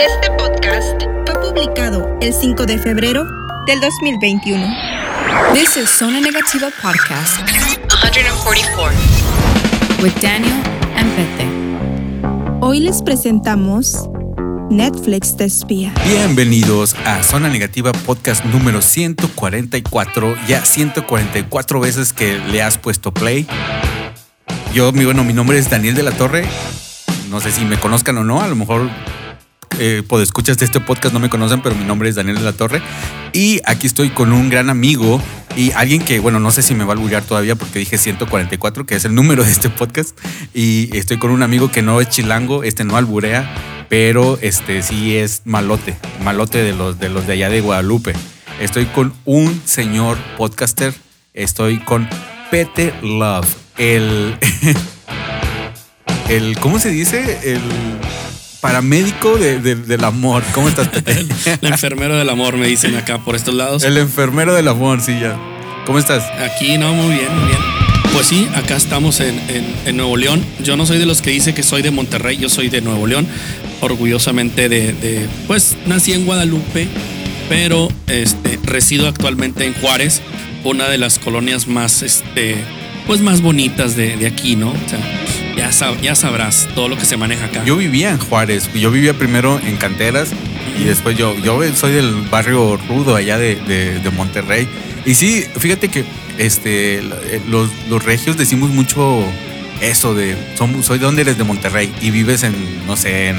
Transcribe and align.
Este 0.00 0.30
podcast 0.30 1.02
fue 1.26 1.42
publicado 1.42 2.16
el 2.22 2.32
5 2.32 2.64
de 2.64 2.78
febrero 2.78 3.22
del 3.66 3.82
2021. 3.82 4.66
This 5.52 5.76
is 5.76 5.90
Zona 5.90 6.22
Negativa 6.22 6.70
Podcast 6.80 7.36
144. 8.00 8.92
with 10.02 10.14
Daniel 10.22 10.54
and 10.96 11.14
Pete. 11.16 11.46
Hoy 12.62 12.80
les 12.80 13.02
presentamos 13.02 14.08
Netflix 14.70 15.36
te 15.36 15.44
espía. 15.44 15.92
Bienvenidos 16.06 16.96
a 17.04 17.22
Zona 17.22 17.50
Negativa 17.50 17.92
Podcast 17.92 18.42
número 18.46 18.80
144. 18.80 20.34
Ya 20.48 20.64
144 20.64 21.78
veces 21.78 22.14
que 22.14 22.38
le 22.38 22.62
has 22.62 22.78
puesto 22.78 23.12
play. 23.12 23.46
Yo, 24.72 24.92
mi, 24.92 25.04
bueno, 25.04 25.24
mi 25.24 25.34
nombre 25.34 25.58
es 25.58 25.68
Daniel 25.68 25.94
de 25.94 26.04
la 26.04 26.12
Torre. 26.12 26.48
No 27.28 27.38
sé 27.40 27.52
si 27.52 27.66
me 27.66 27.78
conozcan 27.78 28.16
o 28.16 28.24
no. 28.24 28.40
A 28.40 28.48
lo 28.48 28.56
mejor 28.56 28.88
eh, 29.78 30.02
escuchas 30.22 30.58
de 30.58 30.64
este 30.64 30.80
podcast 30.80 31.14
no 31.14 31.20
me 31.20 31.30
conocen, 31.30 31.62
pero 31.62 31.74
mi 31.74 31.84
nombre 31.84 32.08
es 32.08 32.14
Daniel 32.14 32.36
de 32.36 32.42
la 32.42 32.52
Torre. 32.52 32.82
Y 33.32 33.60
aquí 33.64 33.86
estoy 33.86 34.10
con 34.10 34.32
un 34.32 34.48
gran 34.48 34.70
amigo 34.70 35.22
y 35.56 35.72
alguien 35.72 36.02
que, 36.02 36.20
bueno, 36.20 36.40
no 36.40 36.50
sé 36.50 36.62
si 36.62 36.74
me 36.74 36.84
va 36.84 36.92
a 36.92 36.96
alburear 36.96 37.22
todavía 37.22 37.56
porque 37.56 37.78
dije 37.78 37.98
144, 37.98 38.86
que 38.86 38.94
es 38.96 39.04
el 39.04 39.14
número 39.14 39.44
de 39.44 39.50
este 39.50 39.68
podcast. 39.68 40.18
Y 40.54 40.96
estoy 40.96 41.18
con 41.18 41.30
un 41.30 41.42
amigo 41.42 41.70
que 41.70 41.82
no 41.82 42.00
es 42.00 42.08
chilango, 42.08 42.62
este 42.62 42.84
no 42.84 42.96
alburea, 42.96 43.86
pero 43.88 44.38
este 44.40 44.82
sí 44.82 45.16
es 45.16 45.42
malote, 45.44 45.96
malote 46.22 46.62
de 46.62 46.72
los 46.72 46.98
de, 46.98 47.08
los 47.08 47.26
de 47.26 47.34
allá 47.34 47.50
de 47.50 47.60
Guadalupe. 47.60 48.12
Estoy 48.60 48.86
con 48.86 49.12
un 49.24 49.60
señor 49.64 50.18
podcaster, 50.36 50.94
estoy 51.34 51.78
con 51.78 52.08
Pete 52.50 52.94
Love, 53.02 53.48
el, 53.78 54.36
el 56.28 56.58
¿cómo 56.60 56.78
se 56.78 56.90
dice? 56.90 57.38
El 57.42 57.60
paramédico 58.60 59.36
de- 59.38 59.58
de- 59.58 59.74
del 59.76 60.04
amor. 60.04 60.42
¿Cómo 60.54 60.68
estás? 60.68 60.88
El 61.62 61.68
enfermero 61.72 62.16
del 62.16 62.28
amor, 62.28 62.56
me 62.56 62.66
dicen 62.66 62.94
acá 62.96 63.18
por 63.18 63.34
estos 63.36 63.54
lados. 63.54 63.82
el 63.84 63.96
enfermero 63.96 64.54
del 64.54 64.68
amor, 64.68 65.00
sí, 65.00 65.18
ya. 65.20 65.38
¿Cómo 65.86 65.98
estás? 65.98 66.22
Aquí, 66.40 66.76
no, 66.78 66.92
muy 66.92 67.14
bien, 67.16 67.34
muy 67.36 67.46
bien. 67.48 67.58
Pues 68.12 68.26
sí, 68.26 68.48
acá 68.54 68.76
estamos 68.76 69.20
en, 69.20 69.38
en- 69.48 69.74
en 69.86 69.96
Nuevo 69.96 70.16
León. 70.16 70.44
Yo 70.62 70.76
no 70.76 70.84
soy 70.86 70.98
de 70.98 71.06
los 71.06 71.22
que 71.22 71.30
dice 71.30 71.54
que 71.54 71.62
soy 71.62 71.82
de 71.82 71.90
Monterrey, 71.90 72.36
yo 72.36 72.48
soy 72.48 72.68
de 72.68 72.80
Nuevo 72.80 73.06
León. 73.06 73.26
Orgullosamente 73.80 74.68
de, 74.68 74.92
de- 74.92 75.26
pues 75.46 75.76
nací 75.86 76.12
en 76.12 76.26
Guadalupe, 76.26 76.86
pero 77.48 77.88
este, 78.08 78.58
resido 78.64 79.08
actualmente 79.08 79.64
en 79.64 79.74
Juárez, 79.74 80.20
una 80.64 80.88
de 80.88 80.98
las 80.98 81.18
colonias 81.18 81.66
más, 81.66 82.02
este, 82.02 82.56
pues 83.06 83.20
más 83.22 83.40
bonitas 83.40 83.96
de, 83.96 84.16
de 84.16 84.26
aquí, 84.26 84.54
¿no? 84.56 84.70
O 84.70 84.88
sea, 84.88 84.98
ya, 85.56 85.70
sab- 85.70 86.00
ya 86.00 86.14
sabrás 86.14 86.68
todo 86.74 86.88
lo 86.88 86.96
que 86.96 87.04
se 87.04 87.16
maneja 87.16 87.46
acá. 87.46 87.64
Yo 87.64 87.76
vivía 87.76 88.10
en 88.10 88.18
Juárez. 88.18 88.70
Yo 88.74 88.90
vivía 88.90 89.14
primero 89.14 89.60
en 89.64 89.76
Canteras 89.76 90.30
y 90.78 90.84
después 90.84 91.16
yo, 91.16 91.36
yo 91.38 91.60
soy 91.74 91.92
del 91.92 92.12
barrio 92.30 92.78
rudo 92.88 93.16
allá 93.16 93.38
de, 93.38 93.56
de- 93.56 93.98
de 94.00 94.10
Monterrey. 94.10 94.68
Y 95.06 95.14
sí, 95.14 95.44
fíjate 95.58 95.88
que 95.88 96.04
este, 96.38 97.02
los, 97.48 97.68
los 97.88 98.04
regios 98.04 98.36
decimos 98.36 98.70
mucho 98.70 99.22
eso 99.80 100.14
de, 100.14 100.36
somos- 100.58 100.84
soy 100.86 100.98
de 100.98 101.04
donde 101.06 101.22
eres 101.22 101.38
de 101.38 101.44
Monterrey 101.44 101.92
y 102.02 102.10
vives 102.10 102.42
en, 102.42 102.54
no 102.86 102.96
sé, 102.96 103.28
en, 103.28 103.36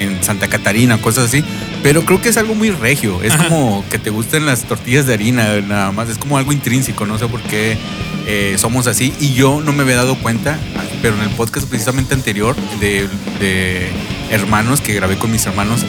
en 0.00 0.22
Santa 0.22 0.48
Catarina, 0.48 0.98
cosas 0.98 1.24
así. 1.26 1.44
Pero 1.82 2.04
creo 2.04 2.20
que 2.22 2.28
es 2.28 2.36
algo 2.36 2.54
muy 2.54 2.70
regio. 2.70 3.20
Es 3.22 3.32
Ajá. 3.32 3.48
como 3.48 3.84
que 3.90 3.98
te 3.98 4.10
gusten 4.10 4.46
las 4.46 4.62
tortillas 4.64 5.06
de 5.06 5.14
harina, 5.14 5.60
nada 5.60 5.90
más. 5.92 6.08
Es 6.08 6.18
como 6.18 6.38
algo 6.38 6.52
intrínseco, 6.52 7.04
no 7.06 7.18
sé 7.18 7.26
por 7.26 7.40
qué 7.42 7.76
eh, 8.28 8.54
somos 8.58 8.86
así. 8.86 9.12
Y 9.20 9.34
yo 9.34 9.60
no 9.60 9.72
me 9.72 9.82
había 9.82 9.96
dado 9.96 10.14
cuenta, 10.16 10.58
pero 11.02 11.16
en 11.16 11.22
el 11.22 11.30
podcast 11.30 11.68
precisamente 11.68 12.14
anterior 12.14 12.56
de, 12.80 13.08
de 13.40 13.90
hermanos 14.30 14.80
que 14.80 14.94
grabé 14.94 15.18
con 15.18 15.30
mis 15.32 15.44
hermanos, 15.44 15.84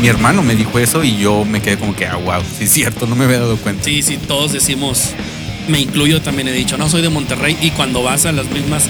mi 0.00 0.08
hermano 0.08 0.42
me 0.42 0.54
dijo 0.54 0.78
eso 0.78 1.02
y 1.04 1.16
yo 1.16 1.44
me 1.44 1.60
quedé 1.60 1.76
como 1.76 1.94
que, 1.94 2.06
ah, 2.06 2.16
wow, 2.16 2.40
sí 2.56 2.64
es 2.64 2.70
cierto, 2.70 3.06
no 3.06 3.16
me 3.16 3.24
había 3.24 3.40
dado 3.40 3.56
cuenta. 3.56 3.84
Sí, 3.84 4.02
sí, 4.02 4.16
todos 4.16 4.52
decimos, 4.52 5.10
me 5.68 5.80
incluyo 5.80 6.22
también 6.22 6.48
he 6.48 6.52
dicho, 6.52 6.78
no 6.78 6.88
soy 6.88 7.02
de 7.02 7.08
Monterrey 7.08 7.56
y 7.60 7.70
cuando 7.70 8.02
vas 8.02 8.24
a 8.24 8.32
las 8.32 8.46
mismas 8.50 8.88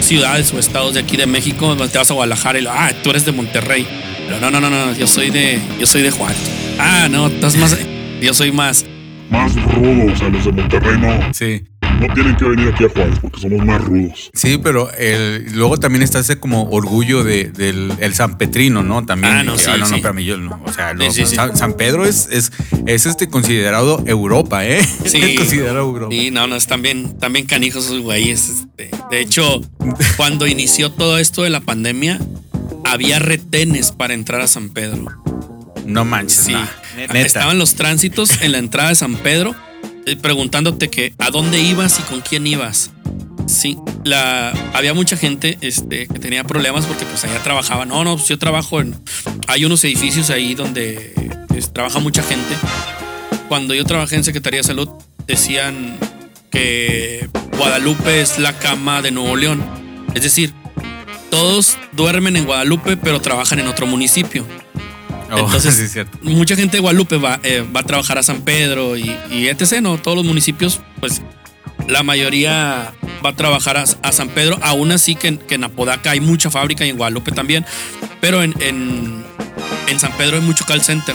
ciudades 0.00 0.52
o 0.52 0.58
estados 0.58 0.94
de 0.94 1.00
aquí 1.00 1.16
de 1.16 1.26
México, 1.26 1.76
te 1.76 1.98
vas 1.98 2.10
a 2.10 2.14
Guadalajara 2.14 2.58
y 2.58 2.62
lo, 2.62 2.70
ah, 2.72 2.90
tú 3.02 3.10
eres 3.10 3.24
de 3.24 3.32
Monterrey. 3.32 3.86
Pero 4.26 4.40
no, 4.40 4.50
no, 4.50 4.60
no, 4.60 4.70
no, 4.70 4.92
yo 4.94 5.06
soy 5.06 5.30
de, 5.30 5.60
yo 5.78 5.86
soy 5.86 6.02
de 6.02 6.10
Juárez. 6.10 6.38
Ah, 6.78 7.08
no, 7.10 7.28
estás 7.28 7.56
más, 7.56 7.76
yo 8.20 8.34
soy 8.34 8.50
más. 8.50 8.84
más 9.30 9.54
rudos. 9.54 10.12
O 10.14 10.16
sea, 10.16 10.28
los 10.28 10.44
de 10.44 10.52
Monterrey 10.52 10.98
no, 10.98 11.32
Sí. 11.32 11.62
No 12.00 12.12
tienen 12.14 12.36
que 12.36 12.44
venir 12.44 12.68
aquí 12.72 12.84
a 12.84 12.88
Juárez 12.88 13.18
porque 13.20 13.40
somos 13.40 13.64
más 13.64 13.82
rudos. 13.84 14.30
Sí, 14.34 14.58
pero 14.62 14.90
el- 14.92 15.52
luego 15.54 15.76
también 15.78 16.02
está 16.02 16.18
ese 16.20 16.38
como 16.38 16.68
orgullo 16.70 17.24
de, 17.24 17.44
del 17.50 17.92
el 18.00 18.14
San 18.14 18.38
Petrino, 18.38 18.82
¿no? 18.82 19.04
También. 19.06 19.32
Ah, 19.32 19.42
no, 19.42 19.56
sí, 19.58 19.66
no, 19.70 19.78
no, 19.78 19.86
sí. 19.86 19.94
espérame, 19.96 20.20
yo 20.24 20.36
no. 20.36 20.60
O 20.64 20.72
sea, 20.72 20.92
lo- 20.94 21.04
Sí, 21.10 21.22
sí, 21.22 21.26
sí. 21.26 21.36
San, 21.36 21.56
San 21.56 21.74
Pedro 21.74 22.04
es, 22.06 22.28
es, 22.30 22.52
es 22.86 23.06
este 23.06 23.28
considerado 23.28 24.02
Europa, 24.06 24.66
¿eh? 24.66 24.80
Sí. 25.06 25.18
Es 25.18 25.36
considerado 25.38 25.78
Europa. 25.80 26.14
Sí, 26.14 26.30
no, 26.30 26.46
no, 26.46 26.56
están 26.56 26.82
bien, 26.82 27.14
bien 27.30 27.46
canijos 27.46 27.86
esos 27.86 28.00
güeyes. 28.00 28.48
este. 28.48 28.90
De 29.10 29.20
hecho, 29.20 29.60
cuando 30.16 30.46
inició 30.46 30.90
todo 30.92 31.18
esto 31.18 31.42
de 31.42 31.50
la 31.50 31.60
pandemia, 31.60 32.18
había 32.84 33.18
retenes 33.18 33.92
para 33.92 34.14
entrar 34.14 34.40
a 34.40 34.46
San 34.46 34.68
Pedro. 34.70 35.06
No 35.86 36.04
manches. 36.04 36.36
Sí. 36.46 36.52
nah. 36.52 36.66
Neta. 36.96 37.20
Estaban 37.20 37.58
los 37.58 37.74
tránsitos 37.74 38.40
en 38.42 38.52
la 38.52 38.58
entrada 38.58 38.88
de 38.88 38.94
San 38.94 39.16
Pedro 39.16 39.54
preguntándote 40.14 40.88
que 40.88 41.12
a 41.18 41.30
dónde 41.30 41.58
ibas 41.58 41.98
y 41.98 42.02
con 42.02 42.20
quién 42.20 42.46
ibas. 42.46 42.92
Sí, 43.46 43.78
la, 44.04 44.50
había 44.72 44.94
mucha 44.94 45.16
gente 45.16 45.58
este, 45.60 46.06
que 46.06 46.18
tenía 46.18 46.44
problemas 46.44 46.86
porque 46.86 47.04
pues 47.04 47.24
allá 47.24 47.42
trabajaba. 47.42 47.84
No, 47.84 48.04
no, 48.04 48.16
pues 48.16 48.28
yo 48.28 48.38
trabajo 48.38 48.80
en... 48.80 48.96
Hay 49.48 49.64
unos 49.64 49.82
edificios 49.84 50.30
ahí 50.30 50.54
donde 50.54 51.12
pues, 51.48 51.72
trabaja 51.72 51.98
mucha 51.98 52.22
gente. 52.22 52.54
Cuando 53.48 53.74
yo 53.74 53.84
trabajé 53.84 54.16
en 54.16 54.24
Secretaría 54.24 54.60
de 54.60 54.64
Salud 54.64 54.88
decían 55.26 55.96
que 56.50 57.28
Guadalupe 57.56 58.20
es 58.20 58.38
la 58.38 58.52
cama 58.52 59.02
de 59.02 59.10
Nuevo 59.10 59.36
León. 59.36 59.64
Es 60.14 60.22
decir, 60.22 60.52
todos 61.30 61.76
duermen 61.92 62.36
en 62.36 62.44
Guadalupe 62.46 62.96
pero 62.96 63.20
trabajan 63.20 63.58
en 63.58 63.68
otro 63.68 63.86
municipio. 63.86 64.44
Oh, 65.32 65.38
Entonces, 65.46 65.74
sí, 65.74 65.82
es 65.84 65.92
cierto. 65.92 66.18
mucha 66.22 66.56
gente 66.56 66.76
de 66.76 66.80
Guadalupe 66.80 67.16
va, 67.16 67.40
eh, 67.42 67.64
va 67.74 67.80
a 67.80 67.82
trabajar 67.84 68.18
a 68.18 68.22
San 68.22 68.42
Pedro 68.42 68.96
y, 68.96 69.14
y 69.30 69.48
etc. 69.48 69.80
No, 69.82 69.98
todos 69.98 70.16
los 70.16 70.26
municipios, 70.26 70.80
pues 71.00 71.22
la 71.88 72.02
mayoría 72.02 72.92
va 73.24 73.30
a 73.30 73.36
trabajar 73.36 73.76
a, 73.76 73.84
a 74.02 74.12
San 74.12 74.28
Pedro. 74.28 74.58
Aún 74.62 74.92
así 74.92 75.14
que, 75.16 75.28
en- 75.28 75.38
que 75.38 75.56
en 75.56 75.64
Apodaca 75.64 76.10
hay 76.12 76.20
mucha 76.20 76.50
fábrica 76.50 76.84
y 76.86 76.90
en 76.90 76.96
Guadalupe 76.96 77.32
también. 77.32 77.64
Pero 78.20 78.42
en, 78.42 78.54
en, 78.60 79.24
en 79.88 80.00
San 80.00 80.12
Pedro 80.16 80.36
hay 80.36 80.42
mucho 80.42 80.64
call 80.64 80.82
center. 80.82 81.14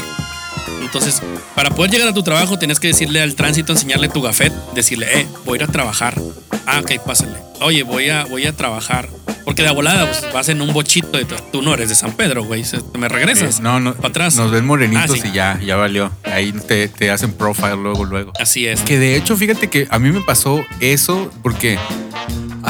Entonces, 0.94 1.22
para 1.56 1.69
poder 1.69 1.90
llegar 1.90 2.09
a 2.09 2.13
tu 2.13 2.22
trabajo, 2.22 2.59
tienes 2.59 2.78
que 2.81 2.88
decirle 2.88 3.22
al 3.22 3.34
tránsito, 3.35 3.72
enseñarle 3.72 4.09
tu 4.09 4.22
gafet, 4.22 4.52
decirle, 4.75 5.22
eh, 5.22 5.28
voy 5.46 5.53
a 5.59 5.63
ir 5.63 5.69
a 5.69 5.72
trabajar. 5.72 6.16
Ah, 6.66 6.79
ok, 6.81 7.00
pásale. 7.06 7.31
Oye, 7.62 7.84
voy 7.84 8.09
a, 8.09 8.25
voy 8.25 8.46
a 8.46 8.52
trabajar. 8.52 9.07
Porque 9.46 9.63
de 9.63 9.72
volada 9.72 10.06
pues, 10.06 10.34
vas 10.34 10.50
en 10.50 10.62
un 10.62 10.74
bochito 10.74 11.18
de 11.18 11.25
tú 11.52 11.62
no 11.62 11.74
eres 11.74 11.88
de 11.90 11.96
San 11.96 12.12
Pedro, 12.12 12.44
güey. 12.44 12.63
¿Me 13.00 13.07
regresas? 13.07 13.59
Eh, 13.59 13.62
No, 13.63 13.79
no. 13.79 13.94
Para 13.96 14.09
atrás. 14.09 14.35
Nos 14.35 14.52
ven 14.52 14.66
morenitos 14.66 15.18
Ah, 15.18 15.22
sí. 15.22 15.29
y 15.29 15.31
ya, 15.31 15.59
ya 15.66 15.78
valió. 15.78 16.12
Ahí 16.24 16.52
te, 16.52 16.90
te 16.90 17.09
hacen 17.09 17.31
profile 17.34 17.78
luego, 17.78 18.03
luego. 18.03 18.34
Así 18.40 18.68
es. 18.68 18.81
Que 18.81 19.00
de 19.00 19.16
hecho, 19.16 19.38
fíjate 19.38 19.69
que 19.69 19.88
a 19.90 19.97
mí 19.97 20.12
me 20.12 20.19
pasó 20.22 20.63
eso 20.81 21.31
porque 21.41 21.79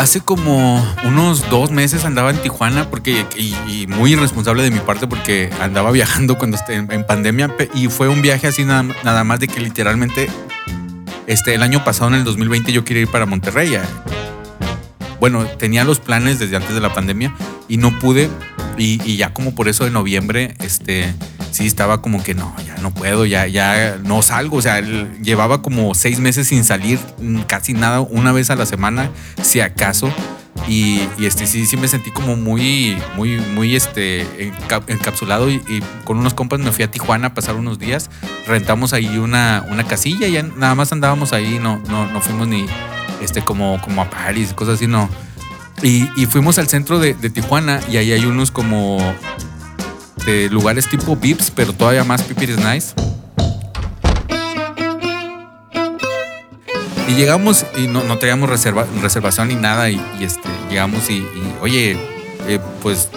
hace 0.02 0.20
como 0.20 0.84
unos 1.04 1.48
dos 1.52 1.70
meses 1.70 2.06
andaba 2.06 2.32
en 2.32 2.38
Tijuana 2.38 2.90
porque 2.90 3.24
y, 3.38 3.86
muy 3.86 4.14
irresponsable 4.14 4.64
de 4.64 4.72
mi 4.72 4.80
parte 4.80 5.06
porque 5.06 5.52
andaba 5.62 5.92
viajando 5.92 6.40
cuando 6.40 6.58
esté 6.58 6.74
en, 6.74 7.06
pandemia 7.06 7.56
y 7.76 7.88
fue 7.88 8.08
un 8.08 8.24
viaje 8.24 8.48
así 8.48 8.66
nada, 8.66 8.84
nada 9.04 9.24
más 9.24 9.40
de 9.40 9.48
que 9.48 9.60
literalmente 9.60 10.28
este 11.28 11.54
el 11.54 11.62
año 11.62 11.84
pasado 11.84 12.10
en 12.10 12.16
el 12.16 12.24
2020 12.24 12.72
yo 12.72 12.84
quería 12.84 13.04
ir 13.04 13.10
para 13.10 13.28
Monterrey. 13.28 13.78
Bueno, 15.20 15.46
tenía 15.46 15.84
los 15.84 16.00
planes 16.00 16.40
desde 16.40 16.56
antes 16.56 16.74
de 16.74 16.82
la 16.82 16.92
pandemia 16.92 17.36
y 17.68 17.78
no 17.78 18.00
pude 18.00 18.28
y, 18.80 19.00
y 19.06 19.18
ya 19.18 19.36
como 19.36 19.54
por 19.54 19.70
eso 19.70 19.84
de 19.84 19.92
noviembre 19.92 20.56
este 20.62 21.14
sí 21.52 21.66
estaba 21.68 22.02
como 22.02 22.24
que 22.24 22.34
no, 22.34 22.54
ya 22.66 22.76
no 22.82 22.92
puedo, 22.94 23.26
ya, 23.26 23.48
ya 23.48 23.98
no 24.04 24.22
salgo. 24.22 24.58
O 24.58 24.62
sea, 24.62 24.80
el- 24.80 25.22
llevaba 25.22 25.62
como 25.62 25.94
seis 25.94 26.20
meses 26.20 26.48
sin 26.48 26.64
salir, 26.64 27.00
mm, 27.22 27.42
casi 27.42 27.74
nada, 27.74 28.00
una 28.02 28.32
vez 28.32 28.50
a 28.50 28.56
la 28.56 28.66
semana, 28.66 29.10
si 29.42 29.60
acaso. 29.62 30.12
Y, 30.68 31.02
este 31.20 31.48
sí, 31.48 31.66
sí 31.66 31.76
me 31.78 31.88
sentí 31.88 32.12
como 32.12 32.36
muy, 32.36 32.96
muy, 33.16 33.38
muy 33.40 33.76
este 33.76 34.26
enca- 34.38 34.84
encapsulado 34.88 35.50
y, 35.50 35.56
y 35.68 35.82
con 36.04 36.18
unos 36.18 36.34
compas 36.36 36.60
me 36.60 36.72
fui 36.72 36.84
a 36.84 36.92
Tijuana 36.92 37.28
a 37.28 37.34
pasar 37.34 37.56
unos 37.56 37.80
días. 37.80 38.10
Rentamos 38.48 38.94
ahí 38.94 39.18
una, 39.18 39.66
una 39.72 39.86
casilla 39.86 40.28
y 40.28 40.34
nada 40.58 40.76
más 40.76 40.92
andábamos 40.92 41.34
ahí, 41.34 41.58
no, 41.60 41.82
no, 41.90 42.06
no 42.12 42.22
fuimos 42.22 42.48
ni 42.48 42.66
este 43.22 43.42
como, 43.42 43.82
como 43.82 44.02
a 44.04 44.10
París, 44.10 44.54
cosas 44.54 44.76
así, 44.76 44.88
no. 44.88 45.10
Y, 45.82 46.08
y 46.16 46.28
fuimos 46.28 46.60
al 46.60 46.68
centro 46.68 47.00
de, 47.00 47.16
de 47.16 47.30
Tijuana 47.32 47.80
y 47.90 47.98
ahí 47.98 48.12
hay 48.12 48.26
unos 48.26 48.52
como 48.52 49.00
de 50.26 50.50
lugares 50.50 50.88
tipo 50.90 51.16
Vips, 51.16 51.52
pero 51.52 51.74
todavía 51.74 52.04
más 52.04 52.24
Pipiris 52.24 52.58
Nice. 52.58 52.94
Y 57.08 57.14
llegamos 57.16 57.66
y 57.78 57.88
no, 57.88 58.04
no 58.04 58.18
teníamos 58.18 58.50
reserva- 58.50 58.86
reservación 59.02 59.50
ni 59.50 59.56
nada 59.56 59.90
y, 59.90 60.02
y, 60.20 60.24
este, 60.24 60.48
llegamos 60.70 61.10
y, 61.10 61.16
y, 61.18 61.56
oye, 61.62 61.98
eh, 62.48 62.60
pues 62.82 63.10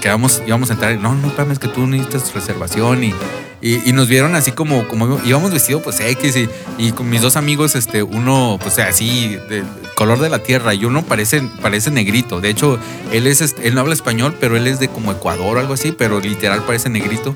quedamos, 0.00 0.40
íbamos 0.46 0.70
a 0.70 0.74
entrar. 0.74 0.96
No, 0.98 1.14
no, 1.14 1.28
espérame, 1.28 1.52
es 1.52 1.58
que 1.58 1.68
tú 1.68 1.86
necesitas 1.86 2.32
reservación 2.32 3.02
y, 3.02 3.14
y, 3.62 3.88
y 3.88 3.92
nos 3.92 4.08
vieron 4.08 4.34
así 4.34 4.52
como, 4.52 4.88
como 4.88 5.20
íbamos 5.24 5.52
vestidos, 5.52 5.82
pues 5.82 6.00
X 6.00 6.48
y, 6.78 6.92
con 6.92 7.10
mis 7.10 7.20
dos 7.20 7.36
amigos, 7.36 7.74
este, 7.74 8.02
uno, 8.02 8.58
pues 8.60 8.78
así, 8.78 9.36
de 9.48 9.62
color 9.94 10.18
de 10.18 10.30
la 10.30 10.38
tierra 10.38 10.72
y 10.72 10.84
uno 10.84 11.02
parece, 11.02 11.42
parece 11.60 11.90
negrito. 11.90 12.40
De 12.40 12.48
hecho, 12.48 12.78
él 13.12 13.26
es, 13.26 13.42
este, 13.42 13.68
él 13.68 13.74
no 13.74 13.82
habla 13.82 13.92
español, 13.92 14.34
pero 14.40 14.56
él 14.56 14.66
es 14.66 14.80
de 14.80 14.88
como 14.88 15.12
Ecuador 15.12 15.58
o 15.58 15.60
algo 15.60 15.74
así, 15.74 15.92
pero 15.92 16.20
literal 16.20 16.62
parece 16.62 16.88
negrito. 16.88 17.34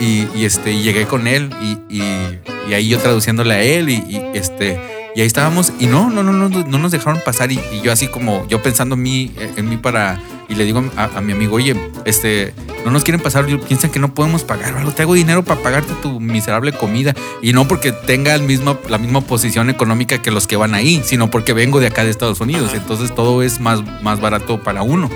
Y, 0.00 0.26
y, 0.34 0.44
este, 0.44 0.78
llegué 0.80 1.06
con 1.06 1.26
él 1.26 1.50
y, 1.60 2.72
ahí 2.72 2.88
yo 2.88 2.98
traduciéndole 2.98 3.54
a 3.54 3.62
él 3.62 3.90
y, 3.90 4.22
este, 4.34 4.97
y 5.14 5.20
ahí 5.20 5.26
estábamos 5.26 5.72
y 5.78 5.86
no, 5.86 6.10
no, 6.10 6.22
no, 6.22 6.32
no, 6.32 6.48
no 6.48 6.78
nos 6.78 6.92
dejaron 6.92 7.20
pasar 7.24 7.50
y, 7.52 7.60
y 7.72 7.80
yo 7.82 7.92
así 7.92 8.08
como, 8.08 8.46
yo 8.48 8.62
pensando 8.62 8.94
en 8.94 9.02
mí, 9.02 9.32
en 9.56 9.68
mí 9.68 9.76
para, 9.76 10.20
y 10.48 10.54
le 10.54 10.64
digo 10.64 10.84
a, 10.96 11.04
a 11.04 11.20
mi 11.20 11.32
amigo, 11.32 11.56
oye, 11.56 11.76
este, 12.04 12.54
no 12.84 12.90
nos 12.90 13.04
quieren 13.04 13.20
pasar, 13.20 13.46
piensan 13.60 13.90
que 13.90 13.98
no 13.98 14.14
podemos 14.14 14.44
pagar 14.44 14.76
algo, 14.76 14.92
te 14.92 15.02
hago 15.02 15.14
dinero 15.14 15.42
para 15.42 15.60
pagarte 15.62 15.92
tu 16.02 16.20
miserable 16.20 16.72
comida 16.72 17.14
y 17.42 17.52
no 17.52 17.66
porque 17.66 17.92
tenga 17.92 18.34
el 18.34 18.42
mismo, 18.42 18.78
la 18.88 18.98
misma 18.98 19.20
posición 19.20 19.70
económica 19.70 20.20
que 20.20 20.30
los 20.30 20.46
que 20.46 20.56
van 20.56 20.74
ahí, 20.74 21.02
sino 21.04 21.30
porque 21.30 21.52
vengo 21.52 21.80
de 21.80 21.88
acá 21.88 22.04
de 22.04 22.10
Estados 22.10 22.40
Unidos, 22.40 22.68
Ajá. 22.68 22.76
entonces 22.76 23.14
todo 23.14 23.42
es 23.42 23.60
más, 23.60 23.82
más 24.02 24.20
barato 24.20 24.62
para 24.62 24.82
uno. 24.82 25.10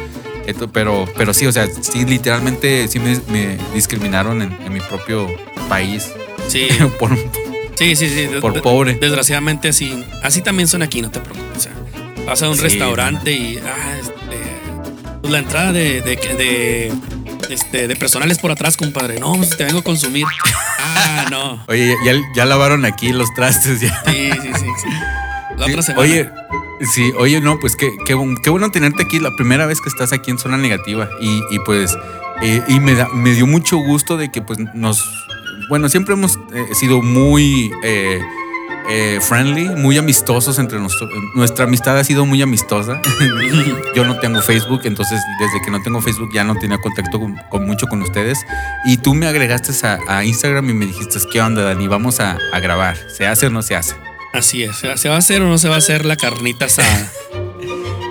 Esto, 0.46 0.68
pero, 0.72 1.04
pero 1.16 1.32
sí, 1.32 1.46
o 1.46 1.52
sea, 1.52 1.68
sí, 1.68 2.04
literalmente 2.04 2.88
sí 2.88 2.98
me, 2.98 3.20
me 3.30 3.58
discriminaron 3.74 4.42
en, 4.42 4.52
en 4.64 4.72
mi 4.72 4.80
propio 4.80 5.28
país 5.68 6.10
Sí, 6.48 6.68
por, 6.98 7.16
sí, 7.94 7.96
sí. 7.96 8.08
sí. 8.08 8.28
por 8.40 8.60
pobre. 8.62 8.94
Desgraciadamente 8.94 9.68
así, 9.68 10.04
así 10.22 10.42
también 10.42 10.68
son 10.68 10.82
aquí, 10.82 11.02
no 11.02 11.10
te 11.10 11.20
preocupes. 11.20 11.56
O 11.56 11.60
sea, 11.60 11.72
vas 12.26 12.42
a 12.42 12.48
un 12.48 12.56
Sí, 12.56 12.62
restaurante 12.62 13.32
y 13.32 13.58
ah, 13.58 13.96
este, 14.00 14.12
pues 15.20 15.32
la 15.32 15.38
entrada 15.38 15.72
de, 15.72 16.00
de, 16.02 16.16
de, 16.16 16.92
este, 17.50 17.88
de 17.88 17.96
personal 17.96 18.30
es 18.30 18.38
por 18.38 18.50
atrás, 18.50 18.76
compadre. 18.76 19.18
No, 19.20 19.34
pues 19.34 19.56
te 19.56 19.64
vengo 19.64 19.80
a 19.80 19.84
consumir. 19.84 20.24
Ah, 20.78 21.26
no. 21.30 21.64
Oye, 21.68 21.96
ya, 22.04 22.12
ya 22.34 22.44
lavaron 22.44 22.84
aquí 22.84 23.12
los 23.12 23.32
trastes 23.34 23.80
ya. 23.80 24.02
Sí, 24.06 24.30
sí, 24.42 24.48
sí. 24.58 24.66
sí. 24.82 24.88
La 25.58 25.66
otra 25.66 25.82
semana. 25.82 26.02
Oye, 26.02 26.28
sí, 26.94 27.12
oye, 27.18 27.40
no, 27.40 27.58
pues 27.60 27.76
qué, 27.76 27.90
qué, 28.06 28.16
qué 28.42 28.50
bueno 28.50 28.70
tenerte 28.70 29.02
aquí, 29.04 29.20
la 29.20 29.30
primera 29.36 29.66
vez 29.66 29.80
que 29.80 29.88
estás 29.88 30.12
aquí 30.12 30.30
en 30.30 30.38
Zona 30.38 30.56
Negativa. 30.56 31.08
Y, 31.20 31.42
y 31.50 31.58
pues, 31.64 31.96
eh, 32.42 32.62
y 32.68 32.80
me, 32.80 32.94
da- 32.94 33.08
me 33.12 33.30
dio 33.32 33.46
mucho 33.46 33.76
gusto 33.76 34.16
de 34.16 34.30
que 34.32 34.42
pues 34.42 34.58
nos, 34.74 35.04
bueno, 35.68 35.88
siempre 35.88 36.14
hemos 36.14 36.38
eh, 36.54 36.74
sido 36.74 37.02
muy 37.02 37.72
eh, 37.82 38.20
eh, 38.88 39.18
friendly, 39.20 39.68
muy 39.68 39.98
amistosos 39.98 40.58
entre 40.58 40.78
nosotros. 40.78 41.18
Nuestra 41.34 41.64
amistad 41.64 41.98
ha 41.98 42.04
sido 42.04 42.26
muy 42.26 42.42
amistosa. 42.42 43.00
Yo 43.94 44.04
no 44.04 44.18
tengo 44.18 44.40
Facebook, 44.40 44.82
entonces 44.84 45.20
desde 45.38 45.62
que 45.64 45.70
no 45.70 45.82
tengo 45.82 46.00
Facebook 46.00 46.30
ya 46.32 46.44
no 46.44 46.56
tenía 46.56 46.78
contacto 46.78 47.20
con, 47.20 47.36
con 47.50 47.66
mucho 47.66 47.86
con 47.86 48.02
ustedes. 48.02 48.38
Y 48.84 48.98
tú 48.98 49.14
me 49.14 49.26
agregaste 49.26 49.72
a, 49.86 49.98
a 50.08 50.24
Instagram 50.24 50.68
y 50.70 50.74
me 50.74 50.86
dijiste, 50.86 51.18
¿qué 51.30 51.40
onda, 51.40 51.62
Dani? 51.62 51.86
Vamos 51.86 52.20
a, 52.20 52.38
a 52.52 52.60
grabar. 52.60 52.96
¿Se 53.08 53.26
hace 53.26 53.46
o 53.46 53.50
no 53.50 53.62
se 53.62 53.76
hace? 53.76 53.94
Así 54.32 54.62
es. 54.62 54.76
¿Se 54.76 55.08
va 55.08 55.14
a 55.14 55.18
hacer 55.18 55.42
o 55.42 55.48
no 55.48 55.58
se 55.58 55.68
va 55.68 55.76
a 55.76 55.78
hacer 55.78 56.04
la 56.04 56.16
carnita 56.16 56.66
asada? 56.66 57.12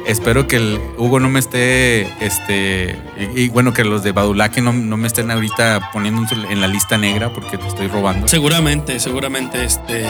Espero 0.07 0.47
que 0.47 0.55
el 0.57 0.79
Hugo 0.97 1.19
no 1.19 1.29
me 1.29 1.39
esté, 1.39 2.01
este, 2.23 2.97
y, 3.35 3.41
y 3.43 3.49
bueno, 3.49 3.73
que 3.73 3.83
los 3.83 4.03
de 4.03 4.11
Badulaque 4.11 4.61
no, 4.61 4.73
no 4.73 4.97
me 4.97 5.07
estén 5.07 5.29
ahorita 5.31 5.91
poniendo 5.93 6.23
en 6.49 6.59
la 6.59 6.67
lista 6.67 6.97
negra 6.97 7.31
porque 7.31 7.57
te 7.57 7.67
estoy 7.67 7.87
robando. 7.87 8.27
seguramente, 8.27 8.99
seguramente. 8.99 9.63
Este. 9.63 10.05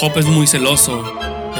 Hop 0.00 0.12
es 0.16 0.26
muy 0.26 0.46
celoso. 0.46 1.04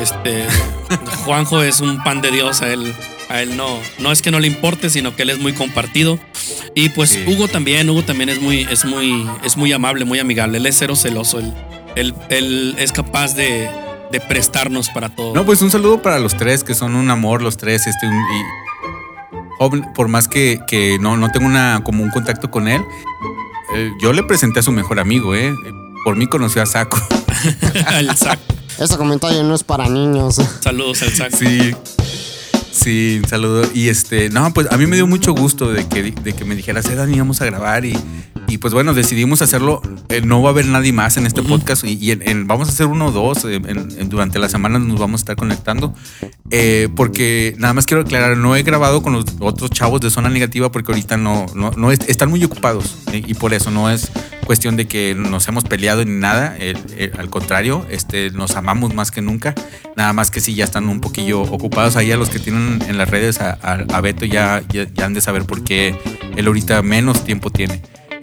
Este. 0.01 0.45
Juanjo 1.25 1.63
es 1.63 1.81
un 1.81 2.03
pan 2.03 2.21
de 2.21 2.31
Dios. 2.31 2.63
A 2.63 2.73
él, 2.73 2.93
a 3.29 3.43
él 3.43 3.57
no. 3.57 3.79
No 3.99 4.11
es 4.13 4.23
que 4.23 4.31
no 4.31 4.41
le 4.41 4.49
importe, 4.49 4.91
sino 4.91 5.15
que 5.15 5.23
él 5.23 5.31
es 5.31 5.39
muy 5.39 5.53
compartido. 5.53 6.19
Y 6.75 6.89
pues 6.91 7.11
Sí. 7.11 7.25
Hugo 7.27 7.49
también, 7.49 7.89
Hugo 7.91 8.03
también 8.03 8.29
es 8.29 8.41
muy, 8.41 8.67
es 8.71 8.85
muy, 8.85 9.29
es 9.45 9.57
muy 9.57 9.73
amable, 9.73 10.05
muy 10.05 10.19
amigable. 10.19 10.59
Él 10.59 10.67
es 10.67 10.77
cero 10.79 10.97
celoso. 10.97 11.39
Él, 11.39 11.53
él, 11.95 12.15
él 12.31 12.75
es 12.79 12.91
capaz 12.93 13.35
de, 13.37 13.71
de 14.13 14.21
prestarnos 14.21 14.91
para 14.91 15.09
todo. 15.09 15.35
No, 15.35 15.45
pues 15.45 15.61
un 15.63 15.71
saludo 15.71 16.01
para 16.03 16.19
los 16.21 16.37
tres, 16.37 16.63
que 16.63 16.75
son 16.75 16.95
un 16.95 17.11
amor 17.11 17.43
los 17.43 17.57
tres, 17.57 17.87
este, 17.87 18.07
un- 18.07 18.15
y 18.15 19.83
por 19.95 20.09
más 20.09 20.29
que, 20.29 20.61
que 20.67 20.99
no, 21.01 21.17
no 21.17 21.31
tengo 21.31 21.47
una, 21.47 21.83
como 21.85 22.03
un 22.03 22.11
contacto 22.11 22.51
con 22.51 22.69
él, 22.69 22.83
eh, 23.75 23.91
yo 24.01 24.13
le 24.13 24.23
presenté 24.25 24.61
a 24.61 24.63
su 24.63 24.73
mejor 24.73 24.99
amigo, 25.01 25.35
¿eh? 25.35 25.55
Por 26.05 26.17
mí 26.17 26.27
conoció 26.27 26.63
a 26.63 26.67
Saco. 26.67 26.99
al 27.87 28.17
saco. 28.17 28.43
Ese 28.79 28.97
comentario 28.97 29.43
no 29.45 29.55
es 29.55 29.63
para 29.63 29.89
niños. 29.89 30.41
Saludos 30.61 31.03
al 31.03 31.11
saco. 31.13 31.37
Sí. 31.37 31.75
Sí, 32.73 33.21
un 33.23 33.29
saludo. 33.29 33.63
Y 33.75 33.89
este, 33.89 34.31
no, 34.31 34.53
pues 34.53 34.67
a 34.73 34.77
mí 34.77 34.87
me 34.87 34.97
dio 34.97 35.07
mucho 35.07 35.33
gusto 35.33 35.73
de 35.73 35.87
que, 35.87 36.11
de 36.11 36.33
que 36.33 36.45
me 36.45 36.57
dijeras, 36.57 36.87
eh, 36.87 36.97
Dani, 36.97 37.15
íbamos 37.15 37.41
a 37.41 37.45
grabar 37.45 37.85
y, 37.85 37.97
y 38.49 38.59
pues 38.59 38.75
bueno, 38.75 38.93
decidimos 38.95 39.41
hacerlo. 39.43 39.81
Eh, 40.09 40.21
no 40.23 40.43
va 40.43 40.51
a 40.51 40.53
haber 40.53 40.67
nadie 40.67 40.93
más 40.93 41.17
en 41.17 41.27
este 41.27 41.43
podcast 41.43 41.85
y, 41.85 41.93
y 42.01 42.11
en- 42.11 42.29
en- 42.29 42.47
vamos 42.47 42.69
a 42.69 42.73
hacer 42.73 42.87
uno 42.87 43.07
o 43.07 43.11
dos. 43.13 43.45
eh, 43.45 43.55
en- 43.57 44.09
durante 44.09 44.39
la 44.39 44.49
semana 44.49 44.79
nos 44.79 44.99
vamos 45.01 45.21
a 45.21 45.23
estar 45.23 45.37
conectando. 45.37 45.95
Eh, 46.51 46.89
porque 46.95 47.55
nada 47.59 47.73
más 47.73 47.87
quiero 47.87 48.03
aclarar, 48.03 48.37
no 48.37 48.55
he 48.57 48.63
grabado 48.63 49.03
con 49.03 49.15
los 49.15 49.25
otros 49.41 49.71
chavos 49.71 50.01
de 50.03 50.11
zona 50.11 50.29
negativa 50.29 50.71
porque 50.71 50.93
ahorita 50.93 51.17
no, 51.17 51.47
no, 51.55 51.71
no 51.71 51.91
es- 51.93 52.01
están 52.09 52.29
muy 52.29 52.45
ocupados 52.45 52.99
eh, 53.13 53.23
y 53.27 53.35
por 53.35 53.55
eso 53.55 53.71
no 53.71 53.89
es 53.91 54.11
cuestión 54.45 54.77
de 54.77 54.87
que 54.87 55.15
nos 55.17 55.49
hemos 55.49 55.65
peleado 55.65 56.05
ni 56.05 56.19
nada. 56.19 56.57
al 57.19 57.31
contrario, 57.31 57.87
este, 57.91 58.31
nos 58.33 58.57
amamos 58.57 58.95
más 58.95 59.11
que 59.11 59.23
nunca. 59.23 59.55
Nada 59.97 60.13
más 60.13 60.31
que 60.31 60.41
sí, 60.41 60.55
ya 60.55 60.65
están 60.65 60.89
un 60.89 61.01
poquillo 61.01 61.41
ocupados. 61.43 61.97
Ahí 61.97 62.13
a 62.13 62.17
los 62.17 62.29
que 62.29 62.39
tienen 62.39 62.83
en 62.87 62.99
las 62.99 63.09
redes 63.09 63.41
a, 63.41 63.59
a- 63.63 63.85
a 63.97 64.01
Beto 64.03 64.27
ya, 64.27 64.63
ya, 64.69 64.87
ya 64.93 65.07
han 65.07 65.15
de 65.15 65.21
saber 65.21 65.45
por 65.45 65.65
qué 65.65 65.97
él 66.37 66.47
ahorita 66.47 66.83
menos 66.83 67.25
tiempo 67.25 67.51
tiene. 67.51 67.81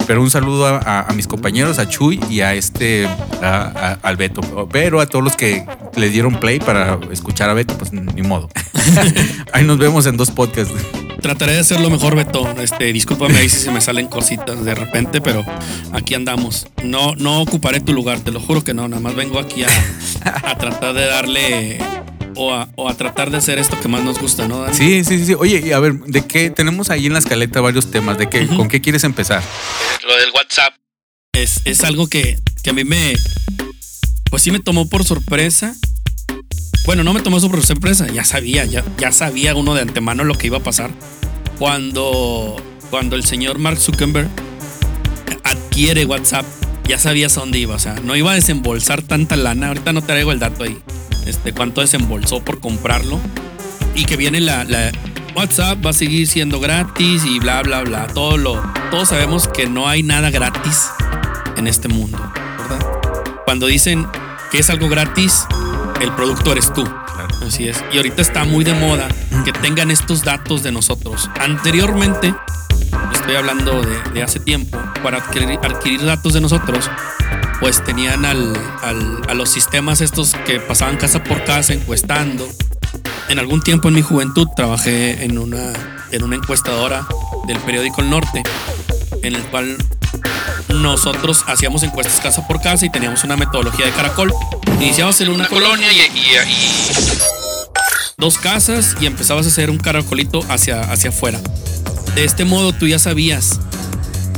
Pero 0.10 0.24
un 0.24 0.32
saludo 0.32 0.66
a, 0.66 0.80
a- 0.80 1.02
a 1.08 1.14
mis 1.14 1.28
compañeros, 1.28 1.78
a 1.78 1.88
Chuy 1.88 2.20
y 2.32 2.40
a 2.42 2.56
este, 2.56 3.06
a- 3.44 4.00
al 4.02 4.18
Beto. 4.18 4.42
Pero 4.72 5.02
a 5.02 5.06
todos 5.06 5.24
los 5.24 5.36
que 5.36 5.64
le 5.96 6.10
dieron 6.10 6.40
play 6.40 6.58
para 6.60 6.98
escuchar 7.12 7.48
a 7.52 7.54
Beto, 7.54 7.78
pues 7.78 7.94
ni 7.94 8.24
modo. 8.24 8.50
Ahí 9.54 9.64
nos 9.66 9.78
vemos 9.78 10.08
en 10.08 10.18
dos 10.18 10.32
podcasts. 10.32 10.74
Trataré 11.22 11.54
de 11.54 11.60
hacerlo 11.60 11.92
mejor, 11.92 12.16
Beto. 12.16 12.50
Este, 12.60 12.92
discúlpame 12.92 13.38
ahí 13.38 13.50
si 13.50 13.60
se 13.60 13.70
me 13.72 13.82
salen 13.82 14.08
cositas 14.08 14.66
de 14.66 14.74
repente, 14.74 15.22
pero 15.22 15.46
aquí 15.94 16.16
andamos. 16.16 16.66
No, 16.84 17.14
no 17.16 17.42
ocuparé 17.42 17.80
tu 17.80 17.94
lugar, 17.94 18.20
te 18.22 18.32
lo 18.32 18.40
juro 18.40 18.64
que 18.64 18.74
no. 18.74 18.88
Nada 18.88 19.02
más 19.02 19.14
vengo 19.16 19.38
aquí 19.38 19.64
a, 19.64 19.68
a 20.50 20.58
tratar 20.58 20.96
de 20.96 21.06
darle 21.06 21.78
o 22.36 22.54
a, 22.54 22.70
o 22.76 22.90
a 22.90 22.96
tratar 22.96 23.32
de 23.32 23.38
hacer 23.38 23.60
esto 23.60 23.80
que 23.80 23.88
más 23.88 24.04
nos 24.04 24.20
gusta, 24.20 24.48
¿no? 24.48 24.62
Dani? 24.62 24.76
Sí, 24.76 25.04
sí, 25.04 25.26
sí. 25.26 25.34
Oye, 25.38 25.62
y 25.66 25.72
a 25.72 25.80
ver, 25.80 25.94
¿de 26.00 26.26
qué? 26.26 26.50
Tenemos 26.50 26.90
ahí 26.90 27.06
en 27.06 27.14
la 27.14 27.20
escaleta 27.20 27.62
varios 27.62 27.92
temas. 27.92 28.18
¿De 28.18 28.30
qué? 28.30 28.48
¿Con 28.48 28.68
qué 28.68 28.82
quieres 28.82 29.04
empezar? 29.04 29.44
Lo 30.08 30.16
del 30.18 30.32
WhatsApp 30.34 30.74
es, 31.34 31.62
es 31.66 31.84
algo 31.84 32.08
que, 32.08 32.40
que 32.64 32.70
a 32.70 32.74
mí 32.74 32.84
me. 32.84 33.16
Pues 34.30 34.44
sí 34.44 34.52
me 34.52 34.60
tomó 34.60 34.88
por 34.88 35.04
sorpresa. 35.04 35.76
Bueno, 36.86 37.04
no 37.04 37.14
me 37.14 37.22
tomó 37.22 37.40
por 37.40 37.64
sorpresa, 37.64 38.08
ya 38.08 38.24
sabía, 38.24 38.66
ya, 38.66 38.84
ya 38.98 39.12
sabía 39.12 39.54
uno 39.54 39.76
de 39.76 39.82
antemano 39.82 40.24
lo 40.24 40.36
que 40.36 40.48
iba 40.48 40.58
a 40.58 40.64
pasar. 40.64 40.90
Cuando, 41.60 42.56
cuando 42.90 43.16
el 43.16 43.24
señor 43.24 43.60
Mark 43.60 43.78
Zuckerberg 43.78 44.30
adquiere 45.44 46.06
WhatsApp, 46.06 46.46
ya 46.88 46.98
sabías 46.98 47.38
a 47.38 47.42
dónde 47.42 47.60
iba. 47.60 47.76
O 47.76 47.80
sea, 47.80 47.96
no 48.04 48.16
iba 48.16 48.32
a 48.32 48.36
desembolsar 48.36 49.04
tanta 49.04 49.36
lana. 49.36 49.68
Ahorita 49.68 49.94
no 49.94 50.02
traigo 50.02 50.32
el 50.32 50.40
dato 50.40 50.64
ahí. 50.64 50.80
Este, 51.26 51.54
cuánto 51.54 51.82
desembolsó 51.82 52.40
por 52.44 52.60
comprarlo. 52.60 53.20
Y 53.96 54.06
que 54.06 54.18
viene 54.18 54.40
la, 54.40 54.64
la- 54.64 54.92
WhatsApp 55.36 55.86
va 55.86 55.92
a 55.92 55.94
seguir 55.94 56.28
siendo 56.28 56.60
gratis 56.60 57.24
y 57.26 57.40
bla, 57.40 57.62
bla, 57.62 57.82
bla. 57.84 58.08
Todo 58.08 58.38
lo, 58.38 58.62
todos 58.92 59.10
sabemos 59.10 59.48
que 59.48 59.68
no 59.68 59.88
hay 59.88 60.04
nada 60.04 60.32
gratis 60.32 60.90
en 61.56 61.68
este 61.68 61.88
mundo, 61.88 62.18
¿verdad? 62.58 62.86
Cuando 63.46 63.68
dicen 63.68 64.08
que 64.52 64.60
es 64.60 64.70
algo 64.70 64.90
gratis, 64.90 65.46
el 66.02 66.12
producto 66.14 66.52
eres 66.52 66.74
tú. 66.74 66.84
Así 67.46 67.68
es. 67.68 67.84
Y 67.94 67.98
ahorita 67.98 68.22
está 68.22 68.44
muy 68.44 68.64
de 68.64 68.74
moda 68.74 69.08
que 69.46 69.52
tengan 69.54 69.92
estos 69.92 70.24
datos 70.24 70.64
de 70.64 70.72
nosotros. 70.72 71.30
Anteriormente, 71.40 72.34
estoy 73.14 73.36
hablando 73.36 73.82
de, 73.82 74.12
de 74.14 74.24
hace 74.24 74.40
tiempo, 74.40 74.78
para 75.04 75.18
adquirir, 75.20 75.60
adquirir 75.64 76.04
datos 76.06 76.34
de 76.34 76.42
nosotros, 76.42 76.90
pues 77.60 77.84
tenían 77.84 78.26
al, 78.26 78.54
al- 78.82 79.22
a 79.28 79.34
los 79.34 79.50
sistemas 79.50 80.02
estos 80.02 80.36
que 80.46 80.60
pasaban 80.60 80.98
casa 80.98 81.24
por 81.24 81.44
casa 81.44 81.74
encuestando. 81.74 82.48
En 83.28 83.38
algún 83.40 83.62
tiempo 83.62 83.90
en 83.90 83.96
mi 83.96 84.02
juventud 84.02 84.48
trabajé 84.56 85.24
en 85.24 85.38
una, 85.38 85.74
en 86.12 86.24
una 86.24 86.36
encuestadora 86.36 87.06
del 87.48 87.58
periódico 87.60 88.02
El 88.02 88.10
Norte, 88.10 88.44
en 89.22 89.36
el 89.36 89.44
cual 89.44 89.78
nosotros 90.70 91.44
hacíamos 91.48 91.84
encuestas 91.84 92.20
casa 92.22 92.48
por 92.48 92.62
casa 92.62 92.86
y 92.86 92.90
teníamos 92.90 93.24
una 93.24 93.36
metodología 93.38 93.86
de 93.86 93.92
caracol. 93.92 94.34
Iniciabas 94.80 95.20
en 95.22 95.30
una 95.30 95.48
colonia 95.48 95.88
y, 95.92 95.98
y- 95.98 96.52
y 96.52 97.20
dos 98.18 98.38
casas 98.38 98.96
y 99.00 99.06
empezabas 99.06 99.46
a 99.46 99.50
hacer 99.50 99.70
un 99.70 99.78
caracolito 99.78 100.44
hacia, 100.50 100.82
hacia 100.82 101.10
afuera. 101.10 101.40
De 102.16 102.24
este 102.24 102.46
modo 102.46 102.74
tú 102.74 102.88
ya 102.88 103.00
sabías 103.00 103.60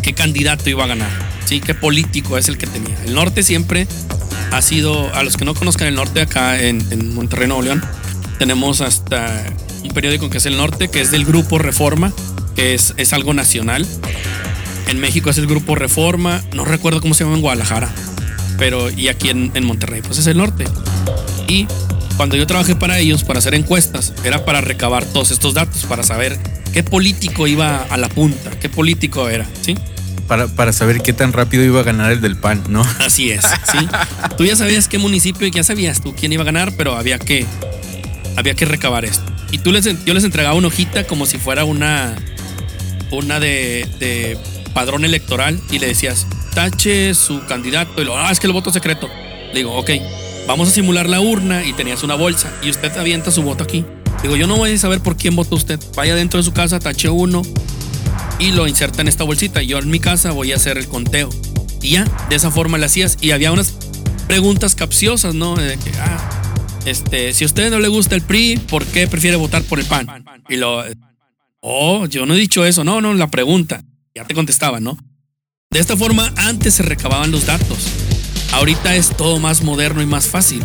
qué 0.03 0.13
candidato 0.13 0.69
iba 0.69 0.83
a 0.83 0.87
ganar, 0.87 1.09
¿sí? 1.45 1.59
qué 1.59 1.73
político 1.73 2.37
es 2.37 2.47
el 2.47 2.57
que 2.57 2.67
tenía. 2.67 2.95
El 3.05 3.13
norte 3.13 3.43
siempre 3.43 3.87
ha 4.51 4.61
sido, 4.61 5.13
a 5.15 5.23
los 5.23 5.37
que 5.37 5.45
no 5.45 5.53
conozcan 5.53 5.87
el 5.87 5.95
norte 5.95 6.21
acá 6.21 6.61
en, 6.61 7.13
Monterrey, 7.13 7.47
Nuevo 7.47 7.63
León, 7.63 7.81
tenemos 8.39 8.81
hasta 8.81 9.43
un 9.83 9.89
periódico 9.89 10.29
que 10.29 10.37
es 10.37 10.45
el 10.45 10.57
norte, 10.57 10.89
que 10.89 11.01
es 11.01 11.11
del 11.11 11.25
grupo 11.25 11.57
Reforma, 11.57 12.13
que 12.55 12.73
es, 12.73 12.93
es 12.97 13.13
algo 13.13 13.33
nacional. 13.33 13.87
En 14.87 14.99
México 14.99 15.29
es 15.29 15.37
el 15.37 15.47
grupo 15.47 15.75
Reforma, 15.75 16.43
no 16.53 16.65
recuerdo 16.65 17.01
cómo 17.01 17.13
se 17.13 17.23
llama 17.23 17.35
en 17.35 17.41
Guadalajara, 17.41 17.89
pero 18.57 18.89
y 18.89 19.07
aquí 19.07 19.29
en, 19.29 19.51
en 19.53 19.65
Monterrey, 19.65 20.01
pues 20.01 20.17
es 20.17 20.27
el 20.27 20.37
norte. 20.37 20.65
Y 21.47 21.67
cuando 22.17 22.35
yo 22.35 22.45
trabajé 22.45 22.75
para 22.75 22.99
ellos, 22.99 23.23
para 23.23 23.39
hacer 23.39 23.55
encuestas, 23.55 24.13
era 24.23 24.45
para 24.45 24.61
recabar 24.61 25.05
todos 25.05 25.31
estos 25.31 25.53
datos, 25.53 25.85
para 25.85 26.03
saber 26.03 26.37
qué 26.73 26.83
político 26.83 27.47
iba 27.47 27.83
a 27.83 27.97
la 27.97 28.09
punta, 28.09 28.51
qué 28.59 28.69
político 28.69 29.29
era, 29.29 29.47
¿sí? 29.61 29.75
Para, 30.31 30.47
para 30.47 30.71
saber 30.71 31.01
qué 31.01 31.11
tan 31.11 31.33
rápido 31.33 31.61
iba 31.65 31.81
a 31.81 31.83
ganar 31.83 32.09
el 32.09 32.21
del 32.21 32.37
PAN, 32.37 32.63
¿no? 32.69 32.87
Así 32.99 33.31
es, 33.31 33.43
¿sí? 33.69 33.79
Tú 34.37 34.45
ya 34.45 34.55
sabías 34.55 34.87
qué 34.87 34.97
municipio 34.97 35.45
y 35.45 35.51
ya 35.51 35.61
sabías 35.61 36.01
tú 36.01 36.15
quién 36.17 36.31
iba 36.31 36.43
a 36.43 36.45
ganar, 36.45 36.71
pero 36.77 36.95
había 36.95 37.19
que, 37.19 37.45
había 38.37 38.53
que 38.53 38.63
recabar 38.63 39.03
esto. 39.03 39.29
Y 39.51 39.57
tú 39.57 39.73
les, 39.73 39.83
yo 40.05 40.13
les 40.13 40.23
entregaba 40.23 40.55
una 40.55 40.69
hojita 40.69 41.05
como 41.05 41.25
si 41.25 41.37
fuera 41.37 41.65
una, 41.65 42.15
una 43.11 43.41
de, 43.41 43.85
de 43.99 44.37
padrón 44.73 45.03
electoral 45.03 45.59
y 45.69 45.79
le 45.79 45.87
decías, 45.87 46.25
tache 46.55 47.13
su 47.13 47.45
candidato. 47.45 48.01
Y 48.01 48.05
lo, 48.05 48.17
ah, 48.17 48.31
es 48.31 48.39
que 48.39 48.47
el 48.47 48.53
voto 48.53 48.71
secreto. 48.71 49.09
Le 49.51 49.55
digo, 49.59 49.75
ok, 49.75 49.89
vamos 50.47 50.69
a 50.69 50.71
simular 50.71 51.09
la 51.09 51.19
urna 51.19 51.65
y 51.65 51.73
tenías 51.73 52.03
una 52.03 52.15
bolsa 52.15 52.49
y 52.63 52.69
usted 52.69 52.97
avienta 52.97 53.31
su 53.31 53.41
voto 53.43 53.65
aquí. 53.65 53.83
Digo, 54.21 54.37
yo 54.37 54.47
no 54.47 54.55
voy 54.55 54.71
a 54.71 54.77
saber 54.77 55.01
por 55.01 55.17
quién 55.17 55.35
votó 55.35 55.57
usted. 55.57 55.77
Vaya 55.93 56.15
dentro 56.15 56.37
de 56.37 56.45
su 56.45 56.53
casa, 56.53 56.79
tache 56.79 57.09
uno 57.09 57.41
y 58.41 58.51
lo 58.51 58.67
inserta 58.67 59.01
en 59.01 59.07
esta 59.07 59.23
bolsita. 59.23 59.61
Yo 59.61 59.77
en 59.77 59.89
mi 59.89 59.99
casa 59.99 60.31
voy 60.31 60.51
a 60.51 60.55
hacer 60.55 60.79
el 60.79 60.87
conteo. 60.87 61.29
Y 61.79 61.91
ya, 61.91 62.05
de 62.27 62.35
esa 62.35 62.49
forma 62.49 62.79
le 62.79 62.87
hacías. 62.87 63.19
Y 63.21 63.31
había 63.31 63.51
unas 63.51 63.75
preguntas 64.27 64.73
capciosas, 64.73 65.35
¿no? 65.35 65.55
De 65.55 65.77
que, 65.77 65.91
ah, 65.99 66.43
este, 66.85 67.33
si 67.33 67.43
a 67.43 67.47
usted 67.47 67.69
no 67.69 67.79
le 67.79 67.87
gusta 67.87 68.15
el 68.15 68.23
PRI, 68.23 68.57
¿por 68.67 68.83
qué 68.87 69.07
prefiere 69.07 69.37
votar 69.37 69.61
por 69.63 69.79
el 69.79 69.85
PAN? 69.85 70.25
Y 70.49 70.55
lo, 70.55 70.83
oh, 71.59 72.07
yo 72.07 72.25
no 72.25 72.33
he 72.33 72.39
dicho 72.39 72.65
eso. 72.65 72.83
No, 72.83 72.99
no, 72.99 73.13
la 73.13 73.29
pregunta. 73.29 73.83
Ya 74.15 74.25
te 74.25 74.33
contestaba, 74.33 74.79
¿no? 74.79 74.97
De 75.69 75.79
esta 75.79 75.95
forma, 75.95 76.33
antes 76.35 76.73
se 76.73 76.83
recababan 76.83 77.29
los 77.29 77.45
datos. 77.45 77.77
Ahorita 78.53 78.95
es 78.95 79.15
todo 79.15 79.37
más 79.37 79.61
moderno 79.61 80.01
y 80.01 80.07
más 80.07 80.25
fácil. 80.25 80.63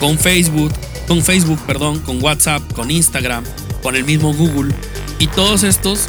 Con 0.00 0.18
Facebook, 0.18 0.72
con 1.08 1.22
Facebook, 1.22 1.58
perdón, 1.66 2.00
con 2.00 2.22
WhatsApp, 2.22 2.62
con 2.74 2.90
Instagram, 2.90 3.42
con 3.82 3.96
el 3.96 4.04
mismo 4.04 4.34
Google. 4.34 4.74
Y 5.18 5.28
todos 5.28 5.62
estos 5.62 6.08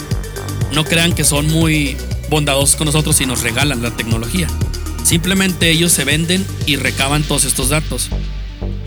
no 0.74 0.84
crean 0.86 1.14
que 1.14 1.24
son 1.24 1.48
muy 1.48 1.98
bondadosos 2.30 2.76
con 2.76 2.86
nosotros 2.86 3.20
y 3.22 3.26
nos 3.26 3.42
regalan 3.42 3.82
la 3.82 3.92
tecnología. 3.92 4.48
Simplemente 5.04 5.70
ellos 5.70 5.92
se 5.92 6.06
venden 6.06 6.46
y 6.66 6.76
recaban 6.78 7.24
todos 7.24 7.44
estos 7.46 7.70
datos. 7.70 8.10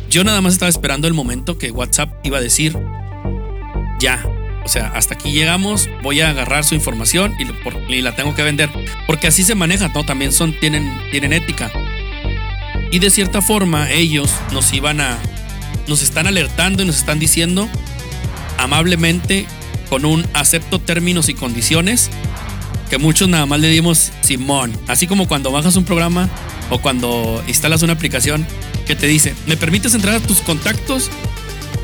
Yo 0.09 0.25
nada 0.25 0.41
más 0.41 0.53
estaba 0.53 0.69
esperando 0.71 1.09
el 1.09 1.15
momento 1.15 1.59
que 1.59 1.71
WhatsApp 1.71 2.11
iba 2.25 2.39
a 2.39 2.41
decir, 2.41 2.77
ya, 4.01 4.25
o 4.65 4.69
sea, 4.69 4.89
hasta 4.95 5.15
aquí 5.15 5.33
llegamos, 5.33 5.89
voy 6.03 6.21
a 6.21 6.31
agarrar 6.31 6.65
su 6.65 6.75
información 6.75 7.35
y, 7.39 7.45
por- 7.47 7.77
y 7.91 8.01
la 8.01 8.15
tengo 8.15 8.35
que 8.35 8.43
vender. 8.43 8.71
Porque 9.07 9.27
así 9.27 9.43
se 9.43 9.55
maneja, 9.55 9.89
¿no? 9.89 10.05
También 10.05 10.33
son, 10.33 10.59
tienen, 10.59 10.91
tienen 11.11 11.33
ética. 11.33 11.71
Y 12.91 13.01
de 13.01 13.11
cierta 13.11 13.43
forma 13.43 13.91
ellos 13.91 14.33
nos 14.53 14.73
iban 14.73 15.01
a, 15.01 15.19
nos 15.89 16.01
están 16.03 16.27
alertando 16.29 16.83
y 16.83 16.87
nos 16.87 16.97
están 16.97 17.19
diciendo 17.19 17.69
amablemente 18.57 19.47
con 19.85 20.05
un 20.05 20.27
acepto 20.33 20.79
términos 20.79 21.29
y 21.29 21.35
condiciones 21.35 22.11
que 22.91 22.99
muchos 22.99 23.29
nada 23.29 23.47
más 23.47 23.61
le 23.61 23.69
dimos 23.69 24.13
Simón. 24.23 24.73
Así 24.89 25.07
como 25.07 25.27
cuando 25.27 25.51
bajas 25.51 25.77
un 25.77 25.85
programa 25.85 26.29
o 26.71 26.79
cuando 26.79 27.43
instalas 27.47 27.83
una 27.83 27.95
aplicación 27.95 28.47
que 28.87 28.95
te 28.97 29.07
dice, 29.07 29.35
¿me 29.47 29.57
permites 29.57 29.95
entrar 29.95 30.17
a 30.17 30.21
tus 30.21 30.41
contactos 30.41 31.11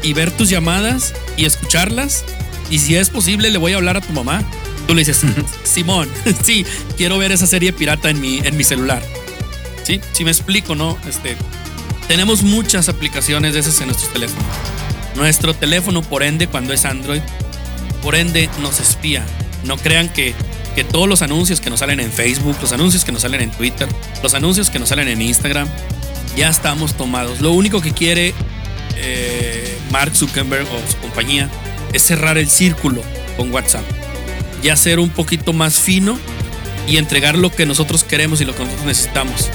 y 0.02 0.12
ver 0.12 0.30
tus 0.30 0.48
llamadas 0.48 1.14
y 1.36 1.44
escucharlas? 1.44 2.24
Y 2.70 2.78
si 2.78 2.94
es 2.96 3.10
posible, 3.10 3.50
le 3.50 3.58
voy 3.58 3.72
a 3.72 3.76
hablar 3.76 3.96
a 3.96 4.00
tu 4.00 4.12
mamá. 4.12 4.42
Tú 4.86 4.94
le 4.94 5.00
dices, 5.00 5.22
Simón, 5.64 6.08
sí, 6.44 6.64
quiero 6.96 7.18
ver 7.18 7.32
esa 7.32 7.46
serie 7.46 7.72
pirata 7.72 8.10
en 8.10 8.20
mi, 8.20 8.38
en 8.38 8.56
mi 8.56 8.64
celular. 8.64 9.02
Sí, 9.82 10.00
si 10.12 10.24
me 10.24 10.30
explico, 10.30 10.74
¿no? 10.74 10.98
Este, 11.08 11.36
tenemos 12.06 12.42
muchas 12.42 12.88
aplicaciones 12.88 13.54
de 13.54 13.60
esas 13.60 13.80
en 13.80 13.86
nuestros 13.86 14.12
teléfonos. 14.12 14.44
Nuestro 15.16 15.54
teléfono, 15.54 16.02
por 16.02 16.22
ende, 16.22 16.46
cuando 16.46 16.72
es 16.72 16.84
Android, 16.84 17.22
por 18.02 18.14
ende 18.14 18.48
nos 18.60 18.80
espía. 18.80 19.24
No 19.64 19.76
crean 19.76 20.08
que, 20.08 20.34
que 20.74 20.84
todos 20.84 21.08
los 21.08 21.22
anuncios 21.22 21.60
que 21.60 21.70
nos 21.70 21.80
salen 21.80 22.00
en 22.00 22.10
Facebook, 22.10 22.56
los 22.60 22.72
anuncios 22.72 23.04
que 23.04 23.12
nos 23.12 23.22
salen 23.22 23.40
en 23.42 23.50
Twitter, 23.50 23.88
los 24.22 24.34
anuncios 24.34 24.70
que 24.70 24.78
nos 24.78 24.88
salen 24.88 25.08
en 25.08 25.20
Instagram, 25.22 25.68
ya 26.36 26.48
estamos 26.48 26.94
tomados. 26.94 27.40
Lo 27.40 27.52
único 27.52 27.80
que 27.80 27.92
quiere 27.92 28.34
eh, 28.96 29.78
Mark 29.90 30.14
Zuckerberg 30.14 30.66
o 30.66 30.90
su 30.90 30.96
compañía 30.98 31.48
es 31.92 32.02
cerrar 32.02 32.38
el 32.38 32.48
círculo 32.48 33.02
con 33.36 33.52
WhatsApp. 33.52 33.84
Ya 34.62 34.76
ser 34.76 34.98
un 34.98 35.10
poquito 35.10 35.52
más 35.52 35.80
fino 35.80 36.18
y 36.86 36.98
entregar 36.98 37.36
lo 37.36 37.50
que 37.50 37.66
nosotros 37.66 38.04
queremos 38.04 38.40
y 38.40 38.44
lo 38.44 38.54
que 38.54 38.64
nosotros 38.64 38.86
necesitamos. 38.86 39.48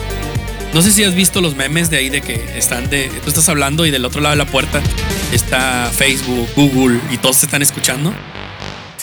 No 0.74 0.82
sé 0.82 0.92
si 0.92 1.04
has 1.04 1.16
visto 1.16 1.42
los 1.42 1.56
memes 1.56 1.90
de 1.90 1.98
ahí 1.98 2.10
de 2.10 2.22
que 2.22 2.58
están 2.58 2.90
de. 2.90 3.10
Tú 3.24 3.30
estás 3.30 3.48
hablando 3.48 3.86
y 3.86 3.92
del 3.92 4.04
otro 4.04 4.22
lado 4.22 4.36
de 4.36 4.44
la 4.44 4.52
puerta 4.52 4.82
está 5.32 5.90
Facebook, 5.94 6.50
Google 6.56 7.00
y 7.12 7.18
todos 7.18 7.40
te 7.40 7.46
están 7.46 7.62
escuchando. 7.62 8.14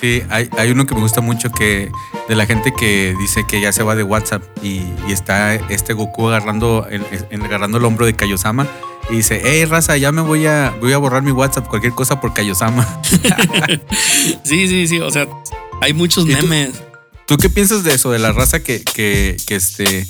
Sí, 0.03 0.21
hay, 0.31 0.51
hay 0.59 0.71
uno 0.73 0.85
que 0.85 0.95
me 0.97 1.01
gusta 1.01 1.21
mucho 1.21 1.51
que 1.53 1.91
de 2.29 2.35
la 2.35 2.45
gente 2.45 2.75
que 2.75 3.15
dice 3.21 3.45
que 3.47 3.61
ya 3.61 3.73
se 3.73 3.85
va 3.85 3.95
de 3.95 4.03
WhatsApp 4.03 4.43
y, 4.63 4.83
y 5.09 5.13
está 5.13 5.55
este 5.55 5.93
Goku 5.93 6.27
agarrando 6.29 6.87
el, 6.91 7.03
el- 7.31 7.43
agarrando 7.43 7.79
el 7.79 7.85
hombro 7.85 8.05
de 8.05 8.15
Kaiosama 8.15 8.67
y 9.11 9.17
dice, 9.17 9.41
hey 9.45 9.65
raza, 9.65 9.97
ya 9.97 10.11
me 10.11 10.21
voy 10.21 10.47
a 10.47 10.75
voy 10.81 10.93
a 10.93 10.99
borrar 10.99 11.23
mi 11.23 11.31
WhatsApp, 11.31 11.69
cualquier 11.69 11.93
cosa 11.95 12.21
por 12.21 12.35
Kaiosama. 12.35 12.85
Sí, 14.45 14.69
sí, 14.69 14.87
sí. 14.89 14.99
O 14.99 15.11
sea, 15.11 15.27
hay 15.81 15.93
muchos 15.95 16.27
memes. 16.27 16.71
¿Tú 17.27 17.37
qué 17.37 17.49
piensas 17.49 17.85
de 17.85 17.95
eso, 17.95 18.11
de 18.11 18.19
la 18.19 18.33
raza 18.33 18.61
que, 18.63 18.83
que, 18.83 19.37
que, 19.47 19.55
este, 19.57 20.07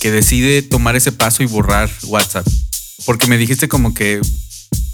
que 0.00 0.10
decide 0.10 0.62
tomar 0.62 0.96
ese 0.96 1.12
paso 1.12 1.42
y 1.42 1.46
borrar 1.46 1.90
WhatsApp? 2.06 2.46
Porque 3.04 3.26
me 3.26 3.36
dijiste 3.36 3.68
como 3.68 3.94
que, 3.94 4.20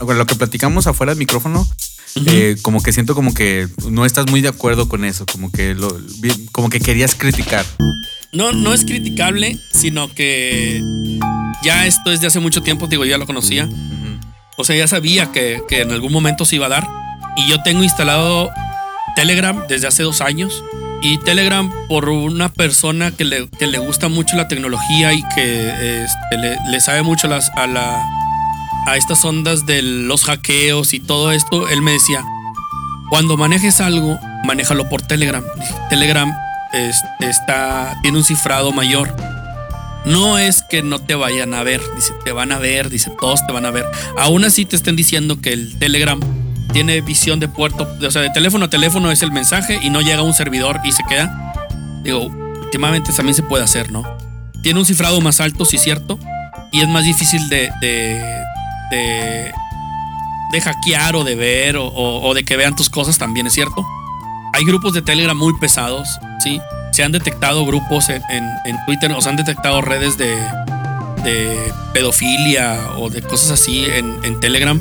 bueno, 0.00 0.18
lo 0.18 0.26
que 0.26 0.34
platicamos 0.34 0.86
afuera 0.86 1.12
del 1.12 1.18
micrófono, 1.18 1.66
Eh, 2.26 2.56
como 2.62 2.82
que 2.82 2.92
siento 2.92 3.14
como 3.14 3.32
que 3.32 3.68
no 3.90 4.04
estás 4.04 4.30
muy 4.30 4.40
de 4.42 4.48
acuerdo 4.48 4.88
con 4.88 5.04
eso, 5.04 5.24
como 5.26 5.50
que, 5.50 5.74
lo, 5.74 5.96
como 6.52 6.68
que 6.68 6.80
querías 6.80 7.14
criticar. 7.14 7.64
No, 8.32 8.52
no 8.52 8.72
es 8.72 8.84
criticable, 8.84 9.58
sino 9.72 10.12
que 10.14 10.82
ya 11.62 11.86
esto 11.86 12.12
es 12.12 12.20
de 12.20 12.26
hace 12.26 12.40
mucho 12.40 12.62
tiempo, 12.62 12.86
digo, 12.86 13.04
ya 13.04 13.18
lo 13.18 13.26
conocía. 13.26 13.68
O 14.56 14.64
sea, 14.64 14.76
ya 14.76 14.86
sabía 14.86 15.32
que, 15.32 15.62
que 15.68 15.80
en 15.80 15.90
algún 15.90 16.12
momento 16.12 16.44
se 16.44 16.56
iba 16.56 16.66
a 16.66 16.70
dar. 16.70 16.88
Y 17.36 17.48
yo 17.48 17.62
tengo 17.62 17.82
instalado 17.82 18.50
Telegram 19.16 19.64
desde 19.68 19.86
hace 19.86 20.02
dos 20.02 20.20
años. 20.20 20.62
Y 21.02 21.18
Telegram 21.18 21.70
por 21.88 22.08
una 22.08 22.48
persona 22.48 23.10
que 23.10 23.24
le, 23.24 23.48
que 23.48 23.66
le 23.66 23.78
gusta 23.78 24.08
mucho 24.08 24.36
la 24.36 24.48
tecnología 24.48 25.12
y 25.12 25.22
que 25.34 26.04
este, 26.04 26.38
le, 26.38 26.56
le 26.70 26.80
sabe 26.80 27.02
mucho 27.02 27.26
las, 27.26 27.50
a, 27.56 27.66
la, 27.66 28.00
a 28.86 28.96
estas 28.96 29.24
ondas 29.24 29.66
de 29.66 29.82
los 29.82 30.24
hackeos 30.24 30.92
y 30.94 31.00
todo 31.00 31.32
esto, 31.32 31.68
él 31.68 31.82
me 31.82 31.92
decía, 31.92 32.24
cuando 33.10 33.36
manejes 33.36 33.80
algo, 33.80 34.18
manéjalo 34.44 34.88
por 34.88 35.02
Telegram. 35.02 35.44
Telegram 35.90 36.32
este, 36.72 37.28
está, 37.28 37.98
tiene 38.02 38.18
un 38.18 38.24
cifrado 38.24 38.72
mayor. 38.72 39.14
No 40.04 40.38
es 40.38 40.62
que 40.62 40.82
no 40.82 40.98
te 40.98 41.14
vayan 41.14 41.54
a 41.54 41.62
ver, 41.62 41.80
dice, 41.94 42.12
te 42.24 42.32
van 42.32 42.50
a 42.50 42.58
ver, 42.58 42.90
dice, 42.90 43.12
todos 43.20 43.46
te 43.46 43.52
van 43.52 43.66
a 43.66 43.70
ver. 43.70 43.86
Aún 44.18 44.44
así 44.44 44.64
te 44.64 44.74
estén 44.74 44.96
diciendo 44.96 45.40
que 45.40 45.52
el 45.52 45.78
Telegram 45.78 46.18
tiene 46.72 47.02
visión 47.02 47.38
de 47.38 47.48
puerto, 47.48 47.86
o 48.04 48.10
sea, 48.10 48.22
de 48.22 48.30
teléfono 48.30 48.64
a 48.64 48.70
teléfono 48.70 49.12
es 49.12 49.22
el 49.22 49.30
mensaje 49.30 49.78
y 49.82 49.90
no 49.90 50.00
llega 50.00 50.20
a 50.20 50.22
un 50.22 50.34
servidor 50.34 50.80
y 50.84 50.92
se 50.92 51.04
queda. 51.04 51.52
Digo, 52.02 52.26
últimamente 52.62 53.12
también 53.12 53.34
se 53.34 53.42
puede 53.42 53.62
hacer, 53.62 53.92
¿no? 53.92 54.02
Tiene 54.62 54.80
un 54.80 54.86
cifrado 54.86 55.20
más 55.20 55.40
alto, 55.40 55.64
sí, 55.64 55.78
cierto, 55.78 56.18
y 56.72 56.80
es 56.80 56.88
más 56.88 57.04
difícil 57.04 57.48
de, 57.48 57.70
de, 58.92 59.50
de 60.52 60.60
hackear 60.60 61.16
o 61.16 61.24
de 61.24 61.34
ver 61.34 61.76
o, 61.78 62.32
de 62.34 62.44
que 62.44 62.56
vean 62.56 62.76
tus 62.76 62.88
cosas, 62.90 63.18
también 63.18 63.46
es 63.48 63.54
cierto. 63.54 63.84
Hay 64.54 64.64
grupos 64.64 64.92
de 64.92 65.02
Telegram 65.02 65.36
muy 65.36 65.54
pesados, 65.58 66.08
¿sí? 66.44 66.60
Se 66.92 67.02
han 67.02 67.10
detectado 67.10 67.64
grupos 67.64 68.08
en, 68.10 68.22
en- 68.30 68.78
Twitter 68.86 69.10
o 69.12 69.20
se 69.22 69.28
han 69.30 69.36
detectado 69.36 69.80
redes 69.80 70.18
de, 70.18 70.36
pedofilia 71.94 72.78
o 72.98 73.08
de 73.08 73.22
cosas 73.22 73.50
así 73.52 73.86
en, 73.86 74.40
Telegram. 74.40 74.78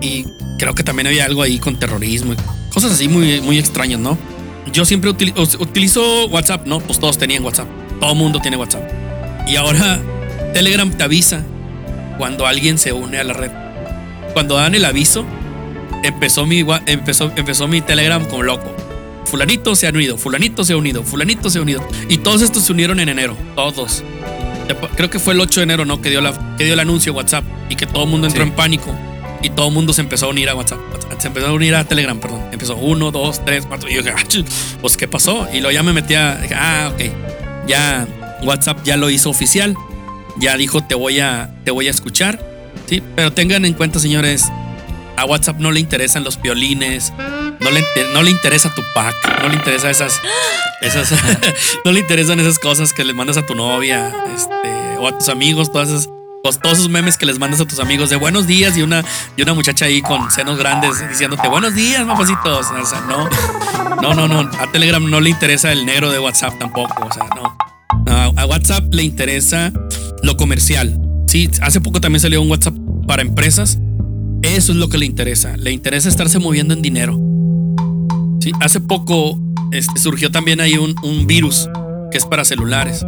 Y 0.00 0.24
creo 0.58 0.74
que 0.74 0.84
también 0.84 1.06
había 1.08 1.24
algo 1.24 1.42
ahí 1.42 1.58
con 1.58 1.76
terrorismo 1.78 2.32
y 2.34 2.36
cosas 2.72 2.92
así 2.92 3.08
muy, 3.08 3.40
muy 3.40 3.58
extrañas, 3.58 4.00
¿no? 4.00 4.16
Yo 4.72 4.84
siempre 4.84 5.10
utili- 5.10 5.36
us- 5.38 5.56
utilizo 5.56 6.26
WhatsApp, 6.28 6.66
¿no? 6.66 6.78
Pues 6.80 6.98
todos 7.00 7.18
tenían 7.18 7.44
WhatsApp. 7.44 7.66
Todo 8.00 8.14
mundo 8.14 8.40
tiene 8.40 8.56
WhatsApp. 8.56 8.82
Y 9.48 9.56
ahora 9.56 10.00
Telegram 10.54 10.90
te 10.90 11.02
avisa 11.04 11.42
cuando 12.18 12.46
alguien 12.46 12.78
se 12.78 12.92
une 12.92 13.18
a 13.18 13.24
la 13.24 13.32
red. 13.32 13.50
Cuando 14.32 14.56
dan 14.56 14.74
el 14.74 14.84
aviso, 14.84 15.24
empezó 16.02 16.46
mi, 16.46 16.64
empezó, 16.86 17.32
empezó 17.36 17.68
mi 17.68 17.80
Telegram 17.80 18.24
como 18.24 18.42
loco. 18.42 18.74
Fulanito 19.26 19.74
se 19.76 19.86
ha 19.86 19.90
unido, 19.90 20.18
fulanito 20.18 20.64
se 20.64 20.72
ha 20.72 20.76
unido, 20.76 21.02
fulanito 21.02 21.48
se 21.50 21.58
ha 21.58 21.62
unido. 21.62 21.86
Y 22.08 22.18
todos 22.18 22.42
estos 22.42 22.64
se 22.64 22.72
unieron 22.72 23.00
en 23.00 23.08
enero, 23.08 23.36
todos. 23.54 24.02
Creo 24.96 25.10
que 25.10 25.18
fue 25.18 25.34
el 25.34 25.40
8 25.40 25.60
de 25.60 25.64
enero, 25.64 25.84
¿no? 25.84 26.00
Que 26.00 26.10
dio, 26.10 26.20
la, 26.20 26.32
que 26.56 26.64
dio 26.64 26.74
el 26.74 26.80
anuncio 26.80 27.12
WhatsApp 27.12 27.44
y 27.68 27.76
que 27.76 27.86
todo 27.86 28.04
el 28.04 28.10
mundo 28.10 28.26
entró 28.26 28.42
Sí. 28.44 28.48
en 28.50 28.54
pánico. 28.54 28.94
y 29.44 29.50
todo 29.50 29.66
el 29.68 29.74
mundo 29.74 29.92
se 29.92 30.00
empezó 30.02 30.26
a 30.26 30.28
unir 30.28 30.48
a 30.48 30.54
WhatsApp. 30.54 30.78
Se 31.18 31.26
empezó 31.26 31.48
a 31.48 31.52
unir 31.52 31.74
a 31.74 31.82
Telegram, 31.84 32.16
perdón. 32.20 32.42
Empezó 32.52 32.76
uno, 32.76 33.10
dos, 33.10 33.44
tres, 33.44 33.66
cuatro. 33.66 33.90
Y 33.90 33.94
yo 33.94 34.02
dije, 34.02 34.14
ah, 34.16 34.22
pues 34.80 34.96
¿qué 34.96 35.08
pasó? 35.08 35.48
Y 35.52 35.58
luego 35.60 35.72
ya 35.72 35.82
me 35.82 35.92
metía, 35.92 36.36
dije, 36.36 36.54
ah, 36.56 36.92
ok. 36.94 37.66
Ya 37.66 38.06
WhatsApp 38.44 38.78
ya 38.84 38.96
lo 38.96 39.10
hizo 39.10 39.30
oficial. 39.30 39.74
Ya 40.38 40.56
dijo, 40.56 40.82
te 40.82 40.94
voy 40.94 41.20
a, 41.20 41.50
te 41.64 41.70
voy 41.70 41.88
a 41.88 41.90
escuchar. 41.90 42.40
Sí, 42.86 43.02
pero 43.14 43.32
tengan 43.32 43.64
en 43.64 43.74
cuenta, 43.74 43.98
señores, 43.98 44.50
a 45.16 45.24
WhatsApp 45.24 45.58
no 45.58 45.70
le 45.70 45.80
interesan 45.80 46.24
los 46.24 46.40
violines, 46.40 47.12
no 47.60 47.70
le, 47.70 47.84
no 48.12 48.22
le 48.22 48.30
interesa 48.30 48.72
tu 48.74 48.82
pack, 48.94 49.14
no 49.42 49.48
le 49.48 49.54
interesa 49.54 49.90
esas, 49.90 50.20
esas 50.80 51.12
no 51.84 51.92
le 51.92 52.00
interesan 52.00 52.40
esas 52.40 52.58
cosas 52.58 52.92
que 52.92 53.04
le 53.04 53.14
mandas 53.14 53.36
a 53.36 53.46
tu 53.46 53.54
novia, 53.54 54.12
este, 54.34 54.98
o 54.98 55.08
a 55.08 55.18
tus 55.18 55.28
amigos, 55.28 55.70
todas 55.70 55.90
esas, 55.90 56.08
todos 56.60 56.78
esos 56.78 56.88
memes 56.88 57.16
que 57.18 57.26
les 57.26 57.38
mandas 57.38 57.60
a 57.60 57.66
tus 57.66 57.78
amigos 57.78 58.10
de 58.10 58.16
buenos 58.16 58.46
días 58.46 58.76
y 58.76 58.82
una, 58.82 59.04
y 59.36 59.42
una 59.42 59.54
muchacha 59.54 59.84
ahí 59.84 60.02
con 60.02 60.30
senos 60.30 60.58
grandes 60.58 61.08
diciéndote 61.08 61.48
buenos 61.48 61.74
días, 61.74 62.04
mapacitos. 62.04 62.66
O 62.70 62.84
sea, 62.86 63.00
no, 63.02 63.28
no, 64.02 64.14
no, 64.14 64.26
no. 64.26 64.50
A 64.58 64.72
Telegram 64.72 65.08
no 65.08 65.20
le 65.20 65.30
interesa 65.30 65.70
el 65.70 65.86
negro 65.86 66.10
de 66.10 66.18
WhatsApp 66.18 66.58
tampoco. 66.58 67.06
O 67.06 67.12
sea. 67.12 67.24
No, 67.36 68.34
a 68.36 68.46
WhatsApp 68.46 68.92
le 68.92 69.04
interesa 69.04 69.72
lo 70.22 70.36
comercial. 70.36 71.00
Sí, 71.26 71.50
hace 71.60 71.80
poco 71.80 72.00
también 72.00 72.20
salió 72.20 72.42
un 72.42 72.50
WhatsApp 72.50 72.74
para 73.06 73.22
empresas. 73.22 73.78
Eso 74.42 74.72
es 74.72 74.78
lo 74.78 74.88
que 74.88 74.98
le 74.98 75.06
interesa. 75.06 75.56
Le 75.56 75.72
interesa 75.72 76.08
estarse 76.08 76.38
moviendo 76.38 76.74
en 76.74 76.82
dinero. 76.82 77.18
Sí, 78.40 78.52
hace 78.60 78.80
poco 78.80 79.38
este, 79.70 80.00
surgió 80.00 80.30
también 80.30 80.60
ahí 80.60 80.74
un, 80.74 80.94
un 81.02 81.26
virus 81.26 81.68
que 82.10 82.18
es 82.18 82.26
para 82.26 82.44
celulares. 82.44 83.04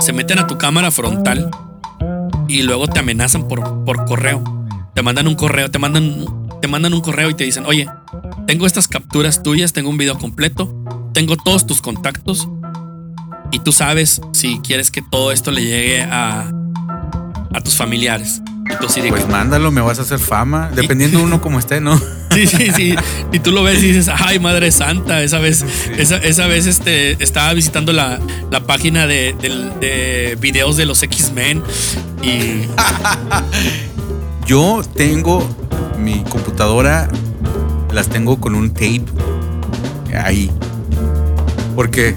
Se 0.00 0.12
meten 0.12 0.38
a 0.38 0.46
tu 0.46 0.58
cámara 0.58 0.90
frontal 0.90 1.50
y 2.48 2.62
luego 2.62 2.86
te 2.86 3.00
amenazan 3.00 3.48
por, 3.48 3.84
por 3.84 4.04
correo. 4.04 4.42
Te 4.94 5.02
mandan 5.02 5.26
un 5.26 5.34
correo, 5.34 5.70
te 5.70 5.78
mandan, 5.78 6.24
te 6.60 6.68
mandan 6.68 6.92
un 6.92 7.00
correo 7.00 7.30
y 7.30 7.34
te 7.34 7.44
dicen, 7.44 7.64
oye, 7.64 7.88
tengo 8.46 8.66
estas 8.66 8.88
capturas 8.88 9.42
tuyas, 9.42 9.72
tengo 9.72 9.88
un 9.88 9.96
video 9.96 10.18
completo, 10.18 10.74
tengo 11.14 11.36
todos 11.36 11.66
tus 11.66 11.80
contactos 11.80 12.48
y 13.52 13.58
tú 13.60 13.72
sabes 13.72 14.20
si 14.32 14.58
quieres 14.60 14.90
que 14.90 15.02
todo 15.02 15.30
esto 15.30 15.50
le 15.52 15.62
llegue 15.62 16.02
a, 16.02 16.50
a 17.54 17.60
tus 17.60 17.76
familiares. 17.76 18.40
Y 18.64 18.76
tú 18.76 18.88
de 19.02 19.08
Pues 19.10 19.24
que- 19.24 19.30
mándalo, 19.30 19.70
me 19.70 19.80
vas 19.80 19.98
a 19.98 20.02
hacer 20.02 20.18
fama. 20.18 20.70
Dependiendo 20.74 21.22
uno 21.22 21.40
como 21.40 21.58
esté, 21.58 21.80
¿no? 21.80 22.00
Sí, 22.32 22.46
sí, 22.46 22.70
sí. 22.74 22.94
Y 23.30 23.40
tú 23.40 23.50
lo 23.50 23.62
ves 23.62 23.82
y 23.82 23.88
dices, 23.88 24.08
ay, 24.08 24.38
Madre 24.38 24.72
Santa, 24.72 25.22
esa 25.22 25.38
vez, 25.38 25.66
esa, 25.98 26.16
esa 26.16 26.46
vez 26.46 26.64
este, 26.66 27.22
estaba 27.22 27.52
visitando 27.52 27.92
la, 27.92 28.18
la 28.50 28.60
página 28.60 29.06
de, 29.06 29.34
del- 29.38 29.78
de 29.80 30.38
videos 30.40 30.78
de 30.78 30.86
los 30.86 31.02
X-Men 31.02 31.62
y 32.22 32.62
Yo 34.46 34.82
tengo 34.96 35.46
mi 35.98 36.22
computadora, 36.24 37.06
las 37.92 38.08
tengo 38.08 38.40
con 38.40 38.54
un 38.54 38.70
tape 38.70 39.04
ahí. 40.18 40.50
Porque 41.76 42.16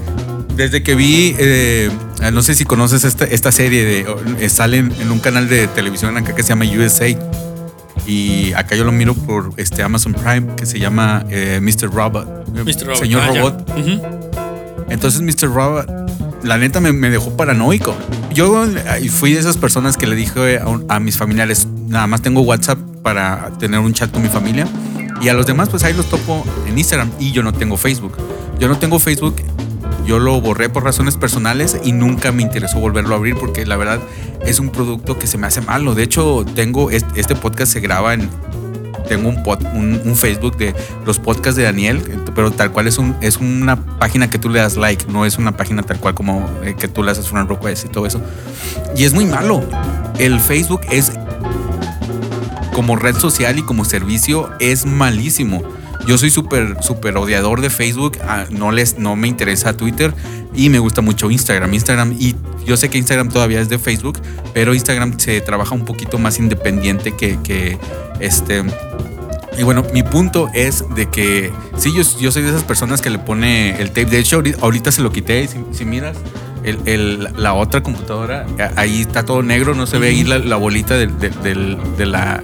desde 0.55 0.83
que 0.83 0.95
vi, 0.95 1.35
eh, 1.37 1.89
no 2.33 2.41
sé 2.41 2.55
si 2.55 2.65
conoces 2.65 3.03
esta, 3.03 3.25
esta 3.25 3.51
serie, 3.51 3.83
de, 3.83 4.05
eh, 4.39 4.49
sale 4.49 4.77
en, 4.77 5.11
un 5.11 5.19
canal 5.19 5.47
de 5.49 5.67
televisión 5.67 6.17
acá 6.17 6.33
que 6.35 6.43
se 6.43 6.49
llama 6.49 6.65
USA. 6.65 7.07
Y 8.07 8.53
acá 8.53 8.75
yo 8.75 8.83
lo 8.83 8.91
miro 8.91 9.13
por 9.15 9.51
este 9.57 9.81
Amazon 9.81 10.13
Prime 10.13 10.55
que 10.55 10.65
se 10.65 10.79
llama 10.79 11.25
eh, 11.29 11.59
Mr. 11.61 11.91
Robot. 11.91 12.27
eh, 12.55 12.63
Mr. 12.63 12.85
Robot. 12.85 12.97
Señor 12.99 13.21
Ah. 13.23 13.31
Robot. 13.35 13.71
Entonces 14.89 15.21
Mr. 15.21 15.51
Robot, 15.53 15.87
la 16.43 16.57
neta 16.57 16.79
me, 16.79 16.93
me 16.93 17.09
dejó 17.09 17.35
paranoico. 17.35 17.95
Yo 18.33 18.65
fui 19.09 19.33
de 19.33 19.39
esas 19.39 19.57
personas 19.57 19.97
que 19.97 20.05
le 20.07 20.15
dije 20.15 20.59
a 20.89 20.99
mis 20.99 21.17
familiares, 21.17 21.67
nada 21.87 22.05
más 22.05 22.21
tengo 22.21 22.41
WhatsApp 22.41 22.77
para 23.01 23.49
tener 23.59 23.79
un 23.79 23.93
chat 23.93 24.11
con 24.11 24.21
mi 24.21 24.29
familia. 24.29 24.67
Y 25.21 25.29
a 25.29 25.33
los 25.33 25.45
demás, 25.47 25.69
pues 25.69 25.83
ahí 25.83 25.93
los 25.93 26.07
topo 26.09 26.45
en 26.67 26.77
Instagram. 26.77 27.09
Y 27.19 27.31
yo 27.31 27.41
no 27.41 27.53
tengo 27.53 27.77
Facebook. 27.77 28.17
Yo 28.59 28.67
no 28.67 28.77
tengo 28.77 28.99
Facebook. 28.99 29.35
Yo 30.05 30.19
lo 30.19 30.39
borré 30.39 30.69
por 30.69 30.83
razones 30.83 31.17
personales 31.17 31.77
y 31.83 31.91
nunca 31.91 32.31
me 32.31 32.43
interesó 32.43 32.79
volverlo 32.79 33.15
a 33.15 33.17
abrir 33.17 33.35
porque 33.35 33.65
la 33.65 33.75
verdad 33.75 33.99
es 34.45 34.59
un 34.59 34.69
producto 34.69 35.17
que 35.17 35.27
se 35.27 35.37
me 35.37 35.47
hace 35.47 35.61
malo. 35.61 35.95
De 35.95 36.03
hecho, 36.03 36.45
tengo 36.55 36.91
este, 36.91 37.35
podcast 37.35 37.73
se 37.73 37.79
graba 37.79 38.13
en, 38.13 38.29
tengo 39.07 39.29
un, 39.29 39.43
pod- 39.43 39.67
un, 39.73 39.99
un 40.05 40.15
Facebook 40.15 40.57
de 40.57 40.75
los 41.05 41.17
podcasts 41.19 41.55
de 41.57 41.63
Daniel, 41.63 42.01
pero 42.35 42.51
tal 42.51 42.71
cual 42.71 42.87
es, 42.87 42.97
un, 42.99 43.15
es 43.21 43.37
una 43.37 43.77
página 43.97 44.29
que 44.29 44.37
tú 44.37 44.49
le 44.49 44.59
das 44.59 44.77
like, 44.77 45.05
no 45.11 45.25
es 45.25 45.37
una 45.39 45.57
página 45.57 45.81
tal 45.81 45.99
cual 45.99 46.13
como 46.13 46.47
eh, 46.63 46.75
que 46.77 46.87
tú 46.87 47.01
le 47.01 47.11
haces 47.11 47.31
una 47.31 47.43
request 47.43 47.85
y 47.85 47.89
todo 47.89 48.05
eso. 48.05 48.21
Y 48.95 49.05
es 49.05 49.13
muy 49.13 49.25
malo. 49.25 49.63
El 50.19 50.39
Facebook 50.39 50.81
es 50.91 51.11
como 52.73 52.95
red 52.95 53.15
social 53.15 53.57
y 53.57 53.63
como 53.63 53.85
servicio 53.85 54.49
es 54.59 54.85
malísimo. 54.85 55.63
Yo 56.07 56.17
soy 56.17 56.29
súper, 56.29 56.77
súper 56.81 57.17
odiador 57.17 57.61
de 57.61 57.69
Facebook. 57.69 58.17
ah, 58.27 58.45
No, 58.49 58.71
les, 58.71 58.97
no 58.99 59.15
me 59.15 59.27
interesa 59.27 59.75
Twitter 59.75 60.13
y 60.55 60.69
me 60.69 60.79
gusta 60.79 61.01
mucho 61.01 61.29
Instagram. 61.31 61.73
Instagram 61.73 62.15
y 62.19 62.35
yo 62.65 62.77
sé 62.77 62.89
que 62.89 62.97
Instagram 62.97 63.29
todavía 63.29 63.59
es 63.61 63.69
de 63.69 63.77
Facebook, 63.79 64.19
pero 64.53 64.73
Instagram 64.73 65.19
se 65.19 65.41
trabaja 65.41 65.73
un 65.75 65.85
poquito 65.85 66.17
más 66.17 66.39
independiente 66.39 67.11
que, 67.15 67.37
que 67.43 67.77
este. 68.19 68.63
Y 69.57 69.63
bueno, 69.63 69.85
mi 69.93 70.03
punto 70.03 70.49
es 70.53 70.83
de 70.95 71.05
que 71.09 71.51
sí, 71.77 71.91
yo, 71.95 72.03
yo 72.19 72.31
soy 72.31 72.43
de 72.43 72.49
esas 72.49 72.63
personas 72.63 73.01
que 73.01 73.09
le 73.09 73.19
pone 73.19 73.79
el 73.81 73.87
tape. 73.89 74.05
De 74.07 74.19
hecho, 74.19 74.41
ahorita, 74.61 74.91
se 74.91 75.01
lo 75.01 75.11
quité. 75.11 75.47
Si, 75.47 75.57
si 75.71 75.85
miras 75.85 76.17
el- 76.63 76.79
el- 76.85 77.29
la 77.37 77.53
otra 77.53 77.81
computadora, 77.81 78.45
ahí 78.75 79.01
está 79.01 79.23
todo 79.23 79.43
negro, 79.43 79.73
no 79.73 79.87
se 79.87 79.97
ve 79.97 80.09
ahí 80.09 80.23
la, 80.25 80.39
la 80.39 80.57
bolita 80.57 80.95
de, 80.97 81.07
la, 82.05 82.43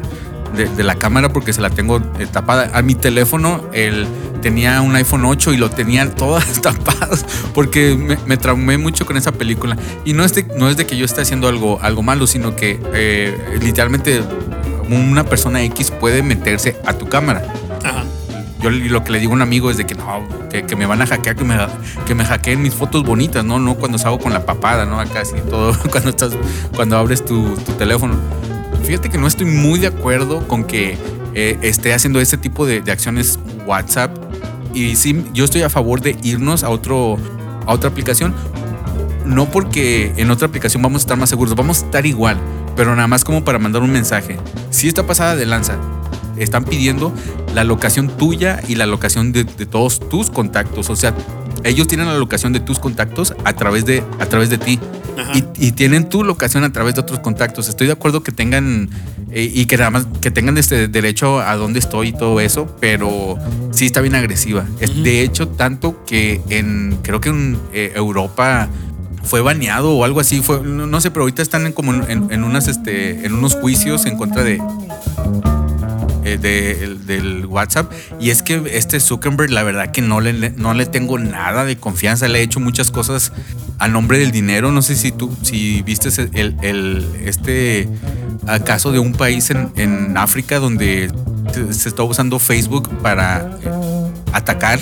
de, 0.55 0.67
de 0.67 0.83
la 0.83 0.95
cámara 0.95 1.29
porque 1.29 1.53
se 1.53 1.61
la 1.61 1.69
tengo 1.69 1.97
eh, 2.19 2.27
tapada. 2.31 2.71
A 2.73 2.81
mi 2.81 2.95
teléfono, 2.95 3.61
el, 3.73 4.07
tenía 4.41 4.81
un 4.81 4.95
iPhone 4.95 5.25
8 5.25 5.53
y 5.53 5.57
lo 5.57 5.69
tenía 5.69 6.09
todas 6.15 6.61
tapadas 6.61 7.25
porque 7.53 7.95
me, 7.95 8.17
me 8.25 8.37
traumé 8.37 8.77
mucho 8.77 9.05
con 9.05 9.17
esa 9.17 9.31
película. 9.31 9.77
Y 10.05 10.13
no 10.13 10.23
es 10.23 10.33
de, 10.33 10.43
no 10.57 10.69
es 10.69 10.77
de 10.77 10.85
que 10.85 10.97
yo 10.97 11.05
esté 11.05 11.21
haciendo 11.21 11.47
algo, 11.47 11.79
algo 11.81 12.03
malo, 12.03 12.27
sino 12.27 12.55
que 12.55 12.79
eh, 12.93 13.59
literalmente 13.61 14.21
una 14.89 15.23
persona 15.23 15.63
X 15.63 15.91
puede 15.91 16.21
meterse 16.23 16.77
a 16.85 16.93
tu 16.93 17.07
cámara. 17.07 17.43
Ajá. 17.83 18.03
Yo 18.61 18.69
lo 18.69 19.03
que 19.03 19.11
le 19.11 19.19
digo 19.19 19.31
a 19.31 19.35
un 19.35 19.41
amigo 19.41 19.71
es 19.71 19.77
de 19.77 19.85
que 19.85 19.95
no, 19.95 20.23
que, 20.49 20.63
que 20.63 20.75
me 20.75 20.85
van 20.85 21.01
a 21.01 21.07
hackear, 21.07 21.35
que 21.35 21.43
me, 21.43 21.57
que 22.05 22.13
me 22.13 22.23
hackeen 22.23 22.61
mis 22.61 22.75
fotos 22.75 23.03
bonitas, 23.03 23.43
¿no? 23.43 23.57
No 23.57 23.73
cuando 23.73 23.97
salgo 23.97 24.19
con 24.19 24.33
la 24.33 24.45
papada, 24.45 24.85
¿no? 24.85 24.99
Acá 24.99 25.21
así 25.21 25.33
todo, 25.49 25.75
cuando 25.91 26.11
estás, 26.11 26.33
cuando 26.75 26.95
abres 26.95 27.25
tu, 27.25 27.55
tu 27.55 27.71
teléfono. 27.73 28.15
Fíjate 28.83 29.09
que 29.09 29.17
no 29.17 29.27
estoy 29.27 29.45
muy 29.45 29.79
de 29.79 29.87
acuerdo 29.87 30.47
con 30.47 30.63
que 30.63 30.97
eh, 31.33 31.57
esté 31.61 31.93
haciendo 31.93 32.19
ese 32.19 32.37
tipo 32.37 32.65
de, 32.65 32.81
de 32.81 32.91
acciones 32.91 33.39
WhatsApp. 33.65 34.15
Y 34.73 34.95
sí, 34.95 35.25
yo 35.33 35.45
estoy 35.45 35.61
a 35.63 35.69
favor 35.69 36.01
de 36.01 36.17
irnos 36.23 36.63
a 36.63 36.69
otro, 36.69 37.17
a 37.65 37.73
otra 37.73 37.89
aplicación. 37.89 38.33
No 39.25 39.49
porque 39.49 40.13
en 40.17 40.31
otra 40.31 40.47
aplicación 40.47 40.81
vamos 40.81 41.01
a 41.01 41.03
estar 41.03 41.17
más 41.17 41.29
seguros, 41.29 41.55
vamos 41.55 41.81
a 41.81 41.85
estar 41.85 42.05
igual, 42.05 42.37
pero 42.75 42.95
nada 42.95 43.07
más 43.07 43.23
como 43.23 43.43
para 43.43 43.59
mandar 43.59 43.81
un 43.81 43.91
mensaje. 43.91 44.37
Si 44.71 44.87
está 44.87 45.05
pasada 45.05 45.35
de 45.35 45.45
lanza, 45.45 45.77
están 46.37 46.63
pidiendo 46.63 47.13
la 47.53 47.63
locación 47.63 48.07
tuya 48.07 48.61
y 48.67 48.75
la 48.75 48.87
locación 48.87 49.31
de, 49.31 49.43
de 49.43 49.65
todos 49.65 49.99
tus 50.09 50.29
contactos. 50.31 50.89
O 50.89 50.95
sea, 50.95 51.13
ellos 51.63 51.87
tienen 51.87 52.07
la 52.07 52.17
locación 52.17 52.53
de 52.53 52.59
tus 52.59 52.79
contactos 52.79 53.35
a 53.43 53.53
través 53.53 53.85
de, 53.85 54.03
a 54.19 54.25
través 54.25 54.49
de 54.49 54.57
ti. 54.57 54.79
Y, 55.33 55.67
y 55.67 55.71
tienen 55.71 56.09
tu 56.09 56.23
locación 56.23 56.63
a 56.63 56.71
través 56.73 56.95
de 56.95 57.01
otros 57.01 57.19
contactos. 57.19 57.67
Estoy 57.69 57.87
de 57.87 57.93
acuerdo 57.93 58.23
que 58.23 58.31
tengan 58.31 58.89
eh, 59.31 59.49
y 59.53 59.65
que 59.65 59.77
nada 59.77 59.89
más 59.89 60.07
que 60.21 60.31
tengan 60.31 60.57
este 60.57 60.87
derecho 60.87 61.39
a 61.39 61.55
dónde 61.55 61.79
estoy 61.79 62.09
y 62.09 62.13
todo 62.13 62.39
eso, 62.39 62.75
pero 62.79 63.37
sí 63.71 63.85
está 63.85 64.01
bien 64.01 64.15
agresiva. 64.15 64.65
De 65.03 65.21
hecho, 65.21 65.47
tanto 65.47 66.03
que 66.05 66.41
en 66.49 66.97
creo 67.01 67.21
que 67.21 67.29
en 67.29 67.57
eh, 67.73 67.93
Europa 67.95 68.67
fue 69.23 69.41
baneado 69.41 69.91
o 69.91 70.03
algo 70.03 70.19
así. 70.19 70.41
Fue, 70.41 70.61
no, 70.63 70.87
no 70.87 70.99
sé, 71.01 71.11
pero 71.11 71.21
ahorita 71.23 71.41
están 71.41 71.65
en 71.65 71.73
como 71.73 71.93
en, 71.93 72.09
en- 72.09 72.31
en 72.31 72.43
unas 72.43 72.67
este 72.67 73.25
en 73.25 73.33
unos 73.33 73.55
juicios 73.55 74.05
en 74.05 74.17
contra 74.17 74.43
de 74.43 74.59
eh, 76.23 76.37
de- 76.39 76.83
el- 76.83 77.05
del 77.05 77.45
WhatsApp 77.47 77.91
y 78.19 78.29
es 78.29 78.43
que 78.43 78.61
este 78.73 78.99
Zuckerberg 78.99 79.49
la 79.49 79.63
verdad 79.63 79.91
que 79.91 80.01
no 80.01 80.21
le, 80.21 80.51
no 80.51 80.73
le 80.75 80.85
tengo 80.85 81.17
nada 81.17 81.65
de 81.65 81.77
confianza 81.77 82.27
le 82.27 82.39
he 82.39 82.43
hecho 82.43 82.59
muchas 82.59 82.91
cosas 82.91 83.31
a 83.81 83.87
nombre 83.87 84.19
del 84.19 84.31
dinero 84.31 84.71
no 84.71 84.81
sé 84.81 84.95
si 84.95 85.11
tú 85.11 85.35
si 85.41 85.81
viste 85.81 86.09
el, 86.33 86.55
el- 86.61 87.05
este 87.25 87.89
ah, 88.47 88.59
caso 88.59 88.91
de 88.91 88.99
un 88.99 89.11
país 89.13 89.49
en, 89.49 89.69
en 89.75 90.17
África 90.17 90.59
donde 90.59 91.09
se- 91.71 91.89
está 91.89 92.03
usando 92.03 92.37
Facebook 92.39 92.89
para 93.01 93.39
eh, 93.63 93.69
atacar 94.33 94.79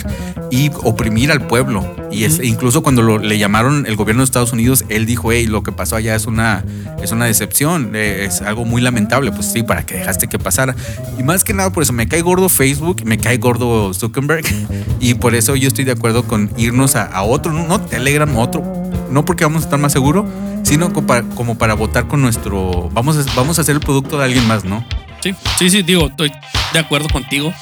y 0.52 0.70
oprimir 0.82 1.30
al 1.32 1.46
pueblo. 1.46 1.84
Y 2.10 2.24
es, 2.24 2.40
incluso 2.42 2.82
cuando 2.82 3.02
lo- 3.02 3.18
le 3.18 3.38
llamaron 3.38 3.86
el 3.86 3.94
gobierno 3.96 4.22
de 4.22 4.24
Estados 4.24 4.52
Unidos, 4.52 4.84
él 4.88 5.06
dijo, 5.06 5.30
hey, 5.32 5.46
lo 5.46 5.62
que 5.62 5.70
pasó 5.70 5.94
allá 5.96 6.14
es 6.16 6.26
una, 6.26 6.64
es 7.00 7.12
una 7.12 7.26
decepción, 7.26 7.92
eh, 7.94 8.24
es 8.26 8.42
algo 8.42 8.64
muy 8.64 8.82
lamentable. 8.82 9.30
Pues 9.30 9.46
sí, 9.46 9.62
para 9.62 9.86
que 9.86 9.94
dejaste 9.96 10.26
que 10.26 10.38
pasara. 10.40 10.74
Y 11.18 11.22
más 11.22 11.44
que 11.44 11.54
nada 11.54 11.70
por 11.72 11.84
eso, 11.84 11.92
me 11.92 12.08
cae 12.08 12.20
gordo 12.22 12.48
Facebook, 12.48 13.02
me 13.04 13.16
cae 13.18 13.38
gordo 13.38 13.94
Zuckerberg. 13.94 14.44
Y 15.02 15.14
por 15.14 15.34
eso 15.34 15.56
yo 15.56 15.68
estoy 15.68 15.84
de 15.86 15.92
acuerdo 15.92 16.24
con 16.24 16.50
irnos 16.58 16.94
a, 16.94 17.04
a 17.06 17.22
otro, 17.22 17.52
no, 17.54 17.66
no 17.66 17.80
Telegram, 17.80 18.36
otro. 18.36 18.79
No 19.10 19.24
porque 19.24 19.44
vamos 19.44 19.62
a 19.62 19.64
estar 19.66 19.78
más 19.78 19.92
seguros, 19.92 20.26
sino 20.62 20.92
como 20.92 21.06
para, 21.06 21.22
como 21.22 21.58
para 21.58 21.74
votar 21.74 22.06
con 22.06 22.22
nuestro... 22.22 22.88
Vamos 22.92 23.16
a, 23.16 23.34
vamos 23.34 23.58
a 23.58 23.62
hacer 23.62 23.74
el 23.74 23.80
producto 23.80 24.18
de 24.18 24.24
alguien 24.24 24.46
más, 24.46 24.64
¿no? 24.64 24.84
Sí, 25.20 25.34
sí, 25.58 25.70
sí, 25.70 25.82
digo, 25.82 26.06
estoy 26.06 26.32
de 26.72 26.78
acuerdo 26.78 27.08
contigo. 27.08 27.52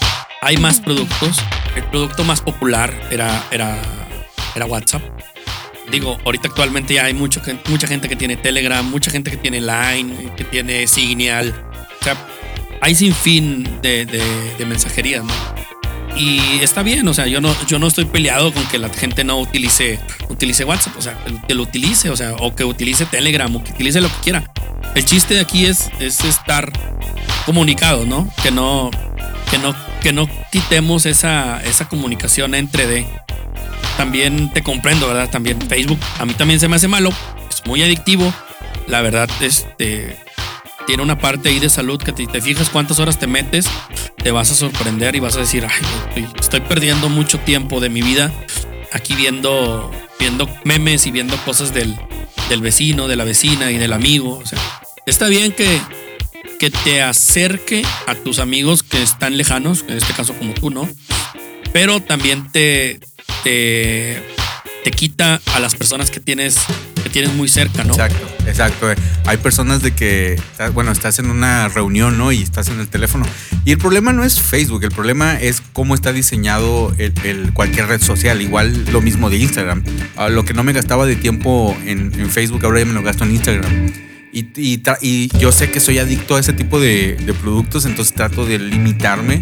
Hay 0.42 0.56
más 0.58 0.80
productos. 0.80 1.38
El 1.74 1.84
producto 1.84 2.24
más 2.24 2.40
popular 2.40 2.92
era, 3.10 3.44
era, 3.50 3.76
era 4.54 4.66
WhatsApp. 4.66 5.02
Digo, 5.90 6.18
ahorita 6.24 6.48
actualmente 6.48 6.94
ya 6.94 7.06
hay 7.06 7.14
mucho, 7.14 7.40
mucha 7.68 7.86
gente 7.86 8.08
que 8.08 8.16
tiene 8.16 8.36
Telegram, 8.36 8.84
mucha 8.88 9.10
gente 9.10 9.30
que 9.30 9.38
tiene 9.38 9.60
Line, 9.60 10.32
que 10.36 10.44
tiene 10.44 10.86
Signal. 10.86 11.54
O 12.00 12.04
sea, 12.04 12.14
hay 12.80 12.94
sin 12.94 13.14
fin 13.14 13.80
de, 13.80 14.04
de, 14.04 14.22
de 14.58 14.66
mensajerías, 14.66 15.24
¿no? 15.24 15.32
Y 16.18 16.40
está 16.62 16.82
bien, 16.82 17.06
o 17.06 17.14
sea, 17.14 17.28
yo 17.28 17.40
no, 17.40 17.54
yo 17.66 17.78
no 17.78 17.86
estoy 17.86 18.04
peleado 18.04 18.52
con 18.52 18.64
que 18.66 18.78
la 18.78 18.88
gente 18.88 19.22
no 19.22 19.38
utilice, 19.38 20.00
utilice 20.28 20.64
WhatsApp, 20.64 20.96
o 20.96 21.00
sea, 21.00 21.16
que 21.46 21.54
lo 21.54 21.62
utilice, 21.62 22.10
o 22.10 22.16
sea, 22.16 22.34
o 22.40 22.56
que 22.56 22.64
utilice 22.64 23.06
Telegram, 23.06 23.54
o 23.54 23.62
que 23.62 23.70
utilice 23.70 24.00
lo 24.00 24.08
que 24.08 24.20
quiera. 24.24 24.50
El 24.96 25.04
chiste 25.04 25.34
de 25.34 25.40
aquí 25.40 25.66
es, 25.66 25.90
es 26.00 26.24
estar 26.24 26.72
comunicados, 27.46 28.04
¿no? 28.04 28.28
Que 28.42 28.50
no, 28.50 28.90
que 29.48 29.58
no, 29.58 29.76
que 30.02 30.12
no 30.12 30.28
quitemos 30.50 31.06
esa, 31.06 31.62
esa 31.62 31.88
comunicación 31.88 32.56
entre 32.56 32.88
de. 32.88 33.06
También 33.96 34.52
te 34.52 34.64
comprendo, 34.64 35.06
¿verdad? 35.06 35.30
También 35.30 35.60
Facebook, 35.68 36.00
a 36.18 36.26
mí 36.26 36.34
también 36.34 36.58
se 36.58 36.66
me 36.66 36.76
hace 36.76 36.88
malo, 36.88 37.10
es 37.48 37.64
muy 37.64 37.80
adictivo. 37.82 38.32
La 38.88 39.02
verdad, 39.02 39.28
este 39.40 40.16
tiene 40.88 41.02
una 41.02 41.18
parte 41.18 41.50
ahí 41.50 41.58
de 41.58 41.68
salud 41.68 42.02
que 42.02 42.14
te, 42.14 42.26
te 42.26 42.40
fijas 42.40 42.70
cuántas 42.70 42.98
horas 42.98 43.18
te 43.18 43.26
metes, 43.26 43.66
te 44.16 44.30
vas 44.30 44.50
a 44.50 44.54
sorprender 44.54 45.14
y 45.16 45.20
vas 45.20 45.36
a 45.36 45.40
decir, 45.40 45.66
ay, 45.66 46.26
estoy, 46.40 46.62
perdiendo 46.62 47.10
mucho 47.10 47.38
tiempo 47.40 47.78
de 47.78 47.90
mi 47.90 48.00
vida 48.00 48.32
aquí 48.92 49.14
viendo, 49.14 49.92
viendo 50.18 50.48
memes 50.64 51.06
y 51.06 51.10
viendo 51.10 51.36
cosas 51.44 51.74
del, 51.74 51.94
del 52.48 52.62
vecino, 52.62 53.06
de 53.06 53.16
la 53.16 53.24
vecina 53.24 53.70
y 53.70 53.76
del 53.76 53.92
amigo. 53.92 54.38
O 54.38 54.46
sea, 54.46 54.58
está 55.04 55.28
bien 55.28 55.52
que, 55.52 55.78
que 56.58 56.70
te 56.70 57.02
acerque 57.02 57.84
a 58.06 58.14
tus 58.14 58.38
amigos 58.38 58.82
que 58.82 59.02
están 59.02 59.36
lejanos, 59.36 59.84
en 59.88 59.98
este 59.98 60.14
caso 60.14 60.32
como 60.32 60.54
tú, 60.54 60.70
¿no? 60.70 60.88
Pero 61.70 62.00
también 62.00 62.50
te, 62.50 62.98
te, 63.44 64.22
te 64.84 64.90
quita 64.90 65.38
a 65.52 65.60
las 65.60 65.74
personas 65.74 66.10
que 66.10 66.20
tienes, 66.20 66.56
que 67.02 67.10
tienes 67.10 67.34
muy 67.34 67.48
cerca, 67.48 67.84
¿no? 67.84 67.92
Exacto, 67.92 68.26
exacto. 68.48 68.88
Hay 69.26 69.36
personas 69.36 69.82
de 69.82 69.92
que, 69.92 70.40
bueno, 70.74 70.90
estás 70.92 71.18
en 71.18 71.30
una 71.30 71.68
reunión, 71.68 72.18
¿no? 72.18 72.32
Y 72.32 72.42
estás 72.42 72.68
en 72.68 72.80
el 72.80 72.88
teléfono. 72.88 73.24
Y 73.64 73.72
el 73.72 73.78
problema 73.78 74.12
no 74.12 74.24
es 74.24 74.40
Facebook, 74.40 74.82
el 74.84 74.90
problema 74.90 75.38
es 75.38 75.62
cómo 75.72 75.94
está 75.94 76.12
diseñado 76.12 76.94
el- 76.98 77.52
cualquier 77.52 77.86
red 77.86 78.00
social. 78.00 78.40
Igual 78.42 78.86
lo 78.92 79.00
mismo 79.00 79.30
de 79.30 79.36
Instagram. 79.36 79.82
Ah, 80.16 80.28
lo 80.28 80.44
que 80.44 80.54
no 80.54 80.64
me 80.64 80.72
gastaba 80.72 81.06
de 81.06 81.16
tiempo 81.16 81.76
en, 81.84 82.12
en 82.18 82.30
Facebook, 82.30 82.64
ahora 82.64 82.80
ya 82.80 82.86
me 82.86 82.92
lo 82.94 83.02
gasto 83.02 83.24
en 83.24 83.32
Instagram. 83.32 84.07
Y, 84.32 84.46
y 84.56 84.82
y 85.00 85.28
yo 85.38 85.52
sé 85.52 85.70
que 85.70 85.80
soy 85.80 85.98
adicto 85.98 86.36
a 86.36 86.40
ese 86.40 86.52
tipo 86.52 86.78
de, 86.80 87.16
de 87.16 87.34
productos, 87.34 87.86
entonces 87.86 88.14
trato 88.14 88.44
de 88.44 88.58
limitarme. 88.58 89.40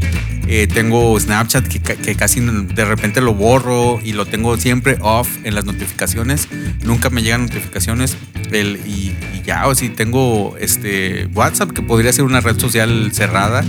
Eh, 0.49 0.69
tengo 0.73 1.19
Snapchat 1.19 1.67
que, 1.67 1.81
que 1.81 2.15
casi 2.15 2.39
de 2.41 2.85
repente 2.85 3.21
lo 3.21 3.35
borro 3.35 4.01
y 4.05 4.13
lo 4.13 4.27
tengo 4.27 4.57
siempre 4.57 4.97
off 5.01 5.29
en 5.43 5.55
las 5.57 5.65
notificaciones. 5.65 6.49
Nunca 6.85 7.11
me 7.11 7.23
llegan 7.23 7.43
notificaciones. 7.47 8.17
El, 8.53 8.79
y, 8.87 9.13
y 9.37 9.43
ya, 9.45 9.67
o 9.67 9.75
si 9.75 9.89
tengo 9.89 10.57
este 10.61 11.27
WhatsApp, 11.35 11.73
que 11.73 11.83
podría 11.83 12.13
ser 12.13 12.25
una 12.25 12.41
red 12.41 12.59
social 12.61 13.11
cerrada. 13.13 13.65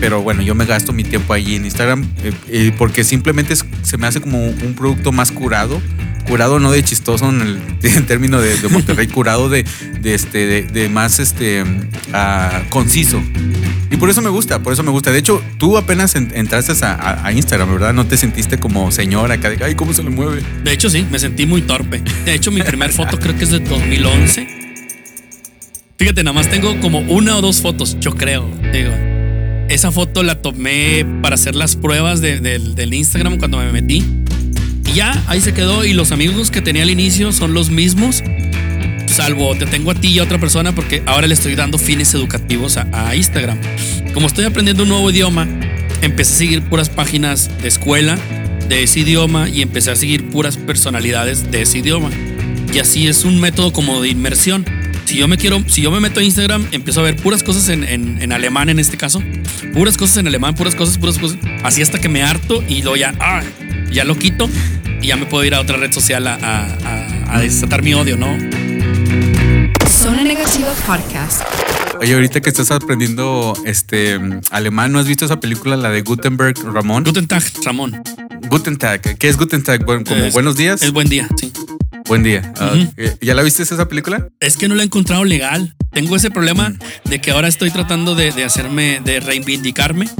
Pero 0.00 0.20
bueno, 0.20 0.42
yo 0.42 0.54
me 0.54 0.66
gasto 0.66 0.92
mi 0.92 1.02
tiempo 1.02 1.32
allí 1.32 1.54
en 1.56 1.64
Instagram 1.64 2.02
eh, 2.22 2.32
eh, 2.48 2.72
porque 2.76 3.04
simplemente 3.04 3.54
es- 3.54 3.64
se 3.82 3.96
me 3.96 4.06
hace 4.06 4.20
como 4.20 4.44
un 4.44 4.74
producto 4.74 5.12
más 5.12 5.32
curado. 5.32 5.80
Curado 6.26 6.58
no 6.58 6.72
de 6.72 6.82
chistoso 6.82 7.28
en 7.28 7.40
el 7.42 7.58
en 7.82 8.06
término 8.06 8.40
de, 8.40 8.56
Monterrey, 8.70 9.06
curado 9.08 9.48
de, 9.48 9.64
este, 10.04 10.62
de, 10.62 10.88
más 10.88 11.18
este, 11.18 11.62
ah, 12.12 12.62
conciso. 12.70 13.22
Y 13.90 13.96
por 13.96 14.10
eso 14.10 14.22
me 14.22 14.30
gusta, 14.30 14.60
por 14.60 14.72
eso 14.72 14.82
me 14.82 14.90
gusta. 14.90 15.12
De 15.12 15.18
hecho, 15.18 15.42
tú 15.58 15.76
apenas 15.76 16.16
en- 16.16 16.32
entraste 16.34 16.72
a, 16.84 17.30
Instagram, 17.32 17.70
¿verdad? 17.72 17.92
No 17.94 18.06
te 18.06 18.16
sentiste 18.16 18.58
como 18.58 18.90
señora 18.90 19.34
acá 19.34 19.50
de, 19.50 19.62
ay, 19.64 19.74
¿cómo 19.74 19.92
se 19.92 20.02
le 20.02 20.10
mueve? 20.10 20.42
De 20.64 20.72
hecho, 20.72 20.88
sí, 20.90 21.06
me 21.10 21.18
sentí 21.18 21.46
muy 21.46 21.62
torpe. 21.62 22.02
De 22.24 22.34
hecho, 22.34 22.50
mi 22.50 22.62
primer 22.62 22.92
foto 22.92 23.18
creo 23.18 23.36
que 23.36 23.44
es 23.44 23.50
de 23.50 23.60
2011. 23.60 24.48
Fíjate, 25.98 26.24
nada 26.24 26.34
más 26.34 26.48
tengo 26.50 26.80
como 26.80 26.98
una 27.00 27.36
o 27.36 27.40
dos 27.40 27.60
fotos, 27.60 27.96
yo 28.00 28.16
creo. 28.16 28.50
Digo, 28.72 28.90
esa 29.68 29.92
foto 29.92 30.22
la 30.22 30.42
tomé 30.42 31.06
para 31.22 31.34
hacer 31.36 31.54
las 31.54 31.76
pruebas 31.76 32.20
de- 32.20 32.40
del 32.40 32.94
Instagram 32.94 33.38
cuando 33.38 33.58
me 33.58 33.70
metí. 33.70 34.23
Y 34.86 34.92
ya, 34.94 35.22
ahí 35.26 35.40
se 35.40 35.52
quedó. 35.54 35.84
Y 35.84 35.92
los 35.92 36.12
amigos 36.12 36.50
que 36.50 36.60
tenía 36.60 36.82
al 36.82 36.90
inicio 36.90 37.32
son 37.32 37.54
los 37.54 37.70
mismos. 37.70 38.22
Salvo 39.06 39.54
te 39.54 39.66
tengo 39.66 39.90
a 39.92 39.94
ti 39.94 40.08
y 40.08 40.18
a 40.18 40.24
otra 40.24 40.38
persona 40.38 40.74
porque 40.74 41.02
ahora 41.06 41.26
le 41.28 41.34
estoy 41.34 41.54
dando 41.54 41.78
fines 41.78 42.12
educativos 42.14 42.76
a, 42.76 43.14
Instagram. 43.14 43.58
Como 44.12 44.26
estoy 44.26 44.44
aprendiendo 44.44 44.82
un 44.82 44.88
nuevo 44.88 45.08
idioma, 45.10 45.46
empecé 46.02 46.32
a 46.32 46.36
seguir 46.36 46.62
puras 46.62 46.88
páginas 46.88 47.48
de 47.62 47.68
escuela 47.68 48.18
de 48.68 48.82
ese 48.82 49.00
idioma 49.00 49.48
y 49.48 49.62
empecé 49.62 49.92
a 49.92 49.96
seguir 49.96 50.28
puras 50.30 50.56
personalidades 50.56 51.50
de 51.52 51.62
ese 51.62 51.78
idioma. 51.78 52.10
Y 52.72 52.78
así 52.80 53.06
es 53.06 53.24
un 53.24 53.40
método 53.40 53.72
como 53.72 54.02
de 54.02 54.08
inmersión. 54.08 54.64
Si 55.04 55.16
yo 55.16 55.28
me 55.28 55.36
quiero, 55.36 55.62
si 55.68 55.82
yo 55.82 55.92
me 55.92 56.00
meto 56.00 56.18
a 56.18 56.24
Instagram, 56.24 56.66
empiezo 56.72 56.98
a 57.00 57.04
ver 57.04 57.14
puras 57.14 57.44
cosas 57.44 57.68
en, 57.68 57.84
en- 57.84 58.20
en 58.20 58.32
alemán 58.32 58.68
en 58.68 58.80
este 58.80 58.96
caso. 58.96 59.22
Puras 59.74 59.96
cosas 59.96 60.16
en 60.16 60.26
alemán, 60.26 60.54
puras 60.56 60.74
cosas, 60.74 60.98
puras 60.98 61.18
cosas. 61.18 61.38
Así 61.62 61.82
hasta 61.82 62.00
que 62.00 62.08
me 62.08 62.22
harto 62.22 62.64
y 62.68 62.82
luego 62.82 62.96
ya, 62.96 63.14
ah, 63.20 63.42
ya 63.94 64.04
lo 64.04 64.18
quito 64.18 64.48
y 65.00 65.06
ya 65.08 65.16
me 65.16 65.26
puedo 65.26 65.44
ir 65.44 65.54
a 65.54 65.60
otra 65.60 65.76
red 65.76 65.92
social 65.92 66.26
a, 66.26 66.34
a- 66.34 66.66
a- 66.66 67.36
a 67.36 67.40
desatar 67.40 67.82
mi 67.82 67.94
odio, 67.94 68.16
¿no? 68.16 68.36
Zona 69.88 70.22
Negativa 70.22 70.68
Podcast. 70.86 71.42
Oye, 72.00 72.14
ahorita 72.14 72.40
que 72.40 72.48
estás 72.50 72.70
aprendiendo 72.70 73.54
este 73.64 74.18
alemán, 74.50 74.92
¿no 74.92 74.98
has 74.98 75.06
visto 75.06 75.24
esa 75.24 75.40
película, 75.40 75.76
la 75.76 75.90
de 75.90 76.02
Gutenberg 76.02 76.56
Ramón? 76.64 77.04
Guten 77.04 77.26
Tag, 77.26 77.42
Ramón. 77.64 78.02
Guten 78.50 78.76
Tag. 78.76 79.00
¿Qué 79.18 79.28
es 79.28 79.36
Guten 79.36 79.62
Tag? 79.62 79.84
Bueno, 79.84 80.02
como 80.04 80.24
Es- 80.24 80.34
buenos 80.34 80.56
días. 80.56 80.82
Es 80.82 80.92
buen 80.92 81.08
día, 81.08 81.28
sí. 81.40 81.52
Buen 82.06 82.22
día. 82.22 82.52
Ah, 82.60 82.74
¿Ya 83.22 83.34
la 83.34 83.42
viste 83.42 83.62
esa 83.62 83.88
película? 83.88 84.28
Es 84.40 84.56
que 84.58 84.68
no 84.68 84.74
la 84.74 84.82
he 84.82 84.86
encontrado 84.86 85.24
legal. 85.24 85.74
Tengo 85.92 86.16
ese 86.16 86.30
problema 86.30 86.74
de 87.04 87.20
que 87.20 87.30
ahora 87.30 87.48
estoy 87.48 87.70
tratando 87.70 88.14
de, 88.14 88.32
de 88.32 88.44
hacerme, 88.44 89.00
de 89.02 89.20
reivindicarme, 89.20 90.10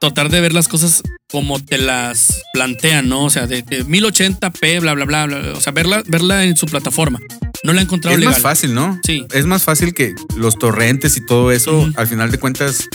tratar 0.00 0.30
de 0.30 0.40
ver 0.40 0.54
las 0.54 0.68
cosas 0.68 1.02
como 1.30 1.62
te 1.62 1.78
las 1.78 2.42
plantean, 2.52 3.08
¿no? 3.08 3.24
O 3.24 3.30
sea, 3.30 3.46
de, 3.46 3.62
de 3.62 3.84
1080p, 3.84 4.80
bla, 4.80 4.94
bla, 4.94 5.04
bla, 5.04 5.26
bla. 5.26 5.52
O 5.54 5.60
sea, 5.60 5.72
verla, 5.72 6.02
verla 6.06 6.44
en 6.44 6.56
su 6.56 6.66
plataforma. 6.66 7.18
No 7.64 7.72
la 7.72 7.80
he 7.80 7.84
encontrado 7.84 8.14
Es 8.14 8.20
legal. 8.20 8.34
más 8.34 8.42
fácil, 8.42 8.74
¿no? 8.74 8.98
Sí. 9.04 9.26
Es 9.32 9.44
más 9.44 9.64
fácil 9.64 9.92
que 9.92 10.14
los 10.36 10.58
torrentes 10.58 11.16
y 11.16 11.26
todo 11.26 11.50
eso, 11.52 11.90
al 11.96 12.06
final 12.06 12.30
de 12.30 12.38
cuentas, 12.38 12.88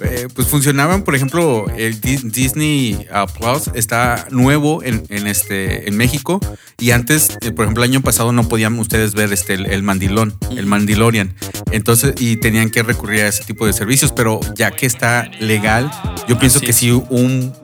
eh, 0.00 0.28
pues 0.34 0.46
funcionaban. 0.46 1.02
Por 1.04 1.14
ejemplo, 1.16 1.66
el 1.76 2.00
Dis- 2.00 2.30
Disney 2.30 3.06
Plus 3.38 3.70
está 3.74 4.26
nuevo 4.30 4.82
en, 4.82 5.02
en 5.08 5.26
este, 5.26 5.88
en 5.88 5.96
México 5.96 6.38
y 6.78 6.90
antes, 6.92 7.38
eh, 7.40 7.50
por 7.50 7.64
ejemplo, 7.64 7.82
el 7.82 7.90
año 7.90 8.02
pasado 8.02 8.30
no 8.32 8.46
podían 8.48 8.78
ustedes 8.78 9.14
ver 9.14 9.32
este, 9.32 9.54
el, 9.54 9.66
el 9.66 9.82
Mandilón, 9.82 10.36
el 10.56 10.66
Mandalorian. 10.66 11.34
Entonces, 11.72 12.14
y 12.18 12.36
tenían 12.36 12.70
que 12.70 12.82
recurrir 12.82 13.22
a 13.22 13.28
ese 13.28 13.44
tipo 13.44 13.66
de 13.66 13.72
servicios, 13.72 14.12
pero 14.12 14.40
ya 14.54 14.70
que 14.70 14.84
está 14.86 15.30
legal, 15.40 15.90
yo 16.28 16.38
pienso 16.38 16.60
que 16.60 16.72
sí 16.74 16.90
un, 16.90 17.54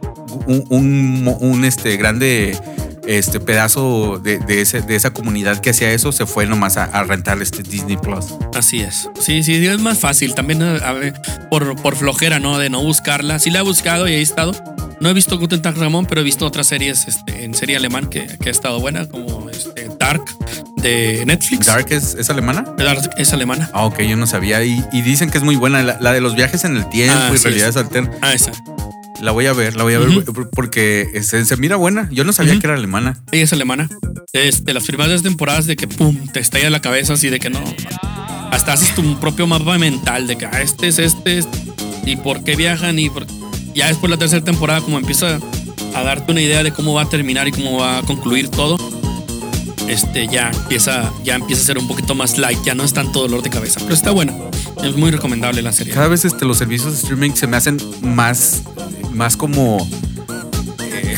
un, 0.47 0.65
un- 0.71 1.37
un, 1.41 1.65
este, 1.65 1.97
grande 1.97 2.59
este 3.07 3.39
pedazo 3.39 4.19
de, 4.19 4.39
de 4.39 4.61
ese- 4.63 4.81
de 4.83 4.97
esa 4.97 5.13
comunidad 5.13 5.61
que 5.61 5.71
hacía 5.71 5.93
eso 5.93 6.11
se 6.11 6.27
fue 6.27 6.45
nomás 6.47 6.77
a, 6.77 6.85
a 6.85 7.05
rentar 7.05 7.41
este 7.41 7.63
Disney 7.63 7.97
Plus. 7.97 8.27
Así 8.57 8.81
es. 8.81 9.09
Sí, 9.21 9.43
sí, 9.45 9.65
es 9.65 9.81
más 9.81 9.99
fácil. 9.99 10.35
También 10.35 10.61
a 10.63 10.93
ver, 10.93 11.15
por, 11.51 11.81
por 11.81 11.95
flojera, 11.97 12.41
¿no? 12.41 12.59
De 12.59 12.69
no 12.69 12.83
buscarla. 12.83 13.39
Sí 13.39 13.51
la 13.51 13.61
he 13.61 13.63
buscado 13.63 14.09
y 14.09 14.13
he 14.15 14.21
estado. 14.23 14.53
No 14.99 15.11
he 15.11 15.13
visto 15.15 15.39
Guten 15.39 15.61
Tag 15.63 15.77
Ramón, 15.77 16.07
pero 16.07 16.23
he 16.23 16.25
visto 16.25 16.47
otras 16.47 16.67
series 16.69 17.07
este, 17.07 17.45
en 17.45 17.55
serie 17.55 17.77
alemán 17.77 18.07
que, 18.09 18.27
que 18.41 18.49
ha 18.49 18.53
estado 18.53 18.81
buena, 18.81 19.07
como 19.07 19.49
este, 19.51 19.89
Dark 20.01 20.23
de 20.79 21.23
Netflix. 21.27 21.67
Dark 21.67 21.87
es, 21.91 22.15
es 22.15 22.31
alemana. 22.31 22.65
Dark 22.79 23.11
es 23.19 23.33
alemana. 23.35 23.71
Ah, 23.75 23.85
ok, 23.85 24.01
yo 24.01 24.17
no 24.17 24.27
sabía. 24.27 24.65
Y, 24.65 24.83
y 24.93 25.03
dicen 25.03 25.31
que 25.31 25.37
es 25.39 25.45
muy 25.45 25.55
buena. 25.55 25.83
La, 25.83 25.99
la 26.01 26.13
de 26.13 26.21
los 26.23 26.35
viajes 26.35 26.65
en 26.65 26.77
el 26.79 26.89
tiempo 26.89 27.15
Ah, 27.17 27.31
y 27.33 27.37
sí 27.39 27.45
realidades 27.45 27.77
alternas. 27.77 28.17
Ah, 28.23 28.33
esa. 28.33 28.51
La 29.23 29.33
voy 29.33 29.47
a 29.47 29.53
ver, 29.53 29.77
la 29.77 29.83
voy 29.83 29.95
a 29.95 29.99
ver 29.99 30.25
porque 30.53 31.21
se, 31.23 31.45
se 31.45 31.57
mira 31.57 31.77
buena. 31.77 32.09
Yo 32.13 32.25
no 32.25 32.33
sabía 32.33 32.59
que 32.59 32.67
era 32.67 32.75
alemana. 32.75 33.19
Ella 33.33 33.45
es 33.45 33.53
alemana. 33.53 33.89
Este, 34.33 34.75
las 34.75 34.85
primeras 34.85 35.23
temporadas 35.23 35.67
de 35.67 35.77
que 35.77 35.89
pum, 35.89 36.29
te 36.33 36.41
estalla 36.41 36.69
la 36.71 36.81
cabeza 36.83 37.15
así 37.15 37.29
de 37.31 37.39
que 37.41 37.49
no. 37.51 37.61
Hasta 38.51 38.75
haces 38.75 38.95
tu 38.95 39.19
propio 39.19 39.47
mapa 39.47 39.79
mental 39.79 40.27
de 40.27 40.37
que 40.37 40.47
ah, 40.47 40.61
este 40.63 40.89
es 40.89 40.99
este, 40.99 41.39
este, 41.39 41.59
y 42.05 42.17
por 42.17 42.45
qué 42.45 42.57
viajan 42.57 42.99
y 42.99 43.11
por- 43.11 43.27
ya 43.75 43.89
después 43.89 44.11
la 44.11 44.17
tercera 44.19 44.45
temporada 44.45 44.81
como 44.81 44.99
empieza 44.99 45.39
a 45.95 46.03
darte 46.03 46.33
una 46.33 46.41
idea 46.41 46.63
de 46.63 46.73
cómo 46.73 46.95
va 46.95 47.03
a 47.03 47.09
terminar 47.09 47.49
y 47.49 47.53
cómo 47.53 47.79
va 47.79 47.99
a 47.99 48.03
concluir 48.03 48.49
todo. 48.51 48.77
Este 49.89 50.27
ya 50.27 50.51
empieza 50.51 51.13
ya 51.25 51.37
empieza 51.37 51.63
a 51.63 51.67
ser 51.67 51.79
un 51.79 51.87
poquito 51.89 52.15
más 52.15 52.39
light, 52.39 52.59
ya 52.65 52.75
no 52.75 52.83
es 52.85 52.93
tanto 52.93 53.21
dolor 53.21 53.43
de 53.43 53.51
cabeza, 53.51 53.81
pero 53.81 53.95
está 53.95 54.11
buena. 54.11 54.33
Es 54.83 54.97
muy 54.97 55.11
recomendable 55.11 55.63
la 55.63 55.73
serie. 55.73 55.93
Cada 55.95 56.09
vez 56.09 56.25
este, 56.25 56.45
los 56.45 56.59
servicios 56.59 56.93
de 56.93 56.99
streaming 56.99 57.33
se 57.33 57.47
me 57.47 57.57
hacen 57.57 57.79
más, 58.03 58.63
más 59.13 59.37
como. 59.37 59.79
eh, 60.81 61.17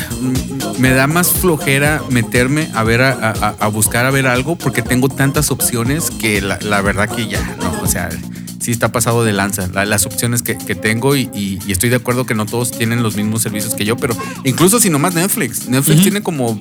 me 0.79 0.91
da 0.91 1.07
más 1.07 1.29
flojera 1.33 2.03
meterme 2.11 2.69
a 2.75 2.83
ver, 2.85 3.03
a, 3.03 3.13
a- 3.31 3.55
a 3.59 3.69
buscar 3.69 4.05
a 4.07 4.11
ver 4.11 4.27
algo 4.27 4.57
porque 4.57 4.83
tengo 4.83 5.09
tantas 5.09 5.51
opciones 5.51 6.11
que 6.11 6.41
la, 6.41 6.59
la 6.63 6.81
verdad 6.83 7.09
que 7.09 7.27
ya, 7.27 7.41
no, 7.61 7.81
o 7.83 7.87
sea, 7.87 8.11
si 8.11 8.67
sí 8.67 8.71
está 8.71 8.93
pasado 8.93 9.25
de 9.25 9.33
lanza. 9.33 9.67
la- 9.73 9.87
las 9.87 10.05
opciones 10.07 10.43
que, 10.43 10.57
que 10.59 10.75
tengo 10.75 11.17
y, 11.17 11.31
y- 11.35 11.59
y 11.67 11.73
estoy 11.73 11.89
de 11.91 11.97
acuerdo 11.97 12.27
que 12.27 12.35
no 12.35 12.45
todos 12.47 12.71
tienen 12.71 13.03
los 13.03 13.17
mismos 13.17 13.43
servicios 13.43 13.75
que 13.75 13.85
yo, 13.85 13.97
pero 13.97 14.17
incluso 14.45 14.79
si 14.79 14.91
nomás 14.91 15.15
Netflix. 15.15 15.69
Netflix 15.69 16.03
tiene 16.03 16.23
como, 16.23 16.59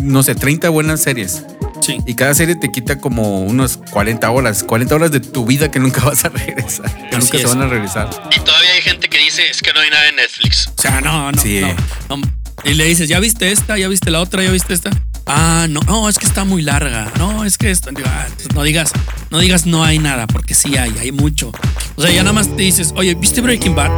no 0.00 0.22
sé, 0.22 0.34
30 0.34 0.68
buenas 0.70 1.00
series. 1.02 1.44
Sí. 1.80 1.98
Y 2.06 2.14
cada 2.14 2.34
serie 2.34 2.56
te 2.56 2.70
quita 2.70 2.98
como 2.98 3.40
unos 3.42 3.78
40 3.90 4.30
horas, 4.30 4.62
40 4.64 4.94
horas 4.94 5.10
de 5.12 5.20
tu 5.20 5.44
vida 5.44 5.70
que 5.70 5.78
nunca 5.80 6.02
vas 6.04 6.24
a 6.24 6.30
regresar, 6.30 6.86
que 7.10 7.16
Así 7.16 7.32
nunca 7.32 7.38
se 7.38 7.46
van 7.46 7.62
a 7.62 7.66
regresar. 7.68 8.10
Y 8.34 8.40
todavía 8.40 8.70
hay 8.74 8.82
gente 8.82 9.08
que 9.08 9.18
dice, 9.18 9.48
es 9.50 9.60
que 9.60 9.72
no 9.72 9.80
hay 9.80 9.90
nada 9.90 10.08
en 10.08 10.16
Netflix. 10.16 10.68
O 10.78 10.80
sea, 10.80 11.00
no, 11.00 11.30
no, 11.30 11.38
Sí. 11.38 11.60
no, 12.08 12.16
no. 12.16 12.22
Y 12.64 12.74
le 12.74 12.84
dices, 12.86 13.08
¿ya 13.08 13.20
viste 13.20 13.52
esta? 13.52 13.76
¿Ya 13.76 13.88
viste 13.88 14.10
la 14.10 14.20
otra? 14.20 14.42
¿Ya 14.42 14.50
viste 14.50 14.72
esta? 14.72 14.90
Ah, 15.26 15.66
no, 15.68 15.80
no, 15.80 16.08
es 16.08 16.18
que 16.18 16.26
está 16.26 16.44
muy 16.44 16.62
larga. 16.62 17.10
No, 17.18 17.44
es 17.44 17.58
que 17.58 17.70
esto. 17.70 17.90
Digo, 17.90 18.08
ah, 18.10 18.26
pues 18.34 18.54
no 18.54 18.62
digas, 18.62 18.92
no 19.30 19.38
digas 19.38 19.66
no 19.66 19.84
hay 19.84 19.98
nada, 19.98 20.26
porque 20.26 20.54
sí 20.54 20.76
hay, 20.76 20.94
hay 21.00 21.12
mucho. 21.12 21.50
O 21.96 22.02
sea, 22.02 22.10
ya 22.10 22.22
nada 22.22 22.32
más 22.32 22.48
te 22.48 22.62
dices, 22.62 22.92
oye, 22.96 23.14
¿viste 23.14 23.40
Breaking 23.42 23.74
Bad? 23.74 23.90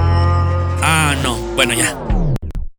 Ah, 0.82 1.14
no, 1.22 1.36
bueno, 1.54 1.74
ya. 1.74 1.96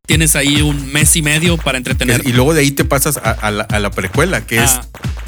Tienes 0.08 0.34
ahí 0.36 0.62
un 0.62 0.90
mes 0.90 1.14
y 1.16 1.22
medio 1.22 1.58
para 1.58 1.76
entretener. 1.76 2.22
Y 2.26 2.32
luego 2.32 2.54
de 2.54 2.62
ahí 2.62 2.70
te 2.70 2.84
pasas 2.86 3.18
a, 3.18 3.30
a 3.30 3.50
la, 3.50 3.64
a 3.64 3.78
la 3.78 3.90
precuela, 3.90 4.44
que 4.46 4.56
es, 4.64 4.70
Ah. 4.70 4.86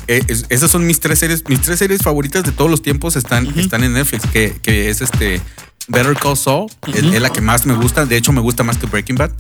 eh, 0.09 0.23
es- 0.27 0.47
Esas 0.49 0.71
son 0.71 0.87
mis 0.87 1.01
tres 1.01 1.19
series. 1.19 1.45
Mis 1.49 1.61
tres 1.61 1.79
series 1.79 2.01
favoritas 2.03 2.45
de 2.45 2.53
todos 2.53 2.71
los 2.71 2.81
tiempos 2.81 3.15
están, 3.15 3.47
están 3.59 3.85
en 3.85 3.93
Netflix, 3.93 4.27
que, 4.33 4.57
que 4.63 4.89
es 4.89 5.03
este 5.03 5.41
Better 5.89 6.17
Call 6.17 6.35
Saul. 6.37 6.71
es, 6.95 7.05
la 7.05 7.31
que 7.31 7.43
más 7.43 7.67
me 7.67 7.75
gusta. 7.75 8.07
De 8.07 8.17
hecho, 8.17 8.33
me 8.33 8.41
gusta 8.41 8.63
más 8.65 8.79
que 8.79 8.87
Breaking 8.87 9.17
Bad. 9.17 9.33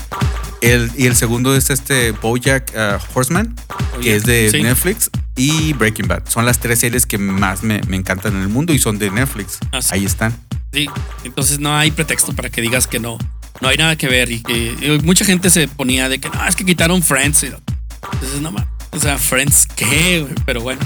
El, 0.60 0.92
y 0.94 1.06
el 1.06 1.16
segundo 1.16 1.56
es 1.56 1.70
este 1.70 2.10
Bojack 2.12 2.72
uh, 2.76 2.98
Horseman, 3.18 3.56
que 4.02 4.16
es 4.16 4.24
de 4.24 4.50
Sí. 4.50 4.62
Netflix. 4.62 5.08
Y 5.36 5.72
Breaking 5.72 6.06
Bad. 6.06 6.24
Son 6.28 6.44
las 6.44 6.58
tres 6.60 6.80
series 6.80 7.06
que 7.06 7.16
más 7.16 7.62
me, 7.62 7.80
me 7.88 7.96
encantan 7.96 8.36
en 8.36 8.42
el 8.42 8.48
mundo 8.48 8.74
y 8.74 8.78
son 8.78 8.98
de 8.98 9.10
Netflix. 9.10 9.58
Ah, 9.72 9.80
sí. 9.80 9.88
Ahí 9.92 10.04
están. 10.04 10.36
Sí, 10.74 10.86
entonces 11.24 11.58
no 11.60 11.74
hay 11.74 11.90
pretexto 11.92 12.34
para 12.34 12.50
que 12.50 12.60
digas 12.60 12.86
que 12.86 13.00
no. 13.00 13.16
No 13.60 13.68
hay 13.68 13.76
nada 13.76 13.96
que 13.96 14.08
ver. 14.08 14.30
Y 14.30 14.42
que 14.42 14.74
y 14.80 15.04
mucha 15.04 15.24
gente 15.24 15.50
se 15.50 15.68
ponía 15.68 16.08
de 16.08 16.18
que 16.18 16.28
no, 16.30 16.46
es 16.46 16.56
que 16.56 16.64
quitaron 16.64 17.02
Friends. 17.02 17.42
Y, 17.42 17.46
entonces, 17.46 18.40
no 18.40 18.50
más. 18.52 18.66
O 18.92 18.98
sea, 19.00 19.18
Friends, 19.18 19.66
¿qué? 19.76 20.26
Pero 20.46 20.62
bueno, 20.62 20.80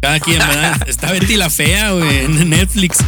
cada 0.00 0.20
quien, 0.20 0.38
¿verdad? 0.38 0.80
Está 0.86 1.12
Betty 1.12 1.36
la 1.36 1.50
Fea, 1.50 1.92
güey, 1.92 2.24
en 2.24 2.50
Netflix. 2.50 2.98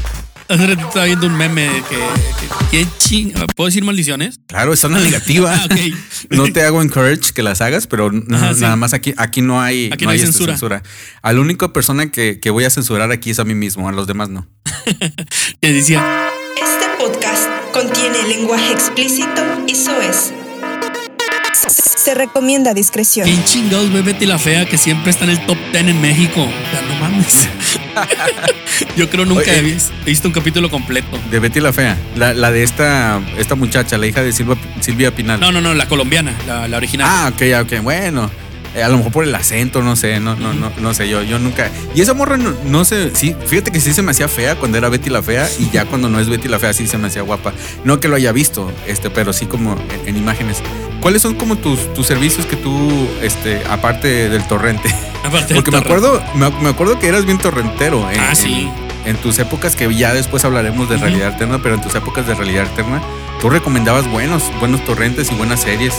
Estaba 0.49 1.07
viendo 1.07 1.27
un 1.27 1.37
meme 1.37 1.63
de 1.63 1.83
que. 1.83 1.97
que 1.97 2.85
¿Qué 2.85 2.87
ching? 2.99 3.33
¿Puedo 3.57 3.69
decir 3.69 3.85
maldiciones? 3.85 4.41
Claro, 4.47 4.73
está 4.73 4.89
una 4.89 5.01
negativa. 5.01 5.55
Ah, 5.63 5.67
ok. 5.67 5.77
No 6.31 6.53
te 6.53 6.63
hago 6.63 6.83
encourage 6.83 7.33
que 7.35 7.43
las 7.43 7.61
hagas, 7.61 7.87
pero 7.87 8.11
no- 8.11 8.37
Ajá, 8.37 8.55
sí. 8.55 8.61
nada 8.61 8.77
más 8.77 8.93
aquí, 8.95 9.15
aquí 9.17 9.41
no 9.43 9.61
hay, 9.61 9.91
Aquí 9.93 10.05
no 10.05 10.11
hay 10.11 10.21
este, 10.21 10.33
censura. 10.33 10.83
A 11.23 11.33
la 11.33 11.41
única 11.41 11.73
persona 11.73 12.11
que, 12.11 12.41
que 12.41 12.51
voy 12.51 12.65
a 12.65 12.71
censurar 12.71 13.13
aquí 13.13 13.31
es 13.31 13.39
a 13.39 13.45
mí 13.45 13.55
mismo, 13.55 13.89
a 13.89 13.93
los 13.93 14.07
demás 14.07 14.29
no. 14.31 14.47
Que 15.61 15.73
decía, 15.73 16.31
Este 16.57 16.87
podcast 16.99 17.52
contiene 17.73 18.23
lenguaje 18.29 18.73
explícito 18.73 19.43
y 19.67 19.75
soez. 19.75 20.33
Se 21.55 22.15
recomienda 22.15 22.75
discreción. 22.75 23.27
¿quién 23.27 23.45
chingados 23.45 23.93
ve 23.93 24.03
Betty 24.03 24.27
la 24.27 24.39
Fea 24.39 24.67
que 24.67 24.77
siempre 24.77 25.11
está 25.11 25.25
en 25.25 25.31
el 25.31 25.47
top 25.47 25.57
10 25.73 25.87
en 25.89 26.01
México? 26.01 26.43
O 26.43 26.71
sea, 26.71 26.83
no 26.89 26.95
mames. 27.01 27.49
Yo 28.97 29.09
creo 29.09 29.25
nunca 29.25 29.43
Oye. 29.43 29.59
he 29.59 29.63
vis- 29.63 29.91
he 30.03 30.07
visto 30.07 30.27
un 30.27 30.35
capítulo 30.35 30.69
completo. 30.71 31.17
De 31.31 31.39
Betty 31.39 31.61
la 31.61 31.73
Fea, 31.73 31.97
la, 32.17 32.35
la 32.35 32.51
de 32.51 32.65
esta, 32.65 33.21
esta 33.39 33.55
muchacha, 33.55 33.97
la 33.99 34.07
hija 34.07 34.23
de 34.23 34.33
Silva, 34.33 34.57
Silvia 34.81 35.15
Pinal. 35.15 35.39
No, 35.39 35.53
no, 35.53 35.61
no, 35.61 35.75
la 35.75 35.87
colombiana, 35.87 36.35
la, 36.47 36.67
la 36.67 36.77
original. 36.77 37.07
Ah, 37.11 37.31
ok, 37.33 37.43
ok, 37.65 37.83
bueno. 37.83 38.31
Eh, 38.75 38.83
a 38.83 38.89
lo 38.89 38.97
mejor 38.99 39.13
por 39.13 39.25
el 39.25 39.35
acento, 39.35 39.83
no 39.83 39.97
sé, 39.97 40.21
no, 40.21 40.35
no, 40.37 40.53
no, 40.55 40.71
no 40.81 40.95
sé, 40.95 41.09
yo, 41.09 41.23
yo 41.23 41.39
nunca. 41.39 41.71
Y 41.95 42.01
esa 42.01 42.15
morra 42.15 42.37
no, 42.37 42.53
no 42.67 42.85
sé, 42.85 43.11
sí, 43.15 43.35
fíjate 43.47 43.71
que 43.71 43.81
sí 43.81 43.93
se 43.93 44.03
me 44.03 44.11
hacía 44.13 44.29
fea 44.29 44.57
cuando 44.57 44.79
era 44.79 44.89
Betty 44.89 45.11
la 45.11 45.23
Fea 45.23 45.49
y 45.59 45.71
ya 45.71 45.85
cuando 45.85 46.09
no 46.09 46.21
es 46.21 46.29
Betty 46.29 46.49
la 46.49 46.59
Fea 46.59 46.73
sí 46.73 46.87
se 46.87 46.99
me 46.99 47.09
hacía 47.09 47.23
guapa. 47.23 47.53
No 47.85 48.01
que 48.01 48.09
lo 48.09 48.17
haya 48.17 48.33
visto, 48.33 48.73
este, 48.87 49.11
pero 49.11 49.33
sí 49.33 49.47
como 49.47 49.73
en, 49.75 50.09
en 50.09 50.17
imágenes. 50.17 50.59
¿Cuáles 51.01 51.23
son 51.23 51.35
como 51.35 51.57
tus, 51.57 51.93
tus 51.95 52.07
servicios 52.07 52.47
que 52.47 52.57
tú, 52.57 53.09
este, 53.23 53.63
aparte 53.69 54.29
del 54.29 54.47
torrente? 54.47 54.89
Aparte 55.25 55.55
del 55.55 55.63
Porque 55.63 55.71
me 55.71 55.83
torrente. 55.83 56.07
acuerdo, 56.09 56.23
me, 56.35 56.51
me 56.63 56.69
acuerdo 56.71 56.99
que 56.99 57.07
eras 57.09 57.25
bien 57.25 57.39
torrentero. 57.39 58.09
En, 58.11 58.21
Ah, 58.21 58.35
sí. 58.35 58.69
En, 59.05 59.11
en 59.11 59.17
tus 59.17 59.39
épocas 59.41 59.75
que 59.77 59.93
ya 59.95 60.15
después 60.15 60.45
hablaremos 60.45 60.89
de 60.89 60.97
realidad 60.97 61.33
alterna, 61.33 61.61
pero 61.61 61.75
en 61.75 61.81
tus 61.81 61.95
épocas 61.97 62.27
de 62.27 62.35
realidad 62.35 62.69
alterna, 62.69 63.03
tú 63.41 63.51
recomendabas 63.51 64.09
buenos, 64.09 64.45
buenos 64.61 64.85
torrentes 64.85 65.31
y 65.33 65.35
buenas 65.35 65.61
series. 65.63 65.93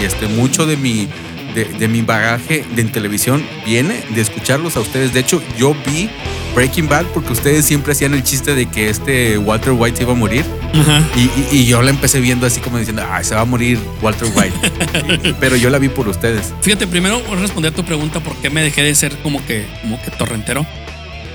Y, 0.00 0.04
este, 0.04 0.26
mucho 0.26 0.66
de 0.66 0.76
mi, 0.76 1.08
de, 1.54 1.64
de 1.64 1.88
mi 1.88 2.02
bagaje 2.02 2.64
de 2.74 2.82
en 2.82 2.90
televisión 2.92 3.44
viene 3.64 4.02
de 4.10 4.20
escucharlos 4.20 4.76
a 4.76 4.80
ustedes. 4.80 5.12
De 5.12 5.20
hecho, 5.20 5.42
yo 5.58 5.74
vi 5.86 6.08
Breaking 6.54 6.88
Bad 6.88 7.06
porque 7.14 7.32
ustedes 7.32 7.64
siempre 7.64 7.92
hacían 7.92 8.14
el 8.14 8.22
chiste 8.24 8.54
de 8.54 8.66
que 8.66 8.88
este 8.88 9.38
Walter 9.38 9.72
White 9.72 9.98
se 9.98 10.02
iba 10.04 10.12
a 10.12 10.16
morir. 10.16 10.44
Ajá. 10.74 11.02
Y, 11.16 11.20
y- 11.22 11.60
y 11.60 11.66
yo 11.66 11.82
la 11.82 11.90
empecé 11.90 12.20
viendo 12.20 12.46
así 12.46 12.60
como 12.60 12.78
diciendo, 12.78 13.02
ay, 13.08 13.24
se 13.24 13.34
va 13.34 13.42
a 13.42 13.44
morir 13.44 13.78
Walter 14.02 14.28
White. 14.34 15.34
pero 15.40 15.56
yo 15.56 15.70
la 15.70 15.78
vi 15.78 15.88
por 15.88 16.08
ustedes. 16.08 16.52
Fíjate, 16.62 16.86
primero 16.86 17.20
voy 17.20 17.36
a 17.38 17.40
responder 17.40 17.72
a 17.72 17.76
tu 17.76 17.84
pregunta 17.84 18.20
por 18.20 18.34
qué 18.36 18.50
me 18.50 18.62
dejé 18.62 18.82
de 18.82 18.94
ser 18.94 19.16
como 19.18 19.44
que, 19.46 19.66
como 19.82 20.00
que 20.02 20.10
torrentero. 20.10 20.66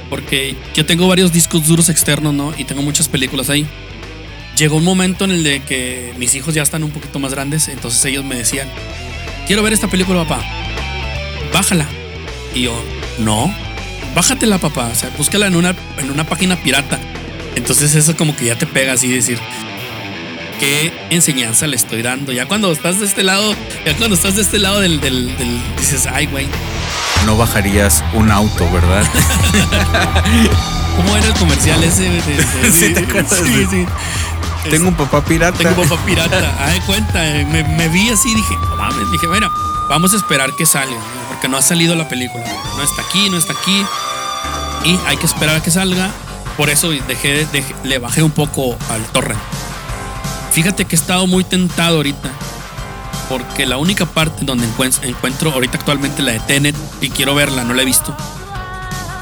Porque 0.10 0.56
yo 0.75 0.86
tengo 0.86 1.08
varios 1.08 1.34
discos 1.34 1.65
duros 1.67 1.89
externos, 1.89 2.34
¿no? 2.34 2.54
Y 2.58 2.63
tengo 2.65 2.82
muchas 2.82 3.08
películas 3.08 3.49
ahí. 3.49 3.65
Llegó 4.56 4.78
un 4.78 4.84
momento 4.86 5.25
en 5.25 5.32
el 5.32 5.43
de 5.43 5.62
que 5.63 6.13
mis 6.17 6.34
hijos 6.36 6.54
ya 6.54 6.62
están 6.62 6.84
un 6.84 6.91
poquito 6.91 7.19
más 7.19 7.32
grandes, 7.32 7.67
entonces 7.67 8.06
ellos 8.06 8.23
me 8.23 8.36
decían, 8.36 8.69
quiero 9.46 9.64
ver 9.64 9.74
esta 9.74 9.88
película, 9.88 10.24
papá. 10.26 10.44
Bájala. 11.54 11.88
Y 12.54 12.64
yo, 12.64 12.84
no, 13.20 13.54
bájatela, 14.16 14.58
papá. 14.58 14.90
O 14.92 14.96
sea, 14.96 15.10
búscala 15.18 15.48
en 15.48 15.56
una, 15.56 15.76
en 15.98 16.12
una 16.12 16.26
página 16.26 16.56
pirata. 16.56 17.00
Entonces 17.56 17.96
eso 17.96 18.16
como 18.18 18.36
que 18.36 18.46
ya 18.46 18.58
te 18.58 18.66
pega 18.66 18.94
así 18.94 19.08
decir, 19.08 19.40
¿qué 20.60 20.94
enseñanza 21.10 21.68
le 21.68 21.76
estoy 21.76 22.02
dando? 22.02 22.32
Ya 22.32 22.46
cuando 22.48 22.72
estás 22.72 23.00
de 23.00 23.06
este 23.06 23.24
lado, 23.24 23.54
ya 23.86 23.96
cuando 23.98 24.15
estás 24.15 24.36
de 24.36 24.41
este 24.41 24.60
lado 24.60 24.80
del, 24.80 25.00
del, 25.02 25.36
del- 25.38 25.62
dices, 25.78 26.08
ay, 26.12 26.26
güey, 26.28 26.48
No 27.26 27.38
bajarías 27.38 28.04
un 28.13 28.32
auto, 28.32 28.70
¿verdad? 28.72 29.04
¿cómo 30.98 31.15
era 31.18 31.28
el 31.28 31.34
comercial 31.34 31.84
ese? 31.84 32.04
de- 32.04 32.22
de- 32.22 32.72
Sí. 32.72 32.94
Sí, 33.44 33.68
sí. 33.70 33.86
Tengo 34.70 34.88
un 34.89 34.96
papá 34.96 35.24
pirata. 35.24 35.58
Tengo 35.58 35.84
papá 35.84 36.04
pirata. 36.06 36.56
Ah, 36.60 36.72
de 36.72 36.82
cuenta, 36.82 37.24
eh, 37.28 37.46
me, 37.46 37.63
me 37.63 37.88
vi 37.89 38.10
así 38.10 38.32
y 38.32 38.36
dije, 38.36 38.56
no 38.70 38.76
mames, 38.78 39.12
dije, 39.12 39.28
bueno, 39.28 39.48
vamos 39.89 40.13
a 40.13 40.18
esperar 40.18 40.56
que 40.56 40.65
salga, 40.65 40.98
porque 41.30 41.48
no 41.48 41.58
ha 41.58 41.62
salido 41.62 41.96
la 41.96 42.08
película. 42.10 42.44
No 42.76 42.84
está 42.84 43.04
aquí, 43.04 43.30
no 43.30 43.38
está 43.38 43.54
aquí. 43.54 43.86
Y 44.86 44.98
hay 45.08 45.18
que 45.18 45.26
esperar 45.28 45.58
a 45.58 45.62
que 45.63 45.70
salga. 45.72 46.10
Por 46.58 46.70
eso 46.70 46.89
dejé, 46.89 47.46
dejé- 47.52 47.76
le 47.84 48.00
bajé 48.00 48.24
un 48.24 48.32
poco 48.32 48.76
al 48.89 49.04
torrent. 49.12 49.39
Fíjate 50.56 50.86
que 50.86 50.96
he 50.96 51.00
estado 51.00 51.28
muy 51.28 51.44
tentado 51.44 51.98
ahorita. 51.98 52.30
Porque 53.28 53.65
la 53.65 53.76
única 53.76 54.06
parte 54.06 54.46
donde 54.46 54.65
encuentro, 55.04 55.52
ahorita 55.52 55.78
actualmente 55.78 56.22
la 56.24 56.32
de 56.32 56.39
Tenet 56.39 56.78
y 57.02 57.10
quiero 57.10 57.36
verla, 57.36 57.65
no 57.65 57.74
la 57.74 57.82
he 57.82 57.86
visto. 57.86 58.15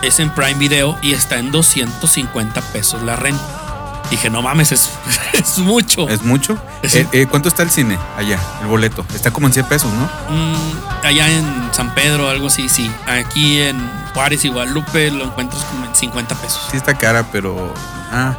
Es 0.03 0.19
en 0.19 0.29
Prime 0.29 0.53
Video 0.59 0.95
y 1.01 1.13
está 1.13 1.39
en 1.39 1.51
250 1.51 2.61
pesos 2.71 3.01
la 3.01 3.15
renta. 3.15 4.03
Dije, 4.11 4.29
no 4.29 4.43
mames, 4.43 4.73
es, 4.73 4.91
es 5.33 5.57
mucho. 5.57 6.07
¿Es 6.07 6.21
mucho? 6.21 6.55
Eh, 6.83 7.07
eh, 7.13 7.25
¿Cuánto 7.27 7.49
está 7.49 7.63
el 7.63 7.71
cine 7.71 7.97
allá? 8.15 8.39
El 8.61 8.67
boleto. 8.67 9.03
Está 9.15 9.31
como 9.31 9.47
en 9.47 9.53
100 9.53 9.65
pesos, 9.65 9.91
¿no? 9.91 10.05
Mm, 10.29 11.03
allá 11.03 11.31
en 11.31 11.69
San 11.71 11.95
Pedro, 11.95 12.29
algo 12.29 12.45
así, 12.45 12.69
sí. 12.69 12.91
Aquí 13.07 13.59
en 13.59 13.89
Juárez 14.13 14.45
y 14.45 14.49
Guadalupe 14.49 15.09
lo 15.09 15.23
encuentras 15.23 15.63
como 15.63 15.85
en 15.85 15.95
50 15.95 16.35
pesos. 16.35 16.61
Sí 16.69 16.77
está 16.77 16.95
cara, 16.95 17.25
pero... 17.31 17.73
Ah, 18.11 18.35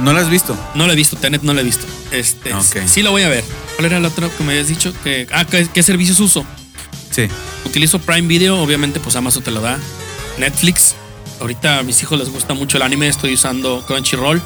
no 0.00 0.12
la 0.12 0.20
has 0.20 0.30
visto. 0.30 0.56
No 0.74 0.86
la 0.86 0.92
he 0.92 0.96
visto, 0.96 1.16
Tenet 1.16 1.42
no 1.42 1.54
la 1.54 1.60
he 1.60 1.64
visto. 1.64 1.86
Este, 2.10 2.52
Ok. 2.54 2.78
Sí 2.86 3.02
la 3.02 3.10
voy 3.10 3.22
a 3.22 3.28
ver. 3.28 3.44
¿Cuál 3.76 3.86
era 3.86 3.96
el 3.98 4.04
otro 4.04 4.30
que 4.36 4.44
me 4.44 4.52
habías 4.52 4.68
dicho? 4.68 4.92
Que, 5.02 5.26
ah, 5.32 5.44
¿qué, 5.44 5.66
qué 5.72 5.82
servicios 5.82 6.20
uso? 6.20 6.44
Sí. 7.10 7.28
Utilizo 7.64 7.98
Prime 8.00 8.26
Video, 8.28 8.60
obviamente 8.60 9.00
pues 9.00 9.16
Amazon 9.16 9.42
te 9.42 9.50
lo 9.50 9.60
da. 9.60 9.78
Netflix. 10.38 10.94
Ahorita 11.40 11.78
a 11.78 11.82
mis 11.82 12.00
hijos 12.02 12.18
les 12.18 12.28
gusta 12.30 12.54
mucho 12.54 12.76
el 12.76 12.82
anime, 12.82 13.08
estoy 13.08 13.34
usando 13.34 13.84
Crunchyroll. 13.86 14.40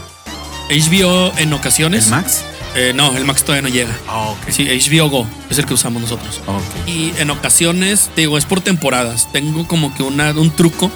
HBO 0.71 1.33
en 1.39 1.53
ocasiones. 1.53 2.05
¿El 2.07 2.11
Max? 2.11 2.43
Eh, 2.75 2.93
no, 2.95 3.17
el 3.17 3.25
Max 3.25 3.43
todavía 3.43 3.63
no 3.63 3.75
llega. 3.75 3.97
Ah, 4.07 4.29
ok. 4.31 4.51
Sí, 4.51 4.65
HBO 4.67 5.09
Go 5.09 5.27
es 5.51 5.59
el 5.59 5.67
que 5.67 5.75
usamos 5.75 6.03
nosotros. 6.03 6.41
Ok. 6.47 6.63
Y 6.89 7.13
en 7.19 7.31
ocasiones, 7.31 8.11
te 8.15 8.23
digo, 8.23 8.37
es 8.37 8.45
por 8.45 8.61
temporadas. 8.61 9.33
Tengo 9.33 9.67
como 9.67 9.95
que 9.95 10.03
una, 10.03 10.31
un 10.33 10.51
truco 10.51 10.91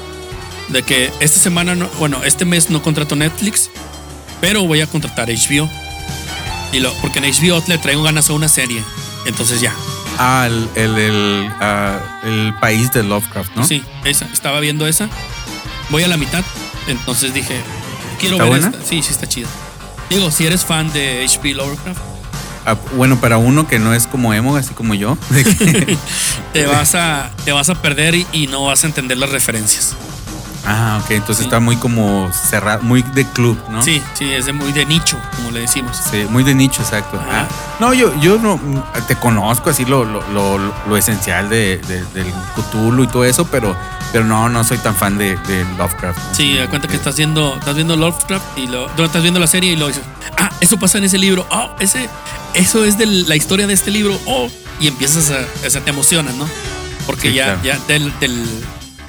de 0.69 0.83
que 0.83 1.11
esta 1.21 1.41
semana, 1.41 1.75
no, 1.75 1.89
bueno, 1.99 2.23
este 2.25 2.45
mes 2.45 2.71
no 2.71 2.83
contrato 2.83 3.17
Netflix, 3.17 3.71
pero 4.43 4.67
voy 4.67 4.83
a 4.83 4.87
contratar 4.87 5.29
HBO. 5.31 5.71
Y 6.73 6.81
lo, 6.81 6.93
porque 6.95 7.21
en 7.21 7.25
HBO 7.33 7.63
le 7.69 7.79
traigo 7.79 8.03
ganas 8.03 8.29
a 8.29 8.33
una 8.35 8.49
serie. 8.49 8.83
Entonces 9.25 9.61
ya. 9.61 9.73
Ah, 10.19 10.47
el, 10.47 10.69
el, 10.75 10.99
el, 10.99 11.51
el 12.25 12.55
país 12.61 12.93
de 12.93 13.03
Lovecraft, 13.05 13.55
¿no? 13.57 13.65
Sí, 13.65 13.83
esa. 14.05 14.27
Estaba 14.27 14.61
viendo 14.61 14.87
esa. 14.87 15.09
Voy 15.91 16.03
a 16.03 16.09
la 16.09 16.17
mitad. 16.17 16.43
Entonces 16.89 17.33
dije, 17.33 17.57
quiero 18.19 18.35
¿Está 18.37 18.45
ver 18.45 18.61
buena? 18.61 18.69
esta. 18.77 18.89
Sí, 18.89 19.03
sí 19.03 19.11
está 19.13 19.27
chida. 19.29 19.49
Digo, 20.11 20.31
si 20.31 20.45
eres 20.45 20.65
fan 20.65 20.93
de 20.93 21.25
HP 21.25 21.55
Lovecraft, 21.55 22.01
Ah, 22.65 22.77
bueno, 22.95 23.21
para 23.21 23.39
uno 23.39 23.67
que 23.67 23.81
no 23.81 23.93
es 23.93 24.07
como 24.07 24.33
emo, 24.35 24.55
así 24.57 24.73
como 24.73 24.95
yo. 24.95 25.19
te 26.53 26.67
vas 26.67 26.95
a, 26.95 27.31
te 27.45 27.51
vas 27.51 27.69
a 27.71 27.83
perder 27.83 28.15
y, 28.15 28.27
y 28.33 28.47
no 28.47 28.65
vas 28.67 28.85
a 28.85 28.87
entender 28.87 29.19
las 29.19 29.31
referencias. 29.31 29.97
Ah, 30.65 31.01
ok. 31.03 31.11
Entonces 31.13 31.39
Sí. 31.39 31.45
está 31.45 31.59
muy 31.61 31.77
como 31.77 32.31
cerrado, 32.33 32.83
muy 32.83 33.03
de 33.03 33.25
club, 33.27 33.59
¿no? 33.69 33.83
Sí, 33.83 34.01
sí, 34.15 34.31
es 34.33 34.47
de 34.47 34.53
muy 34.53 34.73
de 34.73 34.87
nicho, 34.87 35.19
como 35.37 35.51
le 35.51 35.61
decimos. 35.61 35.97
Sí, 36.11 36.25
muy 36.31 36.45
de 36.45 36.55
nicho, 36.55 36.83
exacto. 36.83 37.21
Ah, 37.31 37.47
no, 37.81 37.93
yo, 37.95 38.15
yo 38.21 38.39
no 38.39 38.61
te 39.09 39.17
conozco 39.17 39.71
así 39.71 39.85
lo, 39.85 40.05
lo, 40.05 40.23
lo, 40.29 40.59
lo 40.59 40.97
esencial 40.97 41.49
de, 41.49 41.79
de- 41.79 42.05
del 42.15 42.33
Cthulhu 42.55 43.03
y 43.05 43.07
todo 43.09 43.25
eso, 43.25 43.45
pero, 43.47 43.77
pero 44.13 44.25
no, 44.25 44.49
no 44.49 44.63
soy 44.63 44.79
tan 44.79 44.95
fan 44.95 45.19
de, 45.19 45.37
de 45.37 45.65
Lovecraft. 45.77 46.19
¿no? 46.19 46.35
Sí, 46.35 46.57
da 46.57 46.69
cuenta 46.69 46.87
que 46.87 46.95
estás 46.97 47.17
viendo, 47.17 47.57
estás 47.59 47.75
viendo 47.75 47.97
Lovecraft 47.97 48.57
y 48.59 48.69
lo, 48.69 48.89
no, 48.97 49.05
estás 49.05 49.23
viendo 49.23 49.41
la 49.41 49.49
serie 49.49 49.73
y 49.73 49.77
lo 49.77 49.89
dices, 49.89 50.05
ah, 50.39 50.51
eso 50.61 50.77
pasa 50.79 50.99
en 50.99 51.05
ese 51.05 51.19
libro, 51.19 51.45
oh, 51.51 51.71
ese, 51.81 52.09
eso 52.55 52.85
es 52.85 52.97
de 52.99 53.07
la 53.07 53.35
historia 53.35 53.67
de 53.67 53.75
este 53.75 53.91
libro, 53.91 54.17
oh, 54.27 54.49
y 54.79 54.87
empiezas 54.87 55.31
a, 55.33 55.39
o 55.67 55.71
sea, 55.71 55.81
te 55.81 55.91
emocionas, 55.91 56.35
¿no? 56.37 56.47
Porque 57.07 57.31
Sí, 57.31 57.35
ya, 57.35 57.45
claro. 57.61 57.61
ya 57.65 57.79
del, 57.89 58.13
del- 58.21 58.65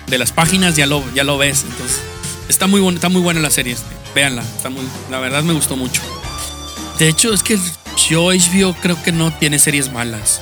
de 0.08 0.18
las 0.18 0.32
páginas 0.32 0.76
ya 0.76 0.86
lo, 0.86 1.04
ya 1.14 1.24
lo 1.24 1.38
ves, 1.38 1.64
entonces 1.70 2.02
está 2.50 2.68
muy 2.68 2.82
buena, 2.82 2.98
está 2.98 3.10
muy 3.10 3.22
buena 3.22 3.40
la 3.40 3.50
serie, 3.50 3.74
este, 3.74 3.96
véanla, 4.16 4.42
está 4.42 4.70
muy, 4.70 4.84
la 5.10 5.20
verdad 5.20 5.44
me 5.44 5.54
gustó 5.54 5.76
mucho. 5.76 6.02
De 7.00 7.08
hecho, 7.08 7.34
es 7.34 7.44
que 7.44 7.58
yo 8.10 8.26
HBO 8.32 8.76
creo 8.82 9.02
que 9.02 9.12
no 9.12 9.32
tiene 9.34 9.60
series 9.60 9.92
malas. 9.92 10.42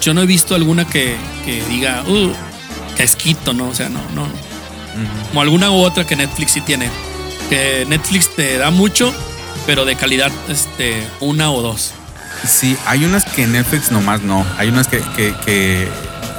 Yo 0.00 0.14
no 0.14 0.22
he 0.22 0.26
visto 0.26 0.54
alguna 0.54 0.86
que, 0.86 1.16
que 1.44 1.62
diga, 1.64 2.04
uh, 2.06 2.32
que 2.96 3.02
esquito, 3.02 3.52
¿no? 3.52 3.68
O 3.68 3.74
sea, 3.74 3.88
no, 3.88 4.00
no, 4.14 4.28
como 5.28 5.42
alguna 5.42 5.70
u 5.70 5.76
otra 5.76 6.06
que 6.06 6.16
Netflix 6.16 6.52
sí 6.52 6.60
tiene. 6.60 6.88
Que 7.48 7.86
Netflix 7.88 8.34
te 8.34 8.58
da 8.58 8.70
mucho, 8.70 9.12
pero 9.66 9.84
de 9.84 9.96
calidad 9.96 10.30
este, 10.48 11.06
una 11.20 11.50
o 11.50 11.62
dos. 11.62 11.92
Sí, 12.46 12.76
hay 12.86 13.04
unas 13.04 13.24
que 13.24 13.46
Netflix 13.46 13.90
nomás 13.90 14.22
no. 14.22 14.46
Hay 14.58 14.68
unas 14.68 14.86
que, 14.86 15.00
que, 15.16 15.34
que 15.44 15.88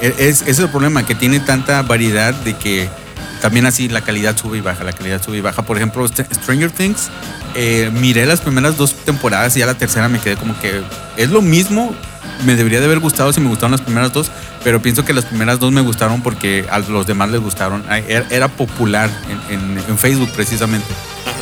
es, 0.02 0.42
ese 0.42 0.52
es 0.52 0.60
el 0.60 0.70
problema, 0.70 1.06
que 1.06 1.16
tiene 1.16 1.40
tanta 1.40 1.82
variedad 1.82 2.34
de 2.34 2.56
que 2.56 2.90
también 3.42 3.66
así 3.66 3.88
la 3.88 4.02
calidad 4.02 4.36
sube 4.38 4.58
y 4.58 4.62
baja, 4.62 4.84
la 4.84 4.92
calidad 4.94 5.22
sube 5.24 5.38
y 5.38 5.42
baja. 5.42 5.62
Por 5.62 5.78
ejemplo, 5.78 6.06
St- 6.06 6.28
Stranger 6.36 6.72
Things, 6.72 7.10
eh, 7.56 7.90
miré 7.94 8.26
las 8.26 8.42
primeras 8.42 8.78
dos 8.78 8.94
temporadas 9.06 9.56
y 9.56 9.60
ya 9.60 9.66
la 9.66 9.76
tercera 9.76 10.10
me 10.10 10.20
quedé 10.20 10.36
como 10.36 10.60
que 10.60 10.82
es 11.18 11.30
lo 11.30 11.42
mismo. 11.42 11.96
Me 12.46 12.56
debería 12.56 12.80
de 12.80 12.86
haber 12.86 13.00
gustado 13.00 13.34
si 13.34 13.42
me 13.42 13.48
gustaron 13.50 13.72
las 13.72 13.82
primeras 13.82 14.14
dos, 14.14 14.32
pero 14.64 14.82
pienso 14.82 15.04
que 15.04 15.14
las 15.14 15.26
primeras 15.26 15.60
dos 15.60 15.72
me 15.74 15.82
gustaron 15.82 16.22
porque 16.22 16.66
a 16.70 16.80
los 16.80 17.06
demás 17.08 17.30
les 17.30 17.42
gustaron. 17.42 17.84
Ay, 17.90 18.04
Era, 18.30 18.48
popular 18.50 19.10
en, 19.50 19.60
en- 19.60 19.84
en 19.88 19.98
Facebook 19.98 20.30
precisamente. 20.34 20.88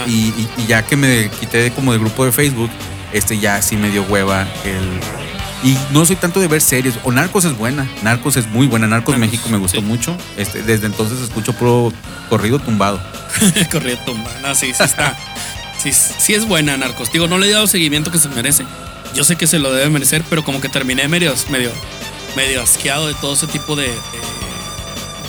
Y, 0.08 0.12
y- 0.30 0.50
y 0.58 0.65
ya 0.67 0.84
que 0.84 0.96
me 0.96 1.30
quité 1.39 1.58
de 1.60 1.72
como 1.72 1.91
del 1.91 2.02
grupo 2.02 2.26
de 2.26 2.32
Facebook, 2.32 2.70
este 3.13 3.38
ya 3.39 3.62
sí 3.62 3.76
me 3.76 3.89
dio 3.89 4.04
hueva 4.04 4.48
el. 4.65 5.27
Y 5.63 5.76
no 5.91 6.06
soy 6.06 6.15
tanto 6.15 6.39
de 6.39 6.48
ver 6.48 6.62
series. 6.62 6.96
O 7.04 7.12
Narcos 7.12 7.46
es 7.46 7.58
buena. 7.58 7.89
Narcos 8.04 8.38
es 8.38 8.48
muy 8.48 8.67
buena. 8.67 8.88
Narcos 8.88 9.17
Narcos, 9.17 9.32
México 9.32 9.50
me 9.50 9.58
gustó 9.58 9.80
sí. 9.80 9.84
mucho. 9.84 10.15
Este, 10.38 10.62
desde 10.62 10.86
entonces 10.86 11.20
escucho 11.20 11.54
puro 11.54 11.91
corrido 12.30 12.60
tumbado. 12.60 13.02
Corrido 13.72 13.98
tumba. 14.06 14.30
No, 14.41 14.54
sí, 14.56 14.74
sí 14.74 14.84
está. 14.84 15.17
Sí, 15.82 15.91
sí 15.91 16.34
es 16.34 16.48
buena, 16.48 16.78
Narcos. 16.78 17.12
Digo, 17.12 17.28
no 17.28 17.38
le 17.38 17.48
he 17.48 17.52
dado 17.52 17.67
seguimiento 17.67 18.12
que 18.12 18.20
se 18.20 18.30
merece. 18.30 18.65
Yo 19.13 19.24
sé 19.24 19.36
que 19.36 19.48
se 19.48 19.60
lo 19.60 19.72
debe 19.74 19.89
merecer, 19.89 20.24
pero 20.30 20.43
como 20.43 20.62
que 20.62 20.70
terminé 20.70 21.08
medio, 21.08 21.34
medio, 21.50 21.72
medio 22.36 22.62
asqueado 22.62 23.08
de 23.08 23.13
todo 23.15 23.34
ese 23.34 23.48
tipo 23.48 23.76
de, 23.76 23.88
de, 23.88 23.93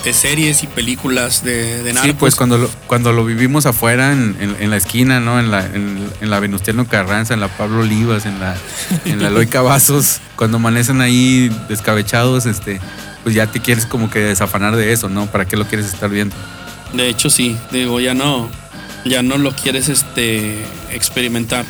de 0.03 0.13
series 0.13 0.63
y 0.63 0.67
películas 0.67 1.43
de, 1.43 1.83
de 1.83 1.93
narcos. 1.93 2.09
Sí, 2.11 2.15
pues 2.17 2.35
cuando 2.35 2.57
lo, 2.57 2.69
cuando 2.87 3.11
lo 3.11 3.25
vivimos 3.25 3.65
afuera 3.65 4.13
en, 4.13 4.37
en- 4.39 4.55
en 4.59 4.69
la 4.69 4.77
esquina, 4.77 5.19
¿no? 5.19 5.39
En 5.39 5.51
la, 5.51 5.65
en, 5.65 6.09
en 6.21 6.29
la 6.29 6.39
Venustiano 6.39 6.87
Carranza, 6.87 7.33
en 7.33 7.39
la 7.41 7.49
Pablo 7.49 7.81
Olivas, 7.81 8.25
en 8.25 8.39
la, 8.39 8.55
en 9.05 9.21
la 9.21 9.27
Eloy 9.27 9.47
Cavazos, 9.47 10.21
cuando 10.37 10.57
amanecen 10.57 11.01
ahí 11.01 11.49
descabechados, 11.67 12.45
este, 12.45 12.79
pues 13.23 13.35
ya 13.35 13.47
te 13.47 13.59
quieres 13.59 13.85
como 13.85 14.09
que 14.09 14.19
desafanar 14.19 14.75
de 14.77 14.93
eso, 14.93 15.09
¿no? 15.09 15.25
¿Para 15.27 15.45
qué 15.45 15.57
lo 15.57 15.65
quieres 15.67 15.87
estar 15.87 16.09
viendo? 16.09 16.35
De 16.93 17.09
hecho, 17.09 17.29
sí. 17.29 17.57
Digo, 17.71 17.99
ya 17.99 18.13
no, 18.13 18.49
ya 19.05 19.21
no 19.21 19.37
lo 19.37 19.51
quieres 19.53 19.89
este, 19.89 20.55
experimentar. 20.93 21.65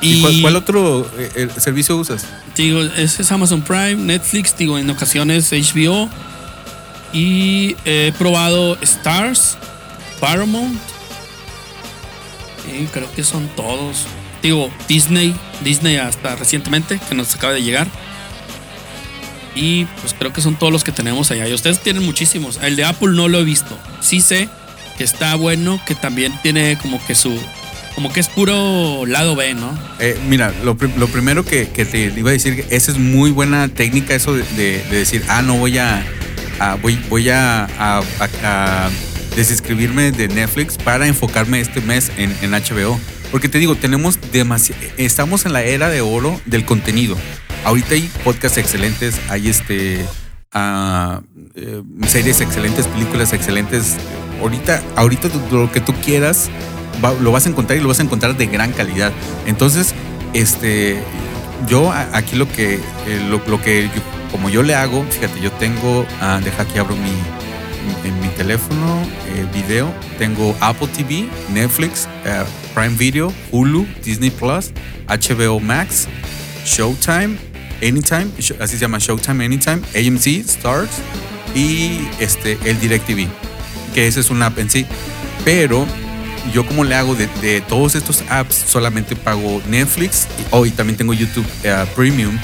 ¿Y, 0.00 0.20
cuál, 0.20 0.40
cuál 0.42 0.56
otro 0.56 1.08
eh, 1.18 1.30
eh, 1.34 1.48
servicio 1.58 1.96
usas? 1.96 2.24
Digo, 2.56 2.82
ese 2.82 3.22
es 3.22 3.30
Amazon 3.32 3.62
Prime, 3.62 3.96
Netflix, 3.96 4.56
digo, 4.56 4.78
en 4.78 4.88
ocasiones 4.90 5.52
HBO. 5.52 6.08
Y 7.12 7.76
he 7.84 8.12
probado 8.18 8.78
Stars, 8.80 9.58
Paramount. 10.20 10.78
Y 12.66 12.86
creo 12.86 13.10
que 13.12 13.22
son 13.22 13.48
todos. 13.54 14.06
Digo, 14.42 14.70
Disney, 14.88 15.34
Disney 15.62 15.96
hasta 15.96 16.36
recientemente, 16.36 16.98
que 17.08 17.14
nos 17.14 17.34
acaba 17.34 17.52
de 17.52 17.62
llegar. 17.62 17.86
Y 19.54 19.84
pues 20.00 20.14
creo 20.14 20.32
que 20.32 20.40
son 20.40 20.58
todos 20.58 20.72
los 20.72 20.84
que 20.84 20.92
tenemos 20.92 21.30
allá. 21.30 21.46
Y 21.46 21.52
ustedes 21.52 21.80
tienen 21.80 22.04
muchísimos. 22.04 22.58
El 22.62 22.76
de 22.76 22.84
Apple 22.84 23.10
no 23.12 23.28
lo 23.28 23.38
he 23.38 23.44
visto. 23.44 23.78
Sí 24.00 24.20
sé 24.20 24.48
que 24.96 25.04
está 25.04 25.34
bueno, 25.34 25.80
que 25.86 25.94
también 25.94 26.32
tiene 26.42 26.78
como 26.80 27.04
que 27.04 27.14
su. 27.14 27.38
Como 27.94 28.10
que 28.10 28.20
es 28.20 28.28
puro 28.28 29.04
lado 29.04 29.36
B, 29.36 29.52
¿no? 29.52 29.78
Eh, 29.98 30.18
mira, 30.26 30.50
lo, 30.64 30.78
lo 30.96 31.08
primero 31.08 31.44
que, 31.44 31.68
que 31.68 31.84
te 31.84 32.04
iba 32.04 32.30
a 32.30 32.32
decir, 32.32 32.64
esa 32.70 32.90
es 32.90 32.96
muy 32.96 33.30
buena 33.30 33.68
técnica, 33.68 34.14
eso 34.14 34.32
de 34.34 34.82
decir, 34.90 35.22
ah, 35.28 35.42
no 35.42 35.56
voy 35.58 35.76
a, 35.76 36.02
voy, 36.82 37.28
a, 37.30 37.64
a- 37.64 38.02
a- 38.42 38.90
desinscribirme 39.36 40.12
de 40.12 40.28
Netflix 40.28 40.76
para 40.76 41.06
enfocarme 41.06 41.60
este 41.60 41.80
mes 41.80 42.10
en, 42.16 42.50
HBO. 42.50 42.98
Porque 43.30 43.48
te 43.48 43.58
digo, 43.58 43.74
tenemos 43.76 44.18
demasiado, 44.30 44.80
estamos 44.98 45.46
en 45.46 45.54
la 45.54 45.62
era 45.62 45.88
de 45.88 46.02
oro 46.02 46.38
del 46.44 46.64
contenido. 46.66 47.16
Ahorita 47.64 47.94
hay 47.94 48.10
podcasts 48.24 48.58
excelentes, 48.58 49.18
hay 49.30 49.48
este, 49.48 50.04
ah, 50.52 51.22
eh, 51.54 51.82
series 52.06 52.40
excelentes, 52.42 52.86
películas 52.88 53.32
excelentes. 53.32 53.96
Ahorita, 54.40 54.82
ahorita 54.96 55.28
lo 55.50 55.70
que 55.72 55.80
tú 55.80 55.94
quieras 56.04 56.50
lo 57.20 57.32
vas 57.32 57.46
a 57.46 57.48
encontrar 57.48 57.78
y 57.78 57.82
lo 57.82 57.88
vas 57.88 58.00
a 58.00 58.02
encontrar 58.02 58.36
de 58.36 58.46
gran 58.46 58.72
calidad. 58.72 59.12
Entonces, 59.46 59.94
este, 60.34 61.02
yo 61.68 61.92
aquí 62.12 62.36
lo 62.36 62.50
que, 62.50 62.74
eh, 62.74 62.80
lo, 63.28 63.62
que 63.62 63.88
como 64.32 64.48
yo 64.48 64.62
le 64.64 64.74
hago, 64.74 65.04
fíjate, 65.10 65.40
yo 65.40 65.52
tengo, 65.52 66.04
ah, 66.20 66.40
deja 66.42 66.64
que 66.66 66.78
abro 66.80 66.96
mi, 66.96 67.10
mi- 68.10 68.28
teléfono, 68.36 69.00
eh, 69.28 69.46
video, 69.54 69.92
tengo 70.18 70.56
Apple 70.60 70.88
TV, 70.88 71.28
Netflix, 71.50 72.08
eh, 72.24 72.42
Prime 72.74 72.96
Video, 72.96 73.32
Hulu, 73.52 73.86
Disney 74.02 74.30
Plus, 74.30 74.72
HBO 75.06 75.60
Max, 75.60 76.08
Showtime, 76.64 77.36
Anytime, 77.82 78.26
así 78.58 78.74
se 78.76 78.78
llama 78.78 78.98
Showtime 78.98 79.44
Anytime, 79.44 79.82
AMC, 79.94 80.40
Stars 80.48 80.90
y 81.54 82.00
este, 82.18 82.58
el 82.64 82.80
DirecTV, 82.80 83.28
que 83.94 84.06
esa 84.08 84.20
es 84.20 84.30
una 84.30 84.46
app 84.46 84.58
en 84.58 84.70
sí. 84.70 84.86
Pero 85.44 85.86
yo 86.52 86.66
como 86.66 86.82
le 86.84 86.94
hago 86.94 87.14
de, 87.14 87.60
todos 87.68 87.94
estos 87.94 88.24
apps, 88.28 88.64
solamente 88.66 89.14
pago 89.14 89.60
Netflix 89.68 90.26
y, 90.40 90.46
oh, 90.50 90.66
también 90.68 90.96
tengo 90.96 91.12
YouTube 91.12 91.46
eh, 91.62 91.84
Premium. 91.94 92.38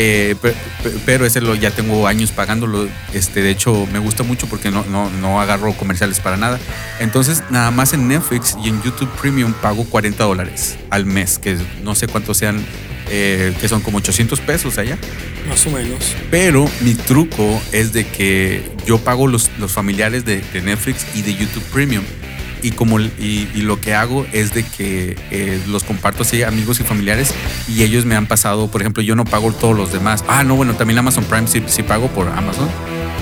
Eh, 0.00 0.36
pe- 0.40 0.54
pe- 0.82 0.94
pero 1.04 1.26
ese 1.26 1.40
lo 1.42 1.54
ya 1.54 1.70
tengo 1.72 2.06
años 2.06 2.30
pagándolo. 2.30 2.88
Este, 3.12 3.42
de 3.42 3.50
hecho, 3.50 3.86
me 3.92 3.98
gusta 3.98 4.22
mucho 4.22 4.46
porque 4.46 4.70
no, 4.70 4.84
no, 4.86 5.10
no 5.10 5.40
agarro 5.40 5.72
comerciales 5.74 6.20
para 6.20 6.36
nada. 6.36 6.58
Entonces, 7.00 7.42
nada 7.50 7.70
más 7.70 7.92
en 7.92 8.08
Netflix 8.08 8.56
y 8.64 8.68
en 8.68 8.80
YouTube 8.82 9.10
Premium 9.20 9.52
pago 9.52 9.84
40 9.84 10.22
dólares 10.24 10.76
al 10.90 11.04
mes, 11.04 11.38
que 11.38 11.58
no 11.82 11.94
sé 11.94 12.06
cuántos 12.06 12.38
sean, 12.38 12.64
eh, 13.10 13.52
que 13.60 13.68
son 13.68 13.80
como 13.82 13.98
800 13.98 14.40
pesos 14.40 14.78
allá. 14.78 14.96
Más 15.48 15.66
o 15.66 15.70
menos. 15.70 16.14
Pero 16.30 16.68
mi 16.80 16.94
truco 16.94 17.60
es 17.72 17.92
de 17.92 18.06
que 18.06 18.62
yo 18.86 18.98
pago 18.98 19.26
los, 19.26 19.50
los 19.58 19.72
familiares 19.72 20.24
de, 20.24 20.40
de 20.52 20.62
Netflix 20.62 21.04
y 21.14 21.22
de 21.22 21.34
YouTube 21.34 21.64
Premium. 21.72 22.04
Y, 22.62 22.72
como, 22.72 23.00
y, 23.00 23.48
y 23.54 23.62
lo 23.62 23.80
que 23.80 23.94
hago 23.94 24.26
es 24.32 24.52
de 24.52 24.64
que 24.64 25.16
eh, 25.30 25.60
los 25.68 25.84
comparto 25.84 26.22
así 26.22 26.42
amigos 26.42 26.80
y 26.80 26.84
familiares 26.84 27.34
y 27.68 27.82
ellos 27.82 28.04
me 28.04 28.16
han 28.16 28.26
pasado, 28.26 28.68
por 28.68 28.80
ejemplo, 28.80 29.02
yo 29.02 29.14
no 29.14 29.24
pago 29.24 29.52
todos 29.52 29.76
los 29.76 29.92
demás. 29.92 30.24
Ah, 30.28 30.44
no, 30.44 30.56
bueno, 30.56 30.74
también 30.74 30.98
Amazon 30.98 31.24
Prime 31.24 31.46
sí, 31.46 31.62
sí 31.66 31.82
pago 31.82 32.08
por 32.08 32.28
Amazon. 32.28 32.68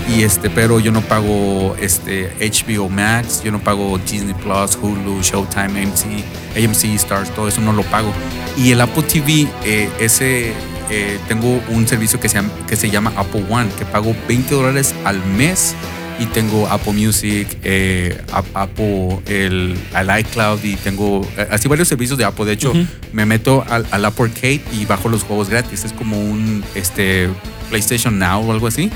Y 0.08 0.22
este, 0.22 0.50
pero 0.50 0.78
yo 0.78 0.92
no 0.92 1.00
pago 1.00 1.74
este 1.80 2.30
HBO 2.40 2.88
Max, 2.88 3.42
yo 3.44 3.50
no 3.50 3.58
pago 3.58 3.98
Disney 3.98 4.34
Plus, 4.34 4.78
Hulu, 4.80 5.20
Showtime, 5.20 5.82
AMC, 5.82 6.24
AMC 6.56 6.84
Stars, 6.94 7.34
todo 7.34 7.48
eso 7.48 7.60
no 7.60 7.72
lo 7.72 7.82
pago. 7.84 8.12
Y 8.56 8.70
el 8.70 8.80
Apple 8.80 9.02
TV, 9.02 9.48
eh, 9.64 9.90
ese 9.98 10.52
eh, 10.90 11.18
tengo 11.26 11.60
un 11.68 11.88
servicio 11.88 12.20
que 12.20 12.28
se, 12.28 12.40
que 12.68 12.76
se 12.76 12.88
llama 12.88 13.12
Apple 13.16 13.44
One, 13.50 13.68
que 13.76 13.84
pago 13.84 14.14
20 14.28 14.54
dólares 14.54 14.94
al 15.04 15.24
mes 15.24 15.74
y 16.18 16.26
tengo 16.26 16.66
Apple 16.68 16.92
Music, 16.94 17.46
eh, 17.62 18.18
Ap- 18.32 18.46
Apple, 18.56 19.18
el, 19.26 19.76
al 19.92 20.20
iCloud 20.20 20.62
y 20.64 20.76
tengo 20.76 21.28
eh, 21.36 21.46
así 21.50 21.68
varios 21.68 21.88
servicios 21.88 22.18
de 22.18 22.24
Apple. 22.24 22.44
De 22.46 22.52
hecho, 22.52 22.72
me 23.12 23.26
meto 23.26 23.64
al, 23.68 23.86
al 23.90 24.04
Apple 24.04 24.26
Arcade 24.26 24.62
y 24.72 24.86
bajo 24.86 25.08
los 25.08 25.22
juegos 25.24 25.48
gratis. 25.50 25.84
Es 25.84 25.92
como 25.92 26.18
un 26.18 26.64
este, 26.74 27.28
PlayStation 27.68 28.18
Now 28.18 28.48
o 28.48 28.52
algo 28.52 28.66
así 28.66 28.90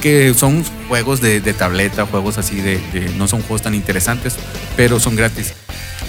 que 0.00 0.32
son 0.34 0.64
juegos 0.88 1.20
de, 1.20 1.40
de 1.40 1.52
tableta, 1.52 2.06
juegos 2.06 2.38
así 2.38 2.56
de, 2.56 2.78
de- 2.92 3.10
no 3.18 3.28
son 3.28 3.40
juegos 3.42 3.62
tan 3.62 3.74
interesantes, 3.74 4.36
pero 4.76 4.98
son 4.98 5.14
gratis. 5.16 5.52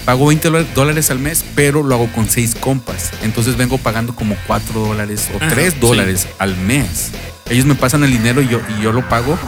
Pago 0.06 0.26
20 0.26 0.48
dola- 0.50 0.66
dólares 0.74 1.10
al 1.10 1.18
mes, 1.18 1.44
pero 1.54 1.82
lo 1.82 1.94
hago 1.94 2.08
con 2.12 2.28
6 2.28 2.56
compas. 2.60 3.10
Entonces 3.22 3.56
vengo 3.56 3.78
pagando 3.78 4.14
como 4.14 4.36
4 4.46 4.80
dólares 4.80 5.28
o 5.34 5.36
Ajá, 5.42 5.54
3 5.54 5.72
sí. 5.74 5.78
dólares 5.80 6.28
al 6.38 6.56
mes. 6.56 7.10
Ellos 7.50 7.64
me 7.66 7.74
pasan 7.74 8.04
el 8.04 8.10
dinero 8.10 8.40
y 8.42 8.48
yo, 8.48 8.60
y 8.78 8.82
yo 8.82 8.92
lo 8.92 9.06
pago. 9.08 9.38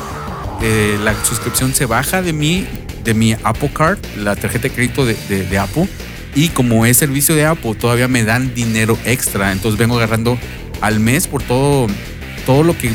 Eh, 0.63 0.99
la 1.03 1.15
suscripción 1.25 1.75
se 1.75 1.87
baja 1.87 2.23
de 2.23 2.33
mí 2.33 2.67
de 3.05 3.15
mi 3.15 3.35
Apple 3.45 3.71
Card, 3.73 3.99
la 4.17 4.35
tarjeta 4.37 4.65
de 4.65 4.71
crédito 4.71 5.05
de, 5.05 5.15
de- 5.29 5.45
de 5.47 5.59
Apple. 5.59 5.89
Y 6.35 6.49
como 6.49 6.85
es 6.87 6.97
servicio 6.99 7.35
de 7.35 7.47
Apple, 7.47 7.75
todavía 7.75 8.09
me 8.09 8.25
dan 8.25 8.55
dinero 8.55 8.99
extra. 9.05 9.53
Entonces 9.53 9.79
vengo 9.79 9.97
agarrando 9.97 10.39
al 10.81 11.01
mes 11.01 11.27
por 11.29 11.43
todo, 11.43 11.87
todo 12.45 12.63
lo 12.63 12.77
que 12.77 12.91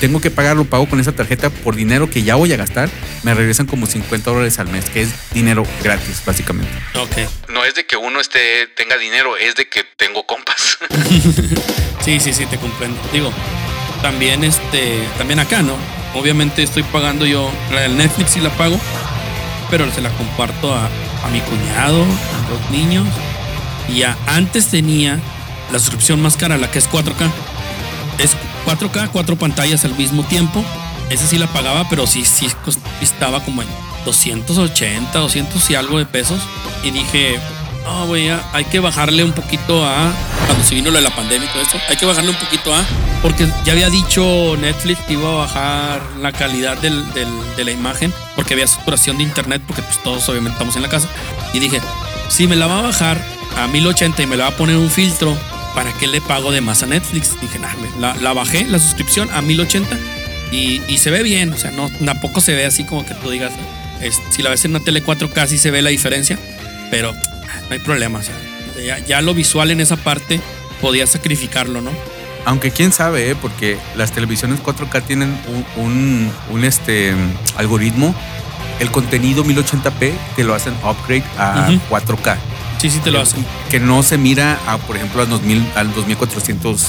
tengo 0.00 0.20
que 0.20 0.30
pagar, 0.32 0.56
lo 0.56 0.64
pago 0.64 0.86
con 0.88 0.98
esa 1.00 1.12
tarjeta 1.12 1.48
por 1.48 1.76
dinero 1.76 2.10
que 2.10 2.22
ya 2.24 2.34
voy 2.34 2.52
a 2.52 2.56
gastar. 2.56 2.90
Me 3.22 3.32
regresan 3.34 3.66
como 3.66 3.86
50 3.86 4.30
dólares 4.30 4.58
al 4.58 4.68
mes, 4.68 4.86
que 4.90 5.02
es 5.02 5.10
dinero 5.32 5.64
gratis, 5.82 6.22
básicamente. 6.26 6.72
Ok. 6.96 7.30
No 7.50 7.64
es 7.64 7.74
de 7.76 7.86
que 7.86 7.96
uno 7.96 8.20
esté, 8.20 8.66
tenga 8.76 8.98
dinero, 8.98 9.36
es 9.36 9.54
de 9.54 9.68
que 9.68 9.84
tengo 9.96 10.26
compas. 10.26 10.78
Sí, 12.04 12.18
sí, 12.18 12.32
sí, 12.32 12.46
te 12.46 12.56
comprendo. 12.58 13.00
Digo, 13.12 13.32
también 14.02 14.42
este, 14.42 15.04
también 15.16 15.38
acá, 15.38 15.62
¿no? 15.62 15.76
Obviamente 16.14 16.62
estoy 16.62 16.82
pagando 16.82 17.26
yo 17.26 17.50
la 17.72 17.80
del 17.80 17.96
Netflix 17.96 18.36
y 18.36 18.40
la 18.40 18.50
pago, 18.50 18.78
pero 19.70 19.90
se 19.92 20.00
la 20.00 20.10
comparto 20.10 20.74
a, 20.74 20.86
a 20.86 21.28
mi 21.32 21.40
cuñado, 21.40 22.02
a 22.02 22.50
los 22.50 22.70
niños. 22.70 23.06
Y 23.88 23.98
ya 23.98 24.16
antes 24.26 24.68
tenía 24.68 25.18
la 25.72 25.78
suscripción 25.78 26.20
más 26.20 26.36
cara, 26.36 26.58
la 26.58 26.70
que 26.70 26.78
es 26.78 26.90
4K. 26.90 27.30
Es 28.18 28.36
4K, 28.66 29.08
cuatro 29.10 29.36
pantallas 29.36 29.84
al 29.84 29.96
mismo 29.96 30.22
tiempo. 30.24 30.62
Esa 31.10 31.26
sí 31.26 31.38
la 31.38 31.46
pagaba, 31.46 31.88
pero 31.88 32.06
sí, 32.06 32.24
sí 32.24 32.46
estaba 33.00 33.44
como 33.44 33.62
en 33.62 33.68
280, 34.04 35.18
200 35.18 35.70
y 35.70 35.74
algo 35.74 35.98
de 35.98 36.06
pesos. 36.06 36.40
Y 36.84 36.90
dije, 36.90 37.38
no, 37.84 38.06
güey, 38.06 38.28
hay 38.52 38.64
que 38.64 38.80
bajarle 38.80 39.24
un 39.24 39.32
poquito 39.32 39.84
a. 39.84 40.12
Cuando 40.46 40.64
se 40.64 40.74
vino 40.74 40.90
lo 40.90 40.96
de 40.96 41.02
la 41.02 41.14
pandemia 41.14 41.48
y 41.48 41.52
todo 41.52 41.62
esto, 41.62 41.78
hay 41.88 41.96
que 41.96 42.06
bajarle 42.06 42.30
un 42.30 42.36
poquito 42.36 42.74
a. 42.74 42.84
Porque 43.22 43.46
ya 43.64 43.72
había 43.72 43.88
dicho 43.90 44.56
Netflix 44.58 45.00
que 45.00 45.14
iba 45.14 45.28
a 45.28 45.36
bajar 45.36 46.02
la 46.20 46.32
calidad 46.32 46.76
de 46.78 47.64
la 47.64 47.70
imagen, 47.70 48.12
porque 48.34 48.54
había 48.54 48.66
saturación 48.66 49.18
de 49.18 49.24
internet, 49.24 49.62
porque 49.66 49.82
pues 49.82 50.02
todos 50.02 50.28
obviamente 50.28 50.54
estamos 50.54 50.76
en 50.76 50.82
la 50.82 50.88
casa. 50.88 51.08
Y 51.52 51.60
dije, 51.60 51.80
si 52.28 52.46
me 52.46 52.56
la 52.56 52.66
va 52.66 52.80
a 52.80 52.82
bajar 52.82 53.22
a 53.56 53.66
1080 53.68 54.22
y 54.22 54.26
me 54.26 54.36
la 54.36 54.44
va 54.44 54.50
a 54.50 54.56
poner 54.56 54.76
un 54.76 54.90
filtro, 54.90 55.36
¿para 55.74 55.92
qué 55.92 56.06
le 56.06 56.20
pago 56.20 56.50
de 56.50 56.60
más 56.60 56.82
a 56.82 56.86
Netflix? 56.86 57.40
Dije, 57.40 57.58
nah, 57.58 57.72
la, 58.00 58.14
la 58.16 58.32
bajé, 58.32 58.64
la 58.64 58.78
suscripción 58.78 59.28
a 59.32 59.42
1080 59.42 59.96
y, 60.52 60.98
se 60.98 61.10
ve 61.10 61.22
bien, 61.22 61.52
o 61.52 61.58
sea, 61.58 61.70
no, 61.70 61.88
tampoco 62.04 62.40
se 62.40 62.54
ve 62.54 62.66
así 62.66 62.84
como 62.84 63.06
que 63.06 63.14
tú 63.14 63.30
digas, 63.30 63.52
si 64.30 64.42
la 64.42 64.50
ves 64.50 64.64
en 64.66 64.72
una 64.72 64.84
tele 64.84 65.02
4K 65.02 65.46
sí 65.46 65.56
se 65.56 65.70
ve 65.70 65.80
la 65.80 65.88
diferencia, 65.88 66.38
pero 66.90 67.14
no 67.68 67.72
hay 67.74 67.78
problema, 67.78 68.18
o 68.18 68.22
sea, 68.22 68.34
ya, 68.84 68.98
ya 69.00 69.20
lo 69.20 69.34
visual 69.34 69.70
en 69.70 69.80
esa 69.80 69.96
parte 69.96 70.40
podía 70.80 71.06
sacrificarlo, 71.06 71.80
¿no? 71.80 71.90
Aunque 72.44 72.70
quién 72.72 72.90
sabe, 72.92 73.30
¿eh? 73.30 73.36
porque 73.40 73.78
las 73.94 74.10
televisiones 74.12 74.60
4K 74.60 75.02
tienen 75.04 75.36
un, 75.46 75.84
un- 75.84 76.32
un, 76.50 76.64
este, 76.64 77.14
algoritmo. 77.56 78.14
El 78.80 78.90
contenido 78.90 79.44
1080p 79.44 80.12
te 80.34 80.42
lo 80.42 80.52
hacen 80.54 80.74
upgrade 80.82 81.22
a 81.38 81.68
Ujú. 81.68 81.80
4K. 81.94 82.36
Sí, 82.80 82.90
sí 82.90 82.98
te 82.98 83.12
lo 83.12 83.20
hacen. 83.20 83.46
Que 83.70 83.78
no 83.78 84.02
se 84.02 84.18
mira 84.18 84.58
a, 84.66 84.78
por 84.78 84.96
ejemplo, 84.96 85.22
al, 85.22 85.28
2000, 85.28 85.64
al 85.76 85.94
2400, 85.94 86.86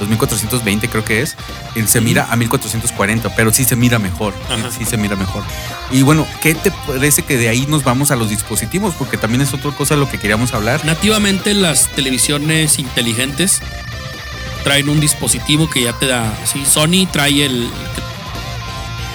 2420 0.00 0.88
creo 0.88 1.04
que 1.04 1.22
es. 1.22 1.36
Se 1.86 2.00
mira 2.00 2.26
a 2.30 2.36
1440, 2.36 3.34
pero 3.34 3.52
sí 3.52 3.64
se 3.64 3.76
mira 3.76 3.98
mejor. 3.98 4.34
sí- 4.76 4.84
se 4.84 4.96
mira 4.96 5.16
mejor. 5.16 5.42
Y 5.90 6.02
bueno, 6.02 6.26
¿qué 6.42 6.54
te 6.54 6.70
parece 6.86 7.22
que 7.22 7.36
de 7.36 7.48
ahí 7.48 7.66
nos 7.68 7.82
vamos 7.84 8.10
a 8.10 8.16
los 8.16 8.28
dispositivos? 8.30 8.94
Porque 8.94 9.16
también 9.16 9.40
es 9.42 9.52
otra 9.54 9.70
cosa 9.72 9.94
de 9.94 10.00
lo 10.00 10.08
que 10.10 10.18
queríamos 10.18 10.52
hablar. 10.54 10.84
Nativamente 10.84 11.54
las 11.54 11.88
televisiones 11.88 12.78
inteligentes 12.78 13.60
traen 14.64 14.88
un 14.88 15.00
dispositivo 15.00 15.70
que 15.70 15.82
ya 15.82 15.92
te 15.94 16.06
da. 16.06 16.32
Sí, 16.44 16.64
Sony 16.66 17.06
trae 17.10 17.44
el. 17.46 17.68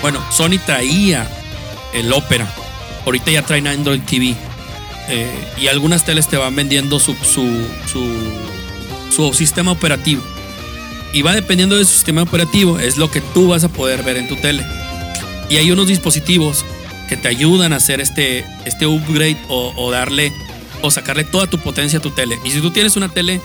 Bueno, 0.02 0.20
Sony 0.32 0.58
traía 0.66 1.28
el 1.94 2.12
Opera. 2.12 2.48
Ahorita 3.06 3.32
ya 3.32 3.42
traen 3.44 3.68
Android 3.68 4.02
TV. 4.02 4.36
Eh, 5.10 5.30
y 5.62 5.68
algunas 5.68 6.06
teles 6.06 6.28
te 6.28 6.38
van 6.38 6.56
vendiendo 6.56 6.98
su, 7.00 7.14
su, 7.16 7.68
su, 7.92 8.10
su 9.14 9.34
sistema 9.34 9.72
operativo. 9.72 10.24
Y 11.14 11.22
va 11.22 11.34
dependiendo 11.34 11.78
de 11.78 11.86
su 11.86 11.94
sistema 11.94 12.24
operativo, 12.24 12.80
es 12.80 12.98
lo 12.98 13.10
que 13.12 13.22
tú 13.22 13.48
vas 13.48 13.64
a 13.64 13.70
poder 13.70 14.04
ver 14.04 14.18
en 14.18 14.28
tu 14.28 14.36
tele. 14.36 14.66
Y 15.50 15.58
hay 15.58 15.72
unos 15.72 15.88
dispositivos 15.88 16.66
que 17.08 17.18
te 17.18 17.28
ayudan 17.28 17.72
a 17.72 17.76
hacer 17.76 18.02
este, 18.02 18.46
este 18.66 18.88
upgrade 18.88 19.38
o, 19.48 19.92
darle 19.92 20.34
o 20.82 20.90
sacarle 20.90 21.24
toda 21.24 21.46
tu 21.46 21.60
potencia 21.60 22.00
a 22.00 22.02
tu 22.02 22.10
tele. 22.10 22.40
Y 22.44 22.50
si 22.50 22.60
tú 22.60 22.72
tienes 22.72 22.96
una 22.96 23.10
tele 23.10 23.40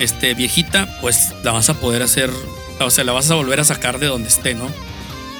este, 0.00 0.34
viejita, 0.34 0.98
pues 1.00 1.32
la 1.44 1.52
vas 1.52 1.70
a 1.70 1.74
poder 1.74 2.02
hacer, 2.02 2.30
o 2.80 2.90
sea, 2.90 3.04
la 3.04 3.12
vas 3.12 3.30
a 3.30 3.36
volver 3.36 3.60
a 3.60 3.64
sacar 3.64 4.00
de 4.00 4.06
donde 4.06 4.28
esté, 4.28 4.54
¿no? 4.54 4.68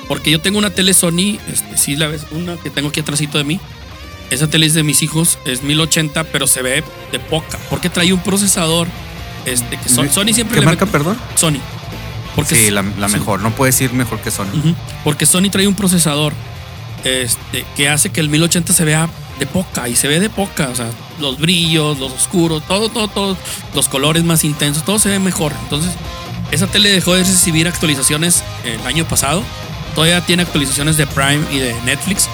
Porque 0.07 0.31
yo 0.31 0.41
tengo 0.41 0.59
una 0.59 0.71
tele 0.71 0.95
Sony, 0.95 1.39
este, 1.53 1.77
sí 1.77 1.97
la 1.97 2.07
ves, 2.07 2.27
una 2.31 2.57
que 2.57 2.71
tengo 2.71 2.91
aquí 2.91 3.01
atrásito 3.01 3.39
de 3.39 3.45
mí. 3.45 3.61
Esa 4.31 4.49
tele 4.49 4.67
es 4.67 4.75
de 4.75 4.85
mis 4.85 5.03
hijos, 5.03 5.39
es 5.45 5.65
1080, 5.65 6.25
pero 6.25 6.47
se 6.47 6.63
ve 6.63 6.85
de 7.11 7.19
poca, 7.19 7.59
porque 7.71 7.91
trae 7.91 8.13
un 8.13 8.21
procesador, 8.21 8.87
este, 9.47 9.77
que 9.79 9.89
Son- 9.89 10.11
Sony 10.11 10.33
siempre 10.35 10.55
¿Qué 10.57 10.61
le 10.61 10.67
marca, 10.67 10.87
perdón? 10.87 11.17
Sony. 11.35 11.61
Porque 12.35 12.55
Sí, 12.55 12.71
la, 12.71 12.83
mejor. 12.83 13.41
No 13.41 13.51
puedes 13.53 13.81
ir 13.81 13.95
mejor 13.95 14.21
que 14.21 14.31
Sony. 14.31 14.75
Porque 15.05 15.25
Sony 15.25 15.49
trae 15.51 15.67
un 15.67 15.75
procesador 15.75 16.35
este, 17.05 17.65
que 17.77 17.89
hace 17.89 18.11
que 18.11 18.21
el 18.21 18.29
1080 18.29 18.73
se 18.75 18.85
vea 18.85 19.09
de 19.39 19.47
poca 19.47 19.89
y 19.89 19.97
se 19.97 20.07
ve 20.09 20.21
de 20.21 20.29
poca. 20.29 20.69
O 20.69 20.75
sea, 20.75 20.91
los 21.19 21.39
brillos, 21.39 21.99
los 21.99 22.13
oscuros, 22.13 22.63
todo, 22.67 22.91
todo, 22.91 23.09
todo, 23.09 23.37
los 23.75 23.89
colores 23.89 24.23
más 24.25 24.45
intensos, 24.45 24.85
todo 24.85 24.99
se 24.99 25.09
ve 25.09 25.19
mejor. 25.19 25.53
Entonces, 25.63 25.93
esa 26.51 26.67
tele 26.67 26.91
dejó 26.91 27.15
de 27.15 27.25
recibir 27.25 27.67
actualizaciones 27.69 28.43
el 28.65 28.87
año 28.87 29.07
pasado. 29.07 29.43
Todavía 29.95 30.21
tiene 30.21 30.43
actualizaciones 30.43 30.99
de 30.99 31.07
Prime 31.07 31.41
y 31.51 31.59
de 31.59 31.75
Netflix, 31.87 32.29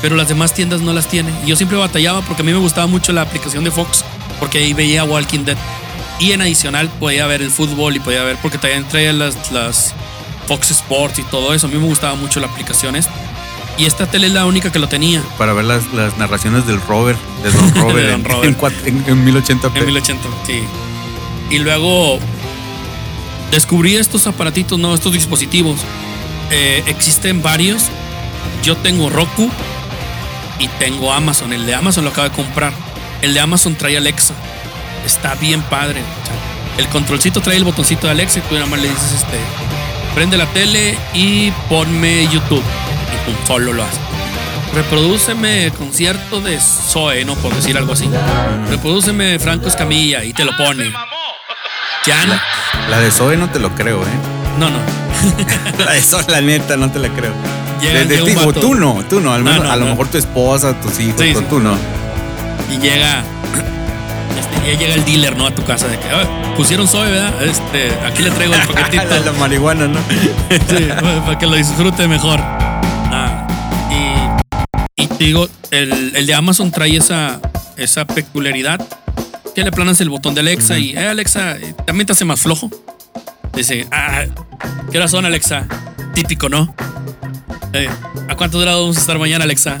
pero 0.00 0.16
las 0.16 0.28
demás 0.28 0.54
tiendas 0.54 0.80
no 0.80 0.94
las 0.94 1.06
tienen. 1.06 1.34
Y 1.44 1.48
yo 1.48 1.56
siempre 1.56 1.76
batallaba 1.76 2.22
porque 2.22 2.40
a 2.40 2.44
mí 2.46 2.52
me 2.52 2.58
gustaba 2.58 2.86
mucho 2.86 3.12
la 3.12 3.20
aplicación 3.22 3.62
de 3.62 3.70
Fox, 3.70 4.04
porque 4.40 4.58
ahí 4.58 4.72
veía 4.72 5.04
Walking 5.04 5.40
Dead. 5.44 5.58
Y 6.18 6.32
en 6.32 6.40
adicional 6.42 6.88
podía 7.00 7.26
ver 7.26 7.42
el 7.42 7.50
fútbol 7.50 7.96
y 7.96 8.00
podía 8.00 8.22
ver, 8.22 8.36
porque 8.40 8.58
también 8.58 8.84
traía 8.84 9.12
las, 9.12 9.50
las 9.52 9.94
Fox 10.46 10.70
Sports 10.70 11.18
y 11.18 11.22
todo 11.24 11.52
eso. 11.54 11.66
A 11.66 11.70
mí 11.70 11.76
me 11.76 11.86
gustaba 11.86 12.14
mucho 12.14 12.38
la 12.40 12.46
aplicación 12.46 12.94
esta. 12.96 13.12
Y 13.76 13.86
esta 13.86 14.06
tele 14.06 14.28
es 14.28 14.32
la 14.32 14.46
única 14.46 14.70
que 14.70 14.78
lo 14.78 14.88
tenía. 14.88 15.20
Para 15.36 15.52
ver 15.52 15.64
las, 15.64 15.92
las 15.92 16.16
narraciones 16.16 16.64
del 16.66 16.80
Robert, 16.80 17.18
de 17.42 17.50
Don 17.50 17.74
Robert, 17.74 17.96
De 17.96 18.10
Don 18.12 18.20
en- 18.20 18.54
Robert. 18.54 18.86
En- 18.86 19.04
en 19.08 19.26
1080p. 19.26 19.76
En 19.76 19.86
1080, 19.86 20.28
sí. 20.46 20.62
Y 21.50 21.58
luego 21.58 22.18
descubrí 23.50 23.96
estos 23.96 24.26
aparatitos, 24.26 24.78
no, 24.78 24.94
estos 24.94 25.12
dispositivos. 25.12 25.80
Eh, 26.50 26.82
existen 26.86 27.42
varios. 27.42 27.86
Yo 28.62 28.76
tengo 28.76 29.10
Roku 29.10 29.50
y 30.58 30.68
tengo 30.78 31.12
Amazon. 31.12 31.52
El 31.52 31.66
de 31.66 31.74
Amazon 31.74 32.04
lo 32.04 32.10
acabo 32.10 32.28
de 32.28 32.34
comprar. 32.34 32.72
El 33.22 33.34
de 33.34 33.40
Amazon 33.40 33.74
trae 33.74 33.96
Alexa. 33.96 34.34
Está 35.06 35.34
bien 35.36 35.62
padre. 35.62 36.00
O 36.00 36.26
sea, 36.26 36.34
el 36.78 36.88
controlcito 36.88 37.40
trae 37.40 37.56
el 37.56 37.64
botoncito 37.64 38.06
de 38.06 38.12
Alexa 38.12 38.38
y 38.40 38.42
tú 38.42 38.54
nada 38.54 38.66
más 38.66 38.80
le 38.80 38.88
dices 38.88 39.12
este. 39.16 39.38
Prende 40.14 40.36
la 40.36 40.46
tele 40.46 40.96
y 41.12 41.50
ponme 41.68 42.26
YouTube. 42.28 42.62
Y 42.62 43.24
pum, 43.30 43.34
solo 43.46 43.72
lo 43.72 43.82
hace. 43.84 43.98
Reprodúceme 44.74 45.72
concierto 45.78 46.40
de 46.40 46.58
Zoe, 46.60 47.24
no 47.24 47.34
por 47.36 47.54
decir 47.54 47.76
algo 47.76 47.92
así. 47.92 48.08
Reprodúceme 48.70 49.38
Franco 49.38 49.68
Escamilla 49.68 50.24
y 50.24 50.32
te 50.32 50.44
lo 50.44 50.56
pone. 50.56 50.90
Ya 52.06 52.24
no. 52.26 52.34
La 52.90 52.98
de 53.00 53.10
Zoe 53.10 53.36
no 53.36 53.48
te 53.50 53.58
lo 53.60 53.74
creo, 53.74 54.02
¿eh? 54.02 54.06
No, 54.58 54.68
no. 54.70 54.78
La 55.84 55.92
de 55.92 56.02
Zoe, 56.02 56.24
la 56.28 56.40
neta, 56.40 56.76
no 56.76 56.90
te 56.90 56.98
la 56.98 57.08
creo. 57.08 57.32
Llega 57.80 58.00
De- 58.00 58.04
de 58.06 58.22
un 58.22 58.28
ti, 58.28 58.34
o 58.36 58.46
vato. 58.46 58.60
tú 58.60 58.74
no, 58.74 59.04
tú 59.08 59.20
no. 59.20 59.32
Al 59.32 59.42
No, 59.44 59.50
menos, 59.50 59.64
no, 59.66 59.72
a 59.72 59.76
lo 59.76 59.86
mejor 59.86 60.08
tu 60.08 60.18
esposa, 60.18 60.78
tus 60.80 60.98
hijos, 61.00 61.14
Sí, 61.20 61.28
pero 61.28 61.40
sí. 61.40 61.46
tú 61.48 61.60
no. 61.60 61.76
Y 62.70 62.78
llega. 62.78 63.24
Este, 64.38 64.72
ya 64.72 64.78
llega 64.78 64.94
el 64.94 65.04
dealer, 65.04 65.36
¿no? 65.36 65.46
A 65.46 65.54
tu 65.54 65.62
casa 65.64 65.88
de 65.88 65.98
que 65.98 66.08
"Ah, 66.10 66.54
pusieron 66.56 66.86
Zoe, 66.88 67.10
¿verdad? 67.10 67.42
Este, 67.42 67.90
aquí 68.06 68.22
le 68.22 68.30
traigo 68.30 68.54
el 68.54 68.60
paquetito. 68.66 69.04
la, 69.04 69.20
la 69.20 69.32
marihuana, 69.32 69.86
¿no? 69.88 69.98
Sí, 70.68 70.88
para 71.24 71.38
que 71.38 71.46
lo 71.46 71.54
disfrute 71.56 72.06
mejor. 72.08 72.40
Ah, 72.42 73.46
y, 74.96 75.02
y 75.02 75.06
te 75.06 75.24
digo, 75.24 75.48
el, 75.70 76.12
el 76.16 76.26
de 76.26 76.34
Amazon 76.34 76.70
trae 76.70 76.96
esa, 76.96 77.40
esa 77.76 78.04
peculiaridad 78.06 78.80
que 79.54 79.62
le 79.62 79.70
planas 79.70 80.00
el 80.00 80.10
botón 80.10 80.34
de 80.34 80.40
Alexa 80.40 80.78
y, 80.78 80.96
eh, 80.96 81.08
Alexa, 81.08 81.56
eh, 81.56 81.74
también 81.86 82.06
te 82.06 82.12
hace 82.12 82.24
más 82.24 82.40
flojo. 82.40 82.70
Dice, 83.54 83.86
ah, 83.92 84.24
¿qué 84.90 84.98
horas 84.98 85.12
son, 85.12 85.24
Alexa? 85.24 85.66
Típico, 86.12 86.48
¿no? 86.48 86.74
Eh, 87.72 87.88
¿A 88.28 88.34
cuántos 88.36 88.60
grados 88.60 88.80
vamos 88.82 88.96
a 88.96 89.00
estar 89.00 89.18
mañana, 89.18 89.44
Alexa? 89.44 89.78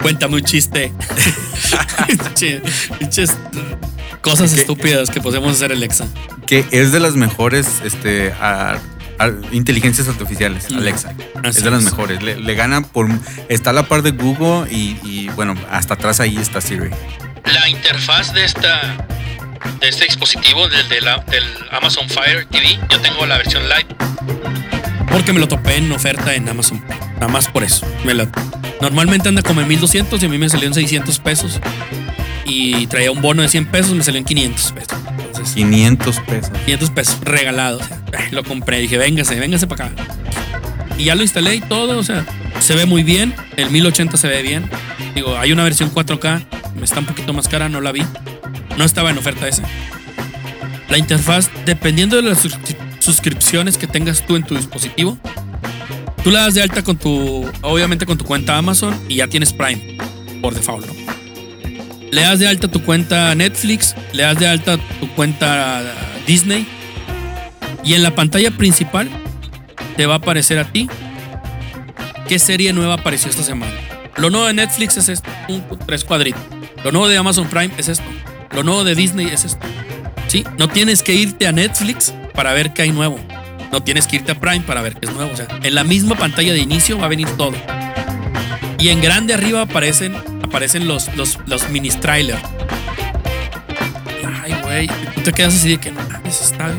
Cuéntame 0.00 0.36
un 0.36 0.42
chiste. 0.44 0.92
Che, 2.34 2.62
pinches 2.98 3.36
cosas 4.22 4.52
estúpidas 4.52 5.10
que 5.10 5.20
podemos 5.20 5.52
hacer, 5.52 5.72
Alexa. 5.72 6.06
Que 6.46 6.64
es 6.70 6.92
de 6.92 7.00
las 7.00 7.14
mejores 7.14 7.80
este, 7.84 8.32
a- 8.40 8.78
a- 9.18 9.30
inteligencias 9.52 10.08
artificiales, 10.08 10.70
Mm. 10.70 10.78
Alexa. 10.78 11.14
Así 11.44 11.58
es 11.58 11.64
de 11.64 11.70
las 11.70 11.80
es. 11.80 11.90
mejores. 11.90 12.22
Le, 12.22 12.36
le 12.40 12.54
gana 12.54 12.82
por. 12.82 13.08
Está 13.48 13.70
a 13.70 13.72
la 13.72 13.84
par 13.84 14.02
de 14.02 14.10
Google 14.12 14.70
y, 14.72 14.98
y, 15.04 15.28
bueno, 15.36 15.54
hasta 15.70 15.94
atrás 15.94 16.20
ahí 16.20 16.36
está 16.38 16.60
Siri. 16.60 16.90
la 17.44 17.68
interfaz 17.68 18.32
de 18.34 18.44
esta 18.44 19.06
de 19.80 19.88
este 19.88 20.04
dispositivo 20.06 20.68
del, 20.68 20.88
de 20.88 21.00
la- 21.02 21.18
del 21.18 21.44
Amazon 21.70 22.08
Fire 22.08 22.46
TV 22.46 22.78
yo 22.90 23.00
tengo 23.00 23.26
la 23.26 23.36
versión 23.36 23.62
Lite 23.68 23.94
porque 25.10 25.32
me 25.32 25.40
lo 25.40 25.48
topé 25.48 25.76
en 25.76 25.90
oferta 25.92 26.34
en 26.34 26.48
Amazon 26.48 26.82
nada 27.14 27.28
más 27.28 27.48
por 27.48 27.64
eso 27.64 27.86
me 28.04 28.14
la 28.14 28.28
Normalmente 28.80 29.28
anda 29.28 29.42
como 29.42 29.60
en 29.60 29.68
1200 29.68 30.22
y 30.22 30.26
a 30.26 30.28
mí 30.30 30.38
me 30.38 30.48
salió 30.48 30.66
en 30.66 30.72
600 30.72 31.18
pesos. 31.18 31.60
Y 32.46 32.86
traía 32.86 33.12
un 33.12 33.20
bono 33.20 33.42
de 33.42 33.48
100 33.50 33.66
pesos, 33.66 33.94
me 33.94 34.02
salió 34.02 34.18
en 34.18 34.24
500 34.24 34.72
pesos. 34.72 34.98
Entonces, 35.26 35.54
500 35.54 36.20
pesos. 36.20 36.50
500 36.64 36.90
pesos 36.90 37.20
regalado. 37.20 37.78
o 37.78 37.84
sea, 37.84 38.00
ay, 38.18 38.30
lo 38.30 38.42
compré, 38.42 38.78
dije, 38.80 38.96
véngase, 38.96 39.38
véngase 39.38 39.66
para 39.66 39.84
acá. 39.86 40.02
Y 40.96 41.04
ya 41.04 41.14
lo 41.14 41.20
instalé 41.22 41.56
y 41.56 41.60
todo, 41.60 41.98
o 41.98 42.02
sea, 42.02 42.24
se 42.60 42.74
ve 42.74 42.86
muy 42.86 43.02
bien. 43.02 43.34
El 43.58 43.70
1080 43.70 44.16
se 44.16 44.28
ve 44.28 44.40
bien. 44.40 44.68
Digo, 45.14 45.36
hay 45.36 45.52
una 45.52 45.62
versión 45.62 45.92
4K, 45.92 46.42
está 46.82 47.00
un 47.00 47.06
poquito 47.06 47.34
más 47.34 47.46
cara, 47.46 47.68
no 47.68 47.82
la 47.82 47.92
vi. 47.92 48.02
No 48.78 48.84
estaba 48.84 49.10
en 49.10 49.18
oferta 49.18 49.46
esa. 49.46 49.62
La 50.88 50.96
interfaz, 50.96 51.50
dependiendo 51.66 52.16
de 52.16 52.22
las 52.22 52.42
suscri- 52.44 52.76
suscripciones 53.00 53.76
que 53.76 53.86
tengas 53.86 54.24
tú 54.24 54.36
en 54.36 54.44
tu 54.44 54.54
dispositivo, 54.54 55.18
tú 56.22 56.30
la 56.30 56.42
das 56.42 56.54
de 56.54 56.62
alta 56.62 56.82
con 56.82 56.96
tu, 56.96 57.50
obviamente 57.62 58.06
con 58.06 58.16
tu 58.16 58.24
cuenta 58.24 58.56
Amazon 58.56 58.98
y 59.08 59.16
ya 59.16 59.26
tienes 59.26 59.52
Prime 59.52 59.98
por 60.40 60.54
default. 60.54 60.86
Le 62.10 62.22
das 62.22 62.38
de 62.38 62.48
alta 62.48 62.68
tu 62.68 62.82
cuenta 62.82 63.34
Netflix, 63.34 63.94
le 64.12 64.22
das 64.22 64.38
de 64.38 64.46
alta 64.46 64.78
tu 64.98 65.08
cuenta 65.14 65.82
Disney 66.26 66.66
y 67.84 67.94
en 67.94 68.02
la 68.02 68.14
pantalla 68.14 68.50
principal 68.50 69.08
te 69.96 70.06
va 70.06 70.14
a 70.14 70.16
aparecer 70.18 70.58
a 70.58 70.70
ti 70.70 70.88
qué 72.28 72.38
serie 72.38 72.72
nueva 72.72 72.94
apareció 72.94 73.30
esta 73.30 73.42
semana. 73.42 73.72
Lo 74.16 74.28
nuevo 74.30 74.46
de 74.46 74.54
Netflix 74.54 74.96
es 74.96 75.08
esto, 75.08 75.30
un, 75.48 75.64
tres 75.86 76.04
cuadritos. 76.04 76.42
Lo 76.84 76.92
nuevo 76.92 77.08
de 77.08 77.16
Amazon 77.16 77.48
Prime 77.48 77.72
es 77.78 77.88
esto. 77.88 78.04
Lo 78.52 78.62
nuevo 78.62 78.84
de 78.84 78.94
Disney 78.94 79.26
es 79.28 79.44
esto. 79.44 79.66
Sí, 80.26 80.44
no 80.58 80.68
tienes 80.68 81.02
que 81.02 81.14
irte 81.14 81.46
a 81.46 81.52
Netflix 81.52 82.12
para 82.34 82.52
ver 82.52 82.72
qué 82.72 82.82
hay 82.82 82.92
nuevo. 82.92 83.18
No 83.72 83.82
tienes 83.82 84.06
que 84.06 84.16
irte 84.16 84.32
a 84.32 84.34
Prime 84.34 84.62
para 84.62 84.82
ver 84.82 84.94
qué 84.96 85.06
es 85.06 85.12
nuevo. 85.12 85.32
O 85.32 85.36
sea, 85.36 85.46
en 85.62 85.74
la 85.74 85.84
misma 85.84 86.16
pantalla 86.16 86.52
de 86.52 86.58
inicio 86.58 86.98
va 86.98 87.06
a 87.06 87.08
venir 87.08 87.28
todo. 87.36 87.54
Y 88.78 88.88
en 88.88 89.00
grande 89.00 89.34
arriba 89.34 89.62
aparecen, 89.62 90.16
aparecen 90.42 90.88
los, 90.88 91.14
los, 91.14 91.38
los 91.46 91.68
mini 91.68 91.90
trailers. 91.90 92.40
Ay, 94.42 94.54
güey. 94.62 94.88
Tú 95.14 95.20
te 95.22 95.32
quedas 95.32 95.54
así 95.54 95.68
de 95.68 95.78
que 95.78 95.92
no 95.92 96.00
está, 96.24 96.72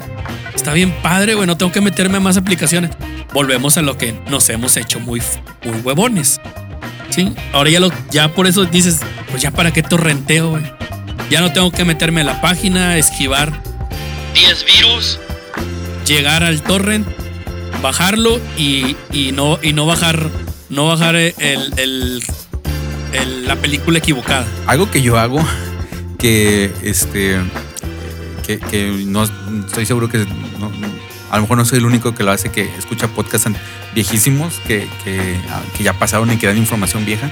está 0.53 0.73
bien 0.73 0.91
padre, 1.01 1.35
güey. 1.35 1.47
No 1.47 1.57
tengo 1.57 1.71
que 1.71 1.81
meterme 1.81 2.17
a 2.17 2.19
más 2.19 2.37
aplicaciones. 2.37 2.91
Volvemos 3.33 3.77
a 3.77 3.81
lo 3.81 3.97
que 3.97 4.13
nos 4.29 4.49
hemos 4.49 4.75
hecho 4.77 4.99
muy, 4.99 5.21
muy 5.63 5.77
huevones. 5.81 6.41
Sí. 7.09 7.33
Ahora 7.53 7.69
ya 7.69 7.79
lo, 7.79 7.91
ya 8.09 8.29
por 8.29 8.47
eso 8.47 8.65
dices, 8.65 8.99
pues 9.29 9.41
ya 9.41 9.51
para 9.51 9.71
qué 9.71 9.83
torrenteo, 9.83 10.51
güey. 10.51 10.63
Ya 11.29 11.39
no 11.39 11.53
tengo 11.53 11.71
que 11.71 11.85
meterme 11.85 12.21
a 12.21 12.23
la 12.25 12.41
página, 12.41 12.97
esquivar 12.97 13.53
10 14.33 14.65
virus, 14.65 15.19
llegar 16.05 16.43
al 16.43 16.61
torrent, 16.61 17.07
bajarlo 17.81 18.39
y, 18.57 18.95
y 19.11 19.31
no, 19.31 19.59
y 19.61 19.73
no 19.73 19.85
bajar, 19.85 20.29
no 20.69 20.87
bajar 20.87 21.15
el, 21.15 21.33
el- 21.77 22.23
la 23.45 23.55
película 23.57 23.97
equivocada. 23.99 24.45
Algo 24.67 24.89
que 24.89 25.01
yo 25.01 25.19
hago 25.19 25.45
que 26.17 26.71
este 26.83 27.37
que, 28.45 28.57
que 28.59 29.03
no 29.05 29.23
estoy 29.65 29.85
seguro 29.85 30.07
que 30.07 30.19
no- 30.19 30.71
a 31.29 31.35
lo 31.35 31.41
mejor 31.43 31.57
no 31.57 31.65
soy 31.65 31.79
el 31.79 31.85
único 31.85 32.13
que 32.13 32.23
lo 32.23 32.31
hace 32.31 32.49
que 32.49 32.63
escucha 32.77 33.07
podcasts 33.09 33.49
viejísimos 33.95 34.53
que, 34.67 34.87
que, 35.03 35.37
ah, 35.49 35.61
que 35.77 35.83
ya 35.83 35.93
pasaron 35.93 36.31
y 36.31 36.37
que 36.37 36.47
dan 36.47 36.57
información 36.57 37.05
vieja 37.05 37.29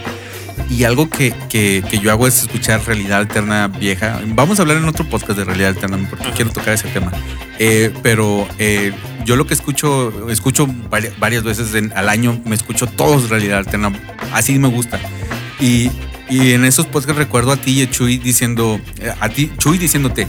y 0.70 0.84
algo 0.84 1.10
que, 1.10 1.34
que- 1.50 1.84
que 1.90 2.00
yo 2.00 2.12
hago 2.12 2.28
es 2.28 2.42
escuchar 2.44 2.82
realidad 2.86 3.20
alterna 3.20 3.68
vieja. 3.68 4.20
Vamos 4.28 4.60
a 4.60 4.64
hablar 4.64 4.78
en 4.78 4.86
otro 4.86 5.06
podcast 5.06 5.38
de 5.38 5.46
realidad 5.46 5.70
alterna 5.70 5.98
porque 6.10 6.26
Ajá. 6.28 6.36
quiero 6.36 6.52
tocar 6.52 6.74
ese 6.74 6.88
tema. 6.90 7.12
Eh, 7.60 7.94
pero 8.04 8.48
eh, 8.58 8.94
yo 9.26 9.36
lo 9.36 9.46
que 9.48 9.54
escucho 9.54 10.30
escucho 10.30 10.66
vari- 10.68 11.12
varias 11.20 11.44
veces 11.44 11.74
en- 11.76 11.92
al 11.96 12.10
año 12.10 12.40
me 12.46 12.56
escucho 12.56 12.88
todos 12.88 13.30
realidad 13.30 13.60
alterna. 13.60 13.92
Así 14.34 14.58
me 14.60 14.68
gusta. 14.70 15.00
Y, 15.60 15.92
y 16.30 16.52
en 16.54 16.64
esos 16.66 16.86
podcasts 16.86 17.18
recuerdo 17.18 17.52
a 17.52 17.58
ti 17.58 17.72
y 17.80 17.84
a 17.84 17.90
Chuy 17.90 18.18
diciendo, 18.18 18.80
eh, 19.00 19.12
a 19.20 19.30
ti, 19.30 19.52
Chuy 19.58 19.78
diciéndote, 19.78 20.28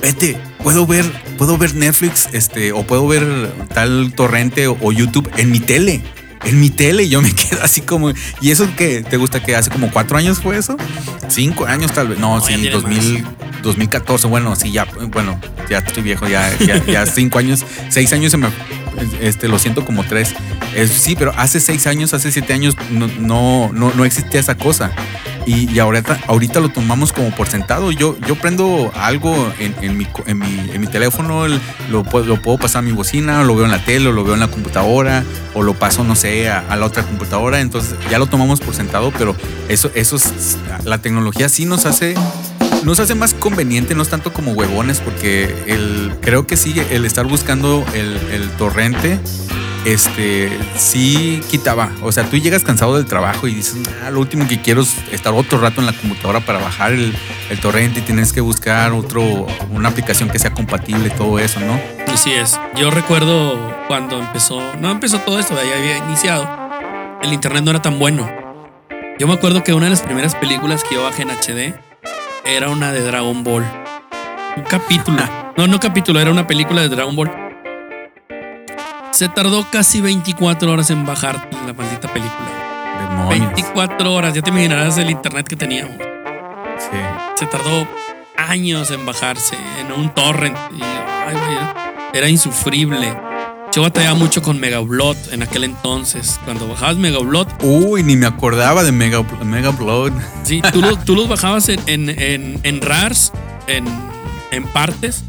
vete, 0.00 0.36
puedo 0.62 0.86
ver, 0.86 1.04
puedo 1.36 1.58
ver 1.58 1.74
Netflix, 1.74 2.28
este, 2.32 2.72
o 2.72 2.82
puedo 2.84 3.06
ver 3.06 3.52
tal 3.74 4.12
torrente 4.14 4.66
o, 4.68 4.78
o 4.80 4.92
YouTube 4.92 5.28
en 5.36 5.50
mi 5.50 5.60
tele. 5.60 6.00
En 6.44 6.60
mi 6.60 6.70
tele, 6.70 7.04
y 7.04 7.08
yo 7.08 7.22
me 7.22 7.32
quedo 7.34 7.62
así 7.62 7.80
como. 7.82 8.12
¿Y 8.40 8.50
eso 8.50 8.68
que 8.76 9.02
te 9.02 9.16
gusta 9.16 9.42
que 9.42 9.54
hace 9.56 9.70
como 9.70 9.90
cuatro 9.90 10.16
años 10.16 10.40
fue 10.40 10.56
eso? 10.58 10.76
Cinco 11.28 11.66
años 11.66 11.92
tal 11.92 12.08
vez. 12.08 12.18
No, 12.18 12.36
No, 12.36 12.40
sí, 12.40 12.54
tiene 12.54 12.70
2000, 12.70 13.24
2014. 13.62 14.26
Bueno, 14.28 14.56
sí, 14.56 14.72
ya, 14.72 14.86
bueno, 15.08 15.40
ya 15.70 15.78
estoy 15.78 16.02
viejo, 16.02 16.26
ya, 16.28 16.50
ya, 16.58 16.84
ya 16.84 17.06
cinco 17.06 17.38
años, 17.38 17.64
seis 17.88 18.12
años 18.12 18.32
se 18.32 18.38
me. 18.38 18.48
Este, 19.20 19.48
lo 19.48 19.58
siento 19.58 19.84
como 19.84 20.04
tres. 20.04 20.34
Es- 20.76 20.90
sí, 20.90 21.16
pero 21.16 21.32
hace 21.36 21.60
seis 21.60 21.86
años, 21.86 22.12
hace 22.12 22.30
siete 22.32 22.52
años 22.52 22.76
no, 22.90 23.06
no, 23.18 23.70
no, 23.72 23.92
no 23.94 24.04
existía 24.04 24.40
esa 24.40 24.56
cosa. 24.56 24.90
Y, 25.46 25.70
y 25.72 25.78
ahorita, 25.80 26.20
ahorita 26.28 26.60
lo 26.60 26.68
tomamos 26.68 27.12
como 27.12 27.30
por 27.34 27.48
sentado. 27.48 27.90
Yo, 27.90 28.16
yo 28.28 28.36
prendo 28.36 28.92
algo 28.94 29.52
en, 29.58 29.74
en 29.82 29.96
mi, 29.98 30.06
en, 30.26 30.38
mi, 30.38 30.70
en 30.72 30.80
mi 30.80 30.86
teléfono, 30.86 31.46
el- 31.46 31.60
lo, 31.90 32.04
lo 32.04 32.40
puedo 32.42 32.58
pasar 32.58 32.80
a 32.80 32.82
mi 32.82 32.92
bocina, 32.92 33.42
lo 33.42 33.56
veo 33.56 33.64
en 33.64 33.70
la 33.72 33.84
tele, 33.84 34.08
o 34.08 34.12
lo 34.12 34.22
veo 34.24 34.34
en 34.34 34.40
la 34.40 34.48
computadora, 34.48 35.24
o 35.54 35.62
lo 35.62 35.74
paso, 35.74 36.04
no 36.04 36.14
sé, 36.14 36.48
a, 36.48 36.76
la 36.76 36.86
otra 36.86 37.02
computadora. 37.02 37.60
Entonces 37.60 37.94
ya 38.10 38.18
lo 38.18 38.26
tomamos 38.26 38.60
por 38.60 38.74
sentado, 38.74 39.12
pero 39.18 39.34
eso, 39.68 39.90
eso 39.94 40.16
es- 40.16 40.56
la 40.84 40.98
tecnología 40.98 41.48
sí 41.48 41.64
nos 41.64 41.86
hace 41.86 42.14
nos 42.84 42.98
hace 42.98 43.14
más 43.14 43.32
conveniente, 43.34 43.94
no 43.94 44.02
es 44.02 44.08
tanto 44.08 44.32
como 44.32 44.52
huevones, 44.52 44.98
porque 44.98 45.54
el, 45.68 46.12
creo 46.20 46.48
que 46.48 46.56
sí, 46.56 46.74
el 46.90 47.04
estar 47.04 47.26
buscando 47.26 47.84
el 47.94 48.48
torrente, 48.58 49.20
este, 49.84 50.50
sí 50.76 51.40
quitaba. 51.50 51.90
O 52.02 52.12
sea, 52.12 52.24
tú 52.24 52.36
llegas 52.36 52.62
cansado 52.62 52.96
del 52.96 53.06
trabajo 53.06 53.48
y 53.48 53.54
dices, 53.54 53.76
"Ah, 54.04 54.10
lo 54.10 54.20
último 54.20 54.46
que 54.46 54.60
quiero 54.60 54.82
es 54.82 54.96
estar 55.10 55.32
otro 55.32 55.58
rato 55.58 55.80
en 55.80 55.86
la 55.86 55.92
computadora 55.92 56.40
para 56.40 56.58
bajar 56.58 56.92
el, 56.92 57.14
torrente 57.60 58.00
y 58.00 58.02
tienes 58.02 58.32
que 58.32 58.40
buscar 58.40 58.92
otro, 58.92 59.46
una 59.70 59.90
aplicación 59.90 60.30
que 60.30 60.38
sea 60.38 60.52
compatible 60.54 61.10
todo 61.10 61.38
eso, 61.38 61.60
¿no? 61.60 61.78
Así 62.10 62.32
es. 62.32 62.58
Yo 62.76 62.90
recuerdo 62.90 63.76
cuando 63.88 64.18
empezó, 64.18 64.58
no 64.80 64.90
empezó 64.90 65.18
todo 65.18 65.38
esto, 65.38 65.54
ya 65.54 65.78
había 65.78 65.98
iniciado. 65.98 66.48
El 67.20 67.32
internet 67.32 67.62
no 67.62 67.70
era 67.70 67.82
tan 67.82 67.98
bueno. 67.98 68.28
Yo 69.18 69.26
me 69.26 69.34
acuerdo 69.34 69.62
que 69.62 69.74
una 69.74 69.84
de 69.84 69.90
las 69.90 70.00
primeras 70.00 70.34
películas 70.34 70.82
que 70.82 70.94
yo 70.94 71.04
bajé 71.04 71.22
en 71.22 71.30
HD 71.30 71.74
era 72.44 72.70
una 72.70 72.90
de 72.90 73.02
Dragon 73.02 73.44
Ball. 73.44 73.64
Un 74.56 74.62
capítulo. 74.64 75.22
No, 75.56 75.66
no 75.66 75.78
capítulo, 75.78 76.18
era 76.18 76.30
una 76.30 76.46
película 76.46 76.80
de 76.80 76.88
Dragon 76.88 77.14
Ball. 77.14 77.41
Se 79.12 79.28
tardó 79.28 79.66
casi 79.70 80.00
24 80.00 80.72
horas 80.72 80.90
en 80.90 81.04
bajar 81.04 81.48
la 81.66 81.72
maldita 81.72 82.12
película. 82.12 82.48
Demonios. 83.08 83.52
24 83.54 84.12
horas, 84.14 84.34
ya 84.34 84.42
te 84.42 84.50
imaginarás 84.50 84.96
el 84.98 85.10
internet 85.10 85.46
que 85.46 85.56
teníamos. 85.56 85.96
Sí. 85.98 86.98
Se 87.36 87.46
tardó 87.46 87.86
años 88.36 88.90
en 88.90 89.04
bajarse 89.04 89.56
en 89.80 89.92
un 89.92 90.10
torrent. 90.14 90.56
Y, 90.76 90.82
ay, 90.82 91.36
era 92.14 92.28
insufrible. 92.28 93.14
Yo 93.74 93.82
batallaba 93.82 94.14
mucho 94.18 94.42
con 94.42 94.58
Megaupload 94.60 95.16
en 95.32 95.42
aquel 95.42 95.64
entonces. 95.64 96.38
Cuando 96.44 96.66
bajabas 96.68 96.96
Megaupload, 96.96 97.48
Uy, 97.62 98.02
ni 98.02 98.16
me 98.16 98.26
acordaba 98.26 98.82
de 98.82 98.92
Mega, 98.92 99.22
Mega 99.44 99.72
sí, 100.42 100.60
tú, 100.72 100.80
lo- 100.82 100.96
tú 100.98 101.14
los 101.14 101.28
bajabas 101.28 101.68
en, 101.70 101.80
en, 101.86 102.10
en, 102.10 102.60
en 102.62 102.80
RARs, 102.82 103.32
en, 103.66 103.86
en 104.50 104.64
partes, 104.64 105.24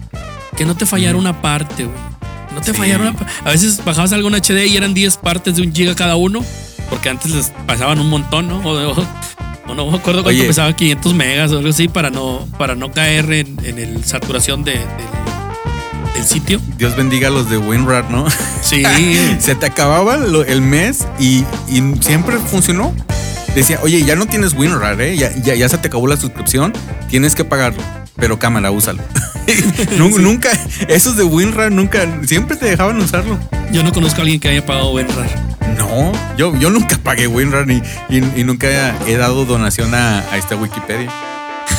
que 0.58 0.66
no 0.66 0.76
te 0.76 0.86
fallara 0.86 1.18
una 1.18 1.42
parte, 1.42 1.86
güey. 1.86 2.13
No 2.54 2.62
te 2.62 2.74
Sí. 2.74 2.80
pa- 2.80 3.26
A 3.46 3.50
veces 3.52 3.84
bajabas 3.84 4.14
algo 4.14 4.28
en 4.30 4.36
HD 4.36 4.66
y 4.68 4.78
eran 4.78 4.94
10 4.94 5.18
partes 5.18 5.56
de 5.56 5.62
un 5.64 5.74
giga 5.74 5.96
cada 5.96 6.16
uno, 6.16 6.40
porque 6.90 7.10
antes 7.10 7.32
les 7.32 7.52
pasaban 7.68 8.00
un 8.00 8.10
montón, 8.10 8.48
¿no? 8.48 8.60
O, 8.60 8.92
o- 8.92 9.08
o 9.68 9.76
no 9.76 9.90
me 9.90 9.98
acuerdo 9.98 10.24
cuánto 10.24 10.46
pesaba, 10.46 10.74
500 10.76 11.14
megas 11.14 11.52
o 11.52 11.58
algo 11.58 11.70
así, 11.70 11.88
para 11.88 12.10
no, 12.10 12.48
para 12.58 12.76
no 12.76 12.92
caer 12.92 13.32
en, 13.32 13.58
en 13.66 13.80
el 13.80 14.04
saturación 14.06 14.64
de, 14.64 14.74
del- 14.74 16.14
del 16.14 16.24
sitio. 16.26 16.60
Dios 16.78 16.96
bendiga 16.96 17.30
a 17.30 17.32
los 17.32 17.50
de 17.50 17.58
WinRAR, 17.58 18.10
¿no? 18.12 18.26
Sí. 18.62 18.84
se 19.40 19.56
te 19.56 19.66
acababa 19.66 20.16
el 20.16 20.62
mes 20.62 21.08
y, 21.20 21.44
y 21.70 21.82
siempre 22.02 22.38
funcionó. 22.38 22.94
Decía, 23.56 23.80
oye, 23.84 24.04
ya 24.04 24.16
no 24.16 24.26
tienes 24.26 24.54
WinRAR, 24.54 25.00
¿eh? 25.02 25.16
Ya, 25.18 25.32
ya, 25.36 25.54
ya 25.56 25.70
se 25.70 25.78
te 25.78 25.88
acabó 25.88 26.08
la 26.08 26.18
suscripción, 26.18 26.74
tienes 27.10 27.34
que 27.36 27.46
pagarlo. 27.46 27.82
Pero 28.16 28.38
cámara, 28.40 28.70
úsalo. 28.72 29.02
Nu- 29.98 30.18
Nunca, 30.20 30.50
esos 30.88 31.16
de 31.18 31.24
WinRAR 31.24 31.72
nunca, 31.72 32.08
siempre 32.26 32.56
te 32.56 32.66
dejaban 32.66 32.98
usarlo. 33.00 33.38
Yo 33.72 33.84
no 33.84 33.92
conozco 33.92 34.20
a 34.20 34.22
alguien 34.22 34.40
que 34.40 34.50
haya 34.50 34.66
pagado 34.66 34.92
WinRAR. 34.92 35.28
No, 35.78 36.12
yo, 36.38 36.56
yo 36.58 36.70
nunca 36.70 36.98
pagué 37.02 37.28
WinRAR 37.28 37.70
y, 37.72 37.82
y- 38.10 38.40
y 38.42 38.44
nunca 38.44 38.68
he 39.08 39.16
dado 39.18 39.46
donación 39.46 39.94
a, 39.96 40.20
a 40.20 40.38
esta 40.38 40.56
Wikipedia. 40.56 41.10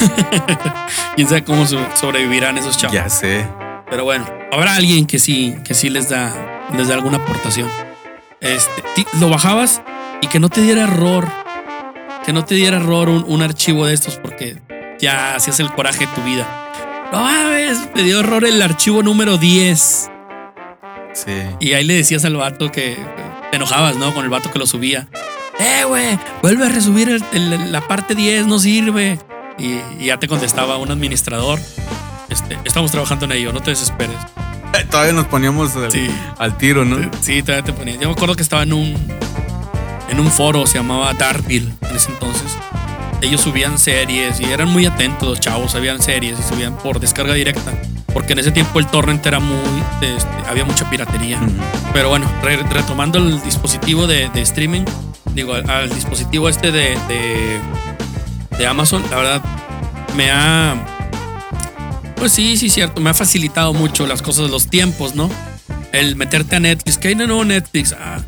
Quién 1.17 1.29
sabe 1.29 1.45
cómo 1.45 1.67
so- 1.67 1.87
sobrevivirán 1.99 2.59
esos 2.59 2.77
chavos. 2.77 2.95
Ya 2.95 3.09
sé. 3.09 3.47
Pero 3.91 4.05
bueno, 4.05 4.27
habrá 4.53 4.75
alguien 4.75 5.07
que 5.07 5.19
sí, 5.19 5.55
que 5.65 5.75
sí 5.75 5.89
les 5.91 6.09
da, 6.09 6.33
les 6.77 6.89
da 6.89 6.95
alguna 6.95 7.19
aportación. 7.19 7.69
Este, 8.41 8.83
lo 9.21 9.29
bajabas 9.29 9.83
y 10.21 10.27
que 10.27 10.41
no 10.41 10.49
te 10.49 10.61
diera 10.63 10.83
error. 10.83 11.27
Que 12.27 12.33
no 12.33 12.45
te 12.45 12.55
diera 12.55 12.79
error 12.79 13.09
un, 13.09 13.25
un 13.29 13.43
archivo 13.43 13.87
de 13.87 13.95
estos 13.95 14.17
porque 14.17 14.57
ya 14.99 15.37
hacías 15.37 15.61
el 15.61 15.71
coraje 15.73 16.07
de 16.07 16.13
tu 16.13 16.23
vida. 16.23 16.47
No 17.15 17.23
mames, 17.23 17.79
me 17.95 18.03
dio 18.03 18.21
error 18.21 18.45
el 18.45 18.61
archivo 18.63 19.03
número 19.03 19.37
10. 19.39 20.11
Sí. 21.13 21.33
Y 21.61 21.73
ahí 21.75 21.85
le 21.85 21.95
decías 21.95 22.25
al 22.25 22.37
vato 22.37 22.73
que 22.73 22.97
te 23.51 23.57
enojabas, 23.57 23.97
¿no? 23.97 24.13
Con 24.13 24.25
el 24.25 24.31
vato 24.31 24.51
que 24.51 24.59
lo 24.59 24.67
subía. 24.67 25.07
eh, 25.61 25.85
güey, 25.87 26.19
vuelve 26.43 26.67
a 26.67 26.69
resubir 26.69 27.09
el- 27.09 27.23
el- 27.33 27.71
la 27.71 27.81
parte 27.87 28.17
10, 28.17 28.47
no 28.47 28.59
sirve. 28.59 29.21
Y, 29.57 29.79
y 30.01 30.07
ya 30.07 30.19
te 30.19 30.27
contestaba 30.27 30.77
un 30.79 30.91
administrador, 30.91 31.61
este, 32.29 32.59
estamos 32.65 32.91
trabajando 32.91 33.27
en 33.27 33.33
ello, 33.33 33.53
no 33.53 33.61
te 33.63 33.71
desesperes. 33.71 34.17
Todavía 34.91 35.13
nos 35.13 35.27
poníamos 35.27 35.77
al, 35.77 35.93
Sí. 35.93 36.11
al 36.39 36.59
tiro, 36.59 36.85
¿no? 36.85 36.97
Sí, 37.21 37.41
todavía 37.45 37.65
te 37.65 37.73
ponía. 37.73 37.95
Yo 37.95 38.09
me 38.09 38.15
acuerdo 38.15 38.35
que 38.35 38.43
estaba 38.43 38.65
en 38.65 38.73
un, 38.73 38.97
en 40.09 40.19
un 40.19 40.29
foro, 40.33 40.67
se 40.67 40.79
llamaba 40.79 41.15
Darkville 41.15 41.73
en 41.89 41.95
ese 41.97 42.11
entonces. 42.11 42.51
Ellos 43.25 43.41
subían 43.41 43.79
series 43.79 44.39
y 44.41 44.45
eran 44.45 44.69
muy 44.69 44.87
atentos 44.87 45.29
los 45.29 45.41
chavos, 45.41 45.73
sabían 45.73 46.01
series 46.03 46.39
y 46.39 46.43
subían 46.43 46.77
por 46.77 47.01
descarga 47.01 47.33
directa. 47.35 47.73
Porque 48.13 48.35
en 48.35 48.39
ese 48.39 48.53
tiempo 48.53 48.79
el 48.79 48.87
torrent 48.87 49.25
era 49.27 49.41
muy. 49.41 49.57
este, 50.03 50.29
había 50.49 50.65
mucha 50.65 50.89
piratería. 50.91 51.41
Pero 51.93 52.11
bueno, 52.11 52.31
re- 52.43 52.63
retomando 52.63 53.19
el 53.19 53.43
dispositivo 53.43 54.07
de, 54.07 54.29
de 54.29 54.41
streaming, 54.43 54.83
digo, 55.35 55.55
al, 55.55 55.69
al 55.69 55.89
dispositivo 55.91 56.49
este 56.49 56.71
de, 56.71 56.97
de, 57.09 57.61
de 58.59 58.67
Amazon, 58.67 59.03
la 59.11 59.17
verdad, 59.17 59.43
me 60.17 60.31
ha. 60.31 60.77
Pues 62.17 62.31
sí, 62.33 62.57
sí, 62.57 62.71
cierto, 62.71 63.01
me 63.01 63.11
ha 63.11 63.15
facilitado 63.15 63.73
mucho 63.75 64.07
las 64.07 64.23
cosas, 64.23 64.49
los 64.51 64.69
tiempos, 64.69 65.15
¿no? 65.15 65.29
El 65.93 66.15
meterte 66.17 66.57
a 66.57 66.61
Netflix, 66.61 66.99
que 66.99 67.09
hay 67.09 67.15
de 67.15 67.27
nuevo 67.27 67.45
Netflix. 67.45 67.93
Ah, 67.99 68.19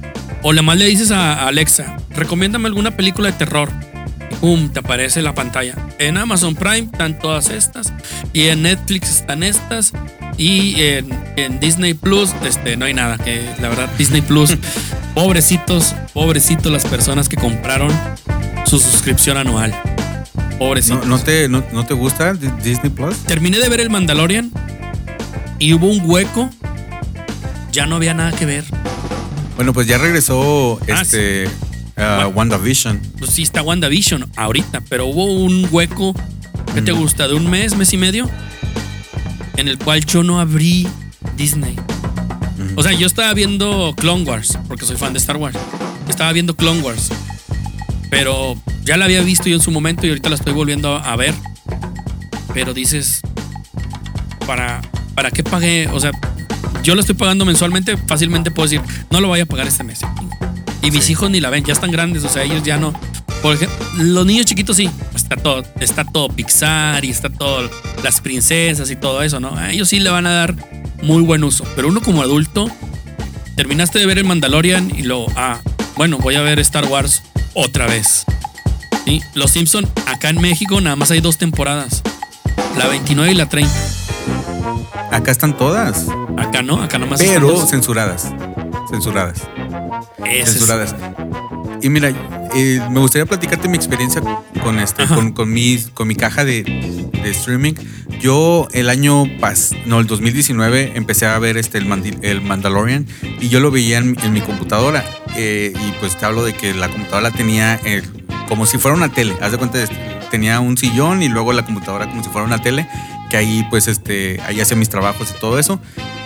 o 0.43 0.53
le 0.53 0.63
más 0.63 0.77
le 0.77 0.87
dices 0.87 1.11
a 1.13 1.45
a 1.45 1.49
Alexa, 1.49 1.97
recomiéndame 2.11 2.67
alguna 2.67 2.97
película 2.97 3.31
de 3.31 3.35
terror. 3.39 3.71
Pum, 4.41 4.69
te 4.71 4.81
aparece 4.81 5.23
la 5.23 5.35
pantalla. 5.35 5.75
En 5.99 6.17
Amazon 6.19 6.55
Prime 6.55 6.89
están 6.93 7.19
todas 7.19 7.49
estas. 7.51 7.93
Y 8.33 8.49
en 8.49 8.63
Netflix 8.63 9.09
están 9.11 9.43
estas. 9.43 9.93
Y 10.37 10.81
en, 10.83 11.09
en 11.37 11.59
Disney 11.61 11.95
Plus, 11.95 12.31
este, 12.45 12.77
no 12.77 12.85
hay 12.85 12.95
nada. 12.95 13.17
Que 13.19 13.49
la 13.61 13.69
verdad, 13.71 13.89
Disney 13.97 14.21
Plus, 14.21 14.57
pobrecitos, 15.15 15.95
pobrecitos 16.13 16.71
las 16.71 16.85
personas 16.85 17.29
que 17.29 17.37
compraron 17.37 17.91
su 18.67 18.79
suscripción 18.79 19.37
anual. 19.39 19.75
Pobrecitos. 20.59 21.07
¿No, 21.07 21.17
no 21.17 21.23
te, 21.23 21.49
no, 21.49 21.65
no 21.73 21.87
te 21.87 21.95
gusta 21.95 22.35
Di- 22.35 22.49
Disney 22.63 22.91
Plus? 22.91 23.17
Terminé 23.25 23.59
de 23.59 23.69
ver 23.69 23.81
el 23.81 23.91
Mandalorian 23.91 24.51
y 25.59 25.73
hubo 25.73 25.87
un 25.89 26.03
hueco. 26.09 26.51
Ya 27.73 27.87
no 27.87 27.97
había 27.97 28.15
nada 28.15 28.33
que 28.33 28.45
ver. 28.47 28.65
Bueno, 29.57 29.73
pues 29.73 29.87
ya 29.87 29.97
regresó 29.99 30.79
Ah, 30.93 31.01
este 31.03 31.49
ah, 31.97 32.29
WandaVision. 32.35 33.01
Pues 33.19 33.31
sí 33.31 33.43
está 33.43 33.63
WandaVision 33.63 34.31
ahorita, 34.37 34.81
pero 34.89 35.07
hubo 35.07 35.25
un 35.25 35.67
hueco, 35.71 36.15
¿qué 36.75 36.83
te 36.83 36.93
Mm. 36.93 36.99
gusta? 36.99 37.29
¿De 37.29 37.35
un 37.35 37.49
mes, 37.51 37.77
mes 37.77 37.93
y 37.93 37.97
medio? 37.97 38.29
En 39.57 39.69
el 39.69 39.79
cual 39.79 40.05
yo 40.05 40.23
no 40.23 40.39
abrí 40.41 40.87
Disney. 41.37 41.77
O 42.75 42.83
sea, 42.83 42.93
yo 42.93 43.07
estaba 43.07 43.33
viendo 43.35 43.95
Clone 43.97 44.25
Wars, 44.25 44.59
porque 44.69 44.85
soy 44.85 44.97
fan 44.97 45.13
de 45.13 45.19
Star 45.19 45.37
Wars. 45.37 45.57
Estaba 46.09 46.33
viendo 46.33 46.55
Clone 46.57 46.81
Wars. 46.83 47.09
Pero 48.11 48.55
ya 48.85 48.97
la 48.97 49.07
había 49.07 49.21
visto 49.23 49.49
yo 49.49 49.57
en 49.57 49.63
su 49.63 49.71
momento 49.71 50.07
y 50.07 50.11
ahorita 50.11 50.29
la 50.29 50.35
estoy 50.37 50.53
volviendo 50.53 50.95
a 50.97 51.17
ver. 51.17 51.35
Pero 52.55 52.73
dices, 52.75 53.21
¿para, 54.47 54.81
¿para 55.15 55.31
qué 55.31 55.43
pagué? 55.43 55.89
O 55.93 56.01
sea, 56.01 56.13
yo 56.83 56.95
lo 56.95 57.01
estoy 57.01 57.17
pagando 57.17 57.45
mensualmente, 57.45 57.97
fácilmente 57.97 58.51
puedo 58.51 58.69
decir, 58.69 58.83
no 59.11 59.21
lo 59.21 59.29
voy 59.29 59.41
a 59.41 59.47
pagar 59.47 59.67
este 59.67 59.83
mes. 59.85 60.01
Y 60.87 60.91
mis 60.91 61.05
Sí. 61.05 61.13
hijos 61.13 61.31
ni 61.31 61.41
la 61.41 61.51
ven, 61.51 61.65
ya 61.65 61.73
están 61.73 61.91
grandes, 61.91 62.25
o 62.25 62.29
sea, 62.29 62.43
ellos 62.45 62.63
ya 62.63 62.77
no. 62.79 62.93
Por 63.43 63.55
ejemplo, 63.55 63.77
los 63.97 64.25
niños 64.25 64.47
chiquitos 64.47 64.77
sí, 64.77 64.89
está 65.15 65.37
todo, 65.37 65.63
está 65.81 66.05
todo 66.05 66.29
Pixar 66.29 67.05
y 67.05 67.11
está 67.11 67.29
todo 67.29 67.69
las 68.03 68.21
princesas 68.21 68.91
y 68.91 68.97
todo 68.97 69.23
eso, 69.23 69.41
¿no? 69.41 69.57
A 69.57 69.73
ellos 69.73 69.89
sí 69.89 70.01
le 70.01 70.11
van 70.11 70.27
a 70.27 70.31
dar 70.33 70.55
muy 71.03 71.23
buen 71.23 71.45
uso. 71.45 71.65
Pero 71.77 71.89
uno 71.89 72.01
como 72.01 72.23
adulto, 72.23 72.71
terminaste 73.57 73.99
de 73.99 74.07
ver 74.07 74.19
el 74.19 74.25
Mandalorian 74.25 74.91
y 74.97 75.03
luego, 75.03 75.27
ah, 75.37 75.59
bueno, 75.97 76.19
voy 76.19 76.35
a 76.37 76.41
ver 76.41 76.59
Star 76.61 76.85
Wars 76.87 77.23
otra 77.55 77.87
vez. 77.87 78.25
¿Sí? 79.05 79.21
Los 79.35 79.51
Simpson 79.53 79.89
acá 80.07 80.31
en 80.31 80.41
México 80.41 80.81
nada 80.81 80.97
más 80.97 81.11
hay 81.11 81.21
dos 81.21 81.37
temporadas. 81.39 82.03
La 82.79 82.87
29 82.89 83.33
y 83.33 83.35
la 83.35 83.49
30. 83.49 83.73
Acá 85.13 85.31
están 85.31 85.57
todas, 85.57 86.07
Acá 86.37 86.63
no, 86.63 86.83
acá 86.83 86.99
nomás 86.99 87.21
están 87.21 87.43
pero 87.43 87.53
dos. 87.53 87.71
censuradas. 87.71 88.33
Censuradas. 88.91 89.39
Es- 90.25 90.51
censuradas. 90.51 90.95
Y 91.83 91.91
mira, 91.91 92.11
eh, 92.55 92.81
me 92.91 93.01
gustaría 93.01 93.27
platicarte 93.27 93.69
mi 93.69 93.77
experiencia 93.77 94.23
con 94.63 94.79
este, 94.79 95.07
con, 95.07 95.33
con 95.33 95.53
mi, 95.53 95.79
con 95.95 96.09
mi 96.09 96.17
caja 96.17 96.45
de, 96.45 96.63
de 97.13 97.31
streaming. 97.31 97.75
Yo 98.21 98.67
el 98.73 98.89
año 98.89 99.25
pas, 99.41 99.73
no, 99.85 100.01
el 100.01 100.07
2019 100.07 100.93
empecé 100.95 101.27
a 101.27 101.39
ver 101.39 101.59
este 101.59 101.77
el, 101.79 101.87
Mandi- 101.87 102.19
el 102.23 102.41
Mandalorian 102.41 103.07
y 103.41 103.49
yo 103.49 103.61
lo 103.61 103.71
veía 103.71 103.99
en, 103.99 104.13
mi- 104.13 104.19
en 104.23 104.33
mi 104.33 104.41
computadora. 104.41 105.05
Eh, 105.37 105.73
y 105.75 105.93
pues 106.01 106.17
te 106.17 106.25
hablo 106.25 106.43
de 106.45 106.55
que 106.55 106.73
la 106.73 106.89
computadora 106.89 107.31
tenía 107.31 107.79
eh, 107.85 108.03
como 108.49 108.65
si 108.65 108.79
fuera 108.79 108.97
una 108.97 109.11
tele. 109.13 109.37
Haz 109.43 109.53
de 109.53 109.59
cuenta, 109.59 109.83
este, 109.83 109.97
tenía 110.31 110.61
un 110.61 110.79
sillón 110.79 111.23
y 111.23 111.29
luego 111.29 111.53
la 111.53 111.65
computadora 111.67 112.07
como 112.09 112.25
si 112.25 112.31
fuera 112.31 112.47
una 112.47 112.59
tele, 112.63 112.89
que 113.29 113.37
ahí 113.37 113.67
pues 113.69 113.87
este, 113.87 114.41
ahí 114.47 114.61
hacía 114.63 114.77
mis 114.79 114.89
trabajos 114.89 115.35
y 115.37 115.39
todo 115.41 115.59
eso. 115.59 115.79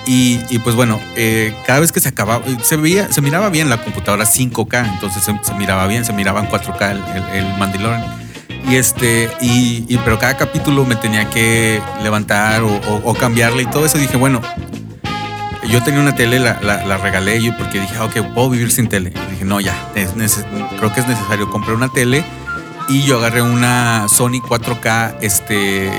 Y, 0.06 0.58
pues 0.64 0.74
bueno, 0.74 0.98
eh, 1.16 1.54
cada 1.66 1.80
vez 1.80 1.92
que 1.92 2.00
se 2.00 2.08
acababa, 2.08 2.44
eh, 2.46 2.56
se 2.62 2.76
veía, 2.76 3.12
se 3.12 3.20
miraba 3.20 3.48
bien 3.48 3.68
la 3.70 3.82
computadora 3.82 4.24
5K, 4.24 4.94
entonces 4.94 5.22
se, 5.22 5.54
miraba 5.54 5.86
bien, 5.86 6.04
se 6.04 6.12
miraba 6.12 6.40
en 6.40 6.48
4K 6.48 6.90
el, 6.90 7.36
el, 7.44 7.58
Mandalorian. 7.58 8.04
Y 8.68 8.76
este, 8.76 9.30
y, 9.40 9.96
pero 10.04 10.18
cada 10.18 10.36
capítulo 10.36 10.84
me 10.84 10.96
tenía 10.96 11.28
que 11.30 11.80
levantar 12.02 12.62
o, 12.62 12.80
o- 13.04 13.14
cambiarle 13.14 13.62
y 13.62 13.66
todo 13.66 13.86
eso. 13.86 13.98
Dije, 13.98 14.16
bueno, 14.16 14.40
yo 15.68 15.82
tenía 15.82 16.00
una 16.00 16.14
tele, 16.14 16.38
la, 16.40 16.96
regalé 16.98 17.40
yo 17.42 17.56
porque 17.56 17.80
dije, 17.80 17.94
ah, 17.98 18.04
ok, 18.04 18.34
puedo 18.34 18.50
vivir 18.50 18.70
sin 18.70 18.88
tele. 18.88 19.12
Dije, 19.30 19.44
no, 19.44 19.60
ya, 19.60 19.74
creo 19.92 20.92
que 20.92 21.00
es 21.00 21.06
necesario. 21.06 21.50
Compré 21.50 21.74
una 21.74 21.88
tele 21.88 22.24
y 22.88 23.02
yo 23.02 23.18
agarré 23.18 23.42
una 23.42 24.06
Sony 24.08 24.40
4K, 24.42 25.16
este, 25.20 25.90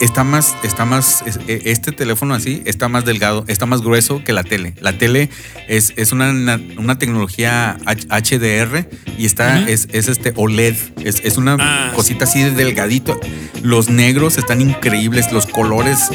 está 0.00 0.24
más, 0.24 0.56
está 0.62 0.84
más, 0.84 1.22
e- 1.46 1.62
este 1.66 1.92
teléfono 1.92 2.34
así 2.34 2.62
está 2.66 2.88
más 2.88 3.04
delgado, 3.04 3.44
está 3.48 3.66
más 3.66 3.82
grueso 3.82 4.22
que 4.24 4.32
la 4.32 4.44
tele. 4.44 4.74
La 4.80 4.98
tele 4.98 5.30
es, 5.68 5.92
es 5.96 6.12
una, 6.12 6.30
una, 6.76 6.98
tecnología 6.98 7.78
HDR 7.86 8.88
y 9.16 9.26
está, 9.26 9.68
es, 9.68 9.88
es 9.92 10.08
este 10.08 10.32
OLED, 10.36 10.76
es, 11.04 11.20
es 11.24 11.36
una 11.36 11.56
Ah, 11.60 11.92
cosita 11.94 12.24
así 12.24 12.42
de 12.42 12.50
delgadito. 12.52 13.18
Los 13.62 13.88
negros 13.88 14.38
están 14.38 14.60
increíbles, 14.60 15.32
los 15.32 15.46
colores 15.46 16.10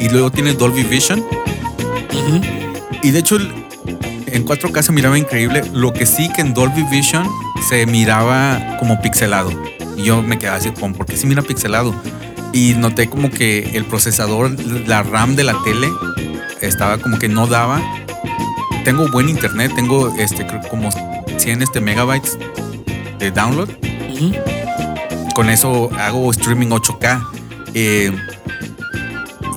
y 0.00 0.08
luego 0.08 0.30
tiene 0.30 0.54
Dolby 0.54 0.82
Vision. 0.84 1.24
Y 3.02 3.10
de 3.10 3.18
hecho, 3.18 3.38
en 4.26 4.44
4K 4.46 4.82
se 4.82 4.92
miraba 4.92 5.18
increíble. 5.18 5.62
Lo 5.72 5.92
que 5.92 6.06
sí 6.06 6.30
que 6.34 6.40
en 6.40 6.54
Dolby 6.54 6.82
Vision 6.90 7.26
se 7.68 7.86
miraba 7.86 8.76
como 8.78 9.00
pixelado. 9.00 9.50
Y 9.96 10.04
yo 10.04 10.22
me 10.22 10.38
quedaba 10.38 10.56
así, 10.58 10.70
¿por 10.70 11.06
qué 11.06 11.16
se 11.16 11.26
mira 11.26 11.42
pixelado? 11.42 11.94
Y 12.52 12.74
noté 12.74 13.08
como 13.08 13.30
que 13.30 13.70
el 13.74 13.84
procesador, 13.84 14.50
la 14.86 15.02
RAM 15.02 15.36
de 15.36 15.44
la 15.44 15.56
tele, 15.62 15.88
estaba 16.60 16.98
como 16.98 17.18
que 17.18 17.28
no 17.28 17.46
daba. 17.46 17.80
Tengo 18.84 19.08
buen 19.10 19.28
internet, 19.28 19.72
tengo 19.74 20.14
este, 20.18 20.46
creo 20.46 20.60
como 20.68 20.90
100 21.36 21.62
este, 21.62 21.80
megabytes 21.80 22.38
de 23.18 23.30
download. 23.30 23.70
Con 25.34 25.48
eso 25.48 25.90
hago 25.98 26.30
streaming 26.30 26.68
8K. 26.68 27.26
Eh, 27.74 28.12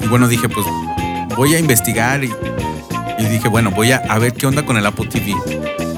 y 0.01 0.07
bueno, 0.07 0.27
dije, 0.27 0.47
pues 0.49 0.65
voy 1.35 1.55
a 1.55 1.59
investigar 1.59 2.23
y, 2.23 2.31
y 3.17 3.25
dije, 3.25 3.47
bueno, 3.47 3.71
voy 3.71 3.91
a, 3.91 3.97
a 3.97 4.19
ver 4.19 4.33
qué 4.33 4.45
onda 4.45 4.65
con 4.65 4.77
el 4.77 4.85
Apple 4.85 5.07
TV. 5.07 5.35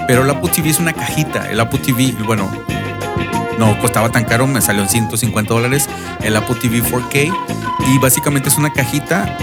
Pero 0.08 0.24
el 0.24 0.30
Apple 0.30 0.50
TV 0.50 0.70
es 0.70 0.80
una 0.80 0.94
cajita. 0.94 1.50
El 1.52 1.60
Apple 1.60 1.80
TV, 1.80 2.14
bueno, 2.26 2.50
no 3.60 3.80
costaba 3.80 4.10
tan 4.12 4.26
caro, 4.26 4.48
me 4.48 4.62
salió 4.62 4.84
en 4.84 4.90
150 4.90 5.54
dólares 5.54 5.88
el 6.24 6.36
Apple 6.36 6.56
TV 6.62 6.82
4K. 6.84 7.34
Y 7.94 7.98
básicamente 8.00 8.50
es 8.50 8.58
una 8.58 8.72
cajita. 8.74 9.38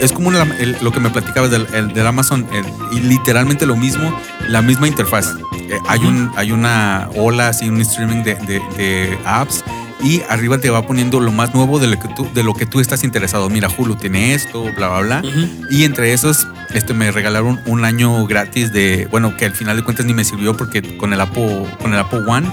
Es 0.00 0.12
como 0.12 0.28
una- 0.28 0.42
el- 0.58 0.76
lo 0.80 0.90
que 0.92 1.00
me 1.00 1.10
platicabas 1.10 1.50
del, 1.50 1.66
el- 1.74 1.92
del 1.92 2.06
Amazon, 2.06 2.46
el- 2.52 2.96
y 2.96 3.00
literalmente 3.02 3.66
lo 3.66 3.76
mismo, 3.76 4.18
la 4.48 4.62
misma 4.62 4.88
interfaz. 4.88 5.26
Eh, 5.54 5.78
hay, 5.88 6.00
un, 6.00 6.30
hay 6.36 6.50
una 6.52 7.08
ola, 7.16 7.48
así, 7.48 7.68
un 7.68 7.80
streaming 7.80 8.22
de, 8.24 8.34
de- 8.34 8.62
de 8.76 9.18
apps 9.24 9.62
y 10.02 10.20
arriba 10.28 10.58
te 10.58 10.68
va 10.70 10.84
poniendo 10.84 11.20
lo 11.20 11.30
más 11.30 11.54
nuevo 11.54 11.78
de 11.78 11.86
lo 11.86 11.98
que 11.98 12.08
tú, 12.08 12.26
de 12.34 12.42
lo 12.42 12.54
que 12.54 12.66
tú 12.66 12.80
estás 12.80 13.04
interesado. 13.04 13.48
Mira, 13.48 13.68
Hulu 13.76 13.94
tiene 13.94 14.34
esto, 14.34 14.64
bla, 14.76 14.88
bla, 14.88 15.00
bla. 15.20 15.22
Ujú. 15.28 15.48
Y 15.70 15.84
entre 15.84 16.12
esos, 16.12 16.48
este, 16.74 16.94
me 16.94 17.12
regalaron 17.12 17.60
un 17.66 17.84
año 17.84 18.26
gratis 18.26 18.72
de, 18.72 19.06
bueno, 19.10 19.36
que 19.36 19.44
al 19.44 19.52
final 19.54 19.76
de 19.76 19.84
cuentas 19.84 20.04
ni 20.06 20.14
me 20.14 20.24
sirvió 20.24 20.56
porque 20.56 20.96
con 20.96 21.12
el 21.12 21.20
Apple, 21.20 21.66
con 21.80 21.92
el 21.92 22.00
Apple 22.00 22.22
One, 22.26 22.50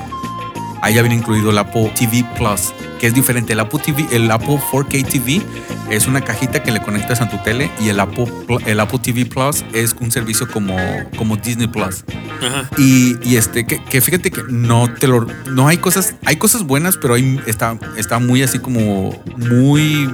ahí 0.81 0.95
ya 0.95 1.01
viene 1.01 1.15
incluido 1.15 1.51
el 1.51 1.57
Apple 1.57 1.91
TV 1.97 2.25
Plus, 2.37 2.73
que 2.99 3.07
es 3.07 3.13
diferente. 3.13 3.53
El 3.53 3.59
Apple 3.59 3.79
TV, 3.83 4.05
el 4.11 4.29
Apple 4.31 4.59
4K 4.71 5.05
TV 5.07 5.41
es 5.89 6.07
una 6.07 6.21
cajita 6.21 6.61
que 6.61 6.71
le 6.71 6.81
conectas 6.81 7.19
a 7.21 7.29
tu 7.29 7.37
tele 7.39 7.71
y 7.79 7.89
el 7.89 7.99
Apple, 7.99 8.27
Pl- 8.47 8.59
el 8.67 8.79
Apple 8.79 8.99
TV 8.99 9.25
Plus 9.25 9.65
es 9.73 9.95
un 9.99 10.11
servicio 10.11 10.47
como, 10.47 10.75
como 11.17 11.35
Disney 11.37 11.67
Plus. 11.67 12.03
Ajá. 12.45 12.69
Y, 12.77 13.17
y 13.27 13.37
este, 13.37 13.65
que, 13.65 13.83
que 13.83 13.99
fíjate 14.01 14.31
que 14.31 14.43
no 14.49 14.93
te 14.93 15.07
lo. 15.07 15.25
No 15.51 15.67
hay 15.67 15.77
cosas. 15.77 16.15
Hay 16.25 16.35
cosas 16.37 16.63
buenas, 16.63 16.97
pero 16.97 17.15
hay, 17.15 17.39
está, 17.47 17.77
está 17.97 18.19
muy 18.19 18.43
así 18.43 18.59
como. 18.59 19.21
Muy. 19.37 20.09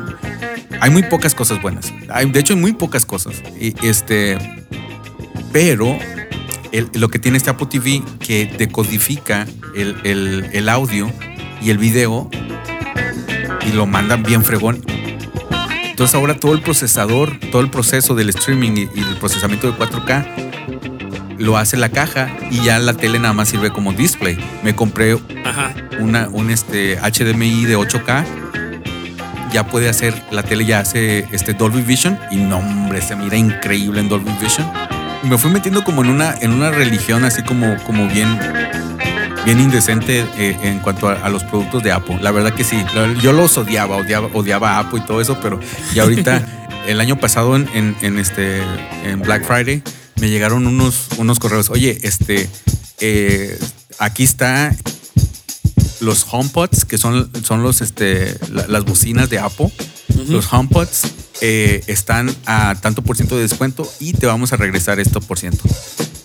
Hay 0.81 0.89
muy 0.89 1.03
pocas 1.03 1.35
cosas 1.35 1.61
buenas. 1.61 1.93
Hay, 2.09 2.29
de 2.31 2.39
hecho, 2.39 2.53
hay 2.53 2.59
muy 2.59 2.73
pocas 2.73 3.05
cosas. 3.05 3.35
Y 3.59 3.75
este. 3.85 4.37
Pero. 5.51 5.97
El- 6.77 6.89
lo 6.93 7.09
que 7.09 7.19
tiene 7.19 7.37
este 7.37 7.49
Apple 7.49 7.67
TV 7.69 8.01
que 8.19 8.45
decodifica 8.57 9.45
el, 9.75 9.95
el- 10.03 10.49
el 10.53 10.69
audio 10.69 11.11
y 11.61 11.69
el 11.69 11.77
video 11.77 12.29
y 13.67 13.71
lo 13.73 13.85
mandan 13.85 14.23
bien 14.23 14.43
fregón. 14.43 14.83
Entonces 15.89 16.13
ahora 16.15 16.35
todo 16.39 16.53
el 16.53 16.61
procesador, 16.61 17.39
todo 17.51 17.61
el 17.61 17.69
proceso 17.69 18.15
del 18.15 18.29
streaming 18.29 18.71
y, 18.77 18.81
y 18.99 19.03
el 19.03 19.15
procesamiento 19.19 19.71
de 19.71 19.77
4K 19.77 20.25
lo 21.37 21.57
hace 21.57 21.77
la 21.77 21.89
caja 21.89 22.29
y 22.51 22.61
ya 22.63 22.79
la 22.79 22.93
tele 22.93 23.19
nada 23.19 23.33
más 23.33 23.49
sirve 23.49 23.69
como 23.71 23.93
display. 23.93 24.37
Me 24.63 24.75
compré 24.75 25.17
Ajá. 25.45 25.73
una, 25.99 26.27
un 26.29 26.49
este 26.49 26.97
HDMI 26.97 27.65
de 27.65 27.77
8K. 27.77 28.25
Ya 29.51 29.65
puede 29.67 29.87
hacer, 29.87 30.13
la 30.31 30.43
tele 30.43 30.65
ya 30.65 30.79
hace 30.79 31.27
este 31.31 31.53
Dolby 31.53 31.81
Vision 31.81 32.19
y 32.29 32.37
no, 32.37 32.57
hombre, 32.57 33.01
se 33.01 33.15
mira 33.15 33.37
increíble 33.37 34.01
en 34.01 34.09
Dolby 34.09 34.31
Vision. 34.41 34.67
Me 35.27 35.37
fui 35.37 35.49
metiendo 35.51 35.83
como 35.83 36.03
en 36.03 36.09
una, 36.09 36.35
en 36.39 36.51
una 36.51 36.69
religión 36.71 37.23
así 37.25 37.41
como, 37.43 37.75
como 37.83 38.07
bien, 38.07 38.37
bien 39.43 39.59
indecente 39.59 40.23
eh, 40.37 40.55
en 40.61 40.79
cuanto 40.79 41.09
a, 41.09 41.13
a 41.13 41.29
los 41.29 41.43
productos 41.43 41.81
de 41.83 41.91
Apple. 41.91 42.19
La 42.21 42.31
verdad 42.31 42.53
que 42.53 42.63
sí, 42.63 42.77
yo 43.21 43.33
los 43.33 43.57
odiaba, 43.57 43.97
odiaba, 43.97 44.29
odiaba 44.33 44.71
a 44.77 44.79
Apple 44.79 44.99
y 45.03 45.07
todo 45.07 45.21
eso, 45.21 45.39
pero 45.41 45.59
ya 45.93 46.03
ahorita, 46.03 46.45
el 46.87 46.99
año 47.01 47.17
pasado 47.19 47.55
en, 47.55 47.67
en- 47.73 47.95
en 48.01 48.19
este, 48.19 48.61
en 49.03 49.21
Black 49.21 49.45
Friday, 49.45 49.81
me 50.21 50.29
llegaron 50.29 50.67
unos, 50.67 51.07
unos 51.17 51.39
correos. 51.39 51.69
Oye, 51.71 51.97
este, 52.03 52.47
eh, 52.99 53.57
aquí 53.99 54.23
está 54.23 54.75
los 56.01 56.25
HomePods, 56.29 56.85
que 56.85 56.97
son, 56.99 57.31
son 57.43 57.63
los, 57.63 57.81
este, 57.81 58.37
la- 58.51 58.67
las 58.67 58.85
bocinas 58.85 59.29
de 59.29 59.39
Apple. 59.39 59.71
Los 60.27 60.51
HomePods 60.51 61.13
eh, 61.41 61.83
están 61.87 62.33
a 62.45 62.75
tanto 62.81 63.01
por 63.01 63.17
ciento 63.17 63.35
de 63.35 63.41
descuento 63.41 63.89
y 63.99 64.13
te 64.13 64.25
vamos 64.25 64.53
a 64.53 64.57
regresar 64.57 64.99
esto 64.99 65.19
por 65.21 65.37
ciento. 65.37 65.63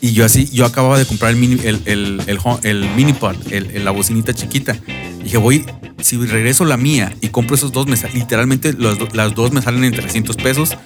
Y 0.00 0.12
yo 0.12 0.24
así, 0.24 0.48
yo 0.50 0.64
acababa 0.64 0.98
de 0.98 1.04
comprar 1.04 1.32
el 1.32 1.36
mini, 1.36 1.60
el, 1.64 1.82
el, 1.84 2.22
el, 2.26 2.38
el 2.62 2.90
mini 2.96 3.12
pod, 3.12 3.36
la 3.50 3.90
bocinita 3.90 4.32
chiquita. 4.32 4.78
Y 5.20 5.24
dije, 5.24 5.36
voy, 5.36 5.66
si 6.00 6.16
regreso 6.16 6.64
la 6.64 6.76
mía 6.76 7.14
y 7.20 7.28
compro 7.28 7.56
esos 7.56 7.72
dos, 7.72 7.86
me 7.86 7.96
literalmente 8.14 8.74
las 9.12 9.34
dos 9.34 9.52
me 9.52 9.60
salen 9.60 9.84
en 9.84 9.92
300 9.92 10.36
pesos, 10.36 10.76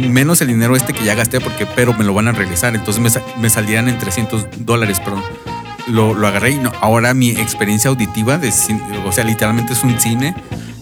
menos 0.00 0.40
el 0.42 0.48
dinero 0.48 0.76
este 0.76 0.92
que 0.92 1.04
ya 1.04 1.14
gasté, 1.14 1.40
porque, 1.40 1.66
pero 1.66 1.94
me 1.94 2.04
lo 2.04 2.12
van 2.12 2.28
a 2.28 2.32
regresar. 2.32 2.74
Entonces 2.74 3.02
me, 3.02 3.10
me 3.40 3.48
saldrían 3.48 3.88
en 3.88 3.98
300 3.98 4.46
dólares, 4.58 5.00
perdón. 5.00 5.22
Lo, 5.88 6.14
lo 6.14 6.28
agarré 6.28 6.50
y 6.50 6.58
no, 6.58 6.72
ahora 6.80 7.12
mi 7.12 7.30
experiencia 7.30 7.90
auditiva, 7.90 8.38
de, 8.38 8.52
o 9.04 9.12
sea, 9.12 9.24
literalmente 9.24 9.72
es 9.72 9.82
un 9.82 9.98
cine. 9.98 10.34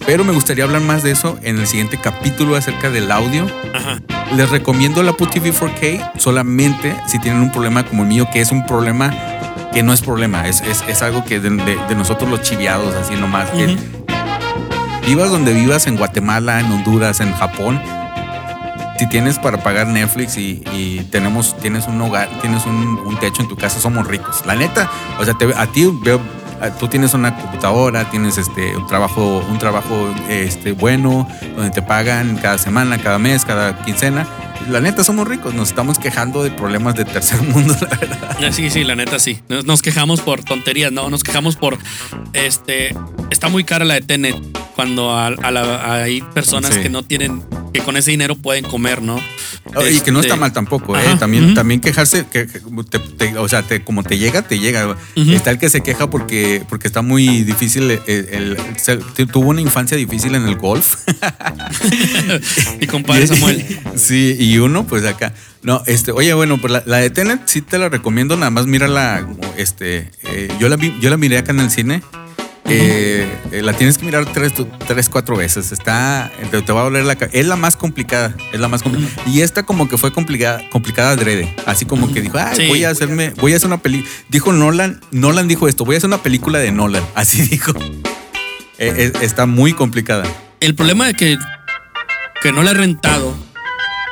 Pero 0.06 0.24
me 0.24 0.32
gustaría 0.32 0.64
hablar 0.64 0.80
más 0.82 1.02
de 1.02 1.12
eso 1.12 1.38
en 1.42 1.58
el 1.58 1.66
siguiente 1.66 1.98
capítulo 2.00 2.56
acerca 2.56 2.90
del 2.90 3.10
audio. 3.12 3.46
Ajá. 3.74 4.00
Les 4.34 4.48
recomiendo 4.50 5.02
la 5.02 5.10
Apple 5.12 5.26
TV 5.32 5.52
4K 5.52 6.12
solamente 6.18 6.96
si 7.06 7.18
tienen 7.20 7.42
un 7.42 7.52
problema 7.52 7.84
como 7.84 8.02
el 8.02 8.08
mío, 8.08 8.28
que 8.32 8.40
es 8.40 8.50
un 8.52 8.64
problema 8.66 9.12
que 9.72 9.82
no 9.84 9.92
es 9.92 10.00
problema, 10.00 10.48
es, 10.48 10.62
es, 10.62 10.82
es 10.88 11.00
algo 11.02 11.24
que 11.24 11.38
de, 11.38 11.50
de- 11.50 11.78
de 11.88 11.94
nosotros 11.94 12.28
los 12.28 12.42
chiviados, 12.42 12.92
así 12.96 13.14
nomás. 13.14 13.50
que 13.50 13.66
Ujú. 13.66 13.76
vivas 15.06 15.30
donde 15.30 15.52
vivas, 15.52 15.86
en 15.86 15.96
Guatemala, 15.96 16.58
en 16.60 16.72
Honduras, 16.72 17.20
en 17.20 17.32
Japón, 17.34 17.80
si 18.98 19.08
tienes 19.08 19.38
para 19.38 19.58
pagar 19.62 19.86
Netflix 19.86 20.36
y, 20.36 20.62
y 20.72 21.06
tenemos, 21.12 21.56
tienes 21.58 21.86
un 21.86 22.00
hogar, 22.02 22.28
tienes 22.40 22.66
un, 22.66 22.74
un 23.06 23.16
techo 23.18 23.42
en 23.42 23.48
tu 23.48 23.56
casa, 23.56 23.78
somos 23.80 24.06
ricos. 24.08 24.42
La 24.44 24.56
neta, 24.56 24.90
o 25.20 25.24
sea, 25.24 25.34
te- 25.34 25.54
a 25.56 25.66
ti 25.68 25.88
veo, 26.02 26.20
tú 26.78 26.88
tienes 26.88 27.14
una 27.14 27.34
computadora, 27.36 28.10
tienes 28.10 28.38
este 28.38 28.76
un 28.76 28.86
trabajo, 28.86 29.44
un 29.50 29.58
trabajo 29.58 30.14
este 30.28 30.72
bueno, 30.72 31.26
donde 31.56 31.70
te 31.70 31.82
pagan 31.82 32.36
cada 32.36 32.58
semana, 32.58 32.98
cada 32.98 33.18
mes, 33.18 33.44
cada 33.44 33.82
quincena. 33.84 34.26
La 34.68 34.78
neta 34.80 35.02
somos 35.02 35.26
ricos, 35.26 35.54
nos 35.54 35.70
estamos 35.70 35.98
quejando 35.98 36.42
de 36.42 36.50
problemas 36.50 36.94
de 36.94 37.04
tercer 37.06 37.40
mundo, 37.48 37.74
la 37.80 37.96
verdad. 37.96 38.36
Ah, 38.46 38.52
Sí, 38.52 38.68
sí, 38.70 38.84
la 38.84 38.94
neta 38.94 39.18
sí. 39.18 39.38
Nos, 39.48 39.64
nos 39.64 39.80
quejamos 39.82 40.20
por 40.20 40.42
tonterías, 40.44 40.92
no, 40.92 41.08
nos 41.10 41.22
quejamos 41.24 41.56
por 41.56 41.78
este. 42.34 42.94
Está 43.30 43.48
muy 43.48 43.64
cara 43.64 43.84
la 43.84 43.94
de 43.94 44.00
Tenet 44.02 44.36
cuando 44.76 45.12
a- 45.16 45.26
a 45.28 45.50
la- 45.50 45.94
hay 45.94 46.20
personas 46.20 46.74
Sí. 46.74 46.80
que 46.82 46.88
no 46.90 47.02
tienen, 47.02 47.42
que 47.72 47.80
con 47.80 47.96
ese 47.96 48.10
dinero 48.10 48.34
pueden 48.36 48.64
comer, 48.64 49.00
¿no? 49.02 49.18
Y 49.90 50.00
que 50.00 50.10
no 50.10 50.20
está 50.20 50.34
Este, 50.34 50.40
mal 50.40 50.52
tampoco, 50.52 50.96
¿eh? 50.96 51.02
Ajá, 51.06 51.18
También, 51.18 51.54
también 51.54 51.80
quejarse, 51.80 52.24
que, 52.26 52.46
que 52.46 52.60
te- 52.90 52.98
te- 52.98 53.38
o 53.38 53.48
sea, 53.48 53.62
te- 53.62 53.82
como 53.84 54.02
te 54.02 54.18
llega, 54.18 54.42
te 54.42 54.58
llega. 54.58 54.96
Está 55.14 55.50
el 55.50 55.58
que 55.58 55.68
se 55.70 55.82
queja 55.82 56.08
porque, 56.10 56.62
porque 56.68 56.88
está 56.88 57.02
muy 57.02 57.42
difícil, 57.44 57.90
el, 57.90 58.00
el- 58.06 58.56
se- 58.76 58.98
tuvo 59.26 59.50
una 59.50 59.60
infancia 59.60 59.96
difícil 59.96 60.34
en 60.34 60.46
el 60.46 60.56
golf. 60.56 60.96
Mi 62.80 62.86
compadre 62.86 63.26
Samuel. 63.26 63.64
Sí, 63.96 64.36
y 64.38 64.58
uno, 64.58 64.86
pues 64.86 65.04
acá. 65.04 65.34
No, 65.62 65.82
este, 65.86 66.10
oye, 66.12 66.32
bueno, 66.32 66.58
pues 66.58 66.72
la, 66.72 66.82
la 66.86 66.96
de 66.98 67.10
Tenet 67.10 67.42
sí 67.44 67.60
te 67.60 67.76
la 67.78 67.88
recomiendo, 67.90 68.36
nada 68.36 68.50
más 68.50 68.66
mírala, 68.66 69.26
este, 69.58 70.10
eh, 70.24 70.48
yo 70.58 70.68
la 70.70 70.76
vi, 70.76 70.96
yo 71.00 71.10
la 71.10 71.16
miré 71.18 71.36
acá 71.38 71.52
en 71.52 71.60
el 71.60 71.70
cine. 71.70 72.02
Eh, 72.72 73.28
eh, 73.52 73.62
la 73.62 73.72
tienes 73.72 73.98
que 73.98 74.04
mirar 74.04 74.26
tres, 74.32 74.52
tres, 74.86 75.08
cuatro 75.08 75.36
veces. 75.36 75.72
Está, 75.72 76.30
te, 76.50 76.62
te 76.62 76.72
va 76.72 76.82
a 76.82 76.84
doler 76.84 77.04
la 77.04 77.16
cabeza. 77.16 77.36
Es 77.38 77.46
la 77.46 77.56
más 77.56 77.76
complicada. 77.76 78.34
Es 78.52 78.60
la 78.60 78.68
más 78.68 78.82
complicada. 78.82 79.12
Y 79.28 79.40
esta 79.42 79.64
como 79.64 79.88
que 79.88 79.98
fue 79.98 80.12
complicada, 80.12 80.62
complicada 80.70 81.10
adrede. 81.10 81.54
Así 81.66 81.84
como 81.84 82.12
que 82.12 82.20
dijo, 82.20 82.38
Ay, 82.38 82.56
Sí. 82.56 82.68
voy 82.68 82.84
a 82.84 82.90
hacerme, 82.90 83.30
voy 83.40 83.52
a 83.52 83.56
hacer 83.56 83.66
una 83.66 83.78
película. 83.78 84.08
Dijo 84.28 84.52
Nolan, 84.52 85.00
Nolan 85.10 85.48
dijo 85.48 85.66
esto, 85.68 85.84
voy 85.84 85.96
a 85.96 85.98
hacer 85.98 86.08
una 86.08 86.22
película 86.22 86.58
de 86.60 86.70
Nolan. 86.70 87.02
Así 87.14 87.42
dijo. 87.42 87.72
Eh, 88.78 88.94
eh, 88.96 89.12
está 89.22 89.46
muy 89.46 89.72
complicada. 89.72 90.24
El 90.60 90.74
problema 90.74 91.06
de 91.06 91.14
que, 91.14 91.38
que 92.42 92.52
no 92.52 92.62
le 92.62 92.70
he 92.70 92.74
rentado 92.74 93.34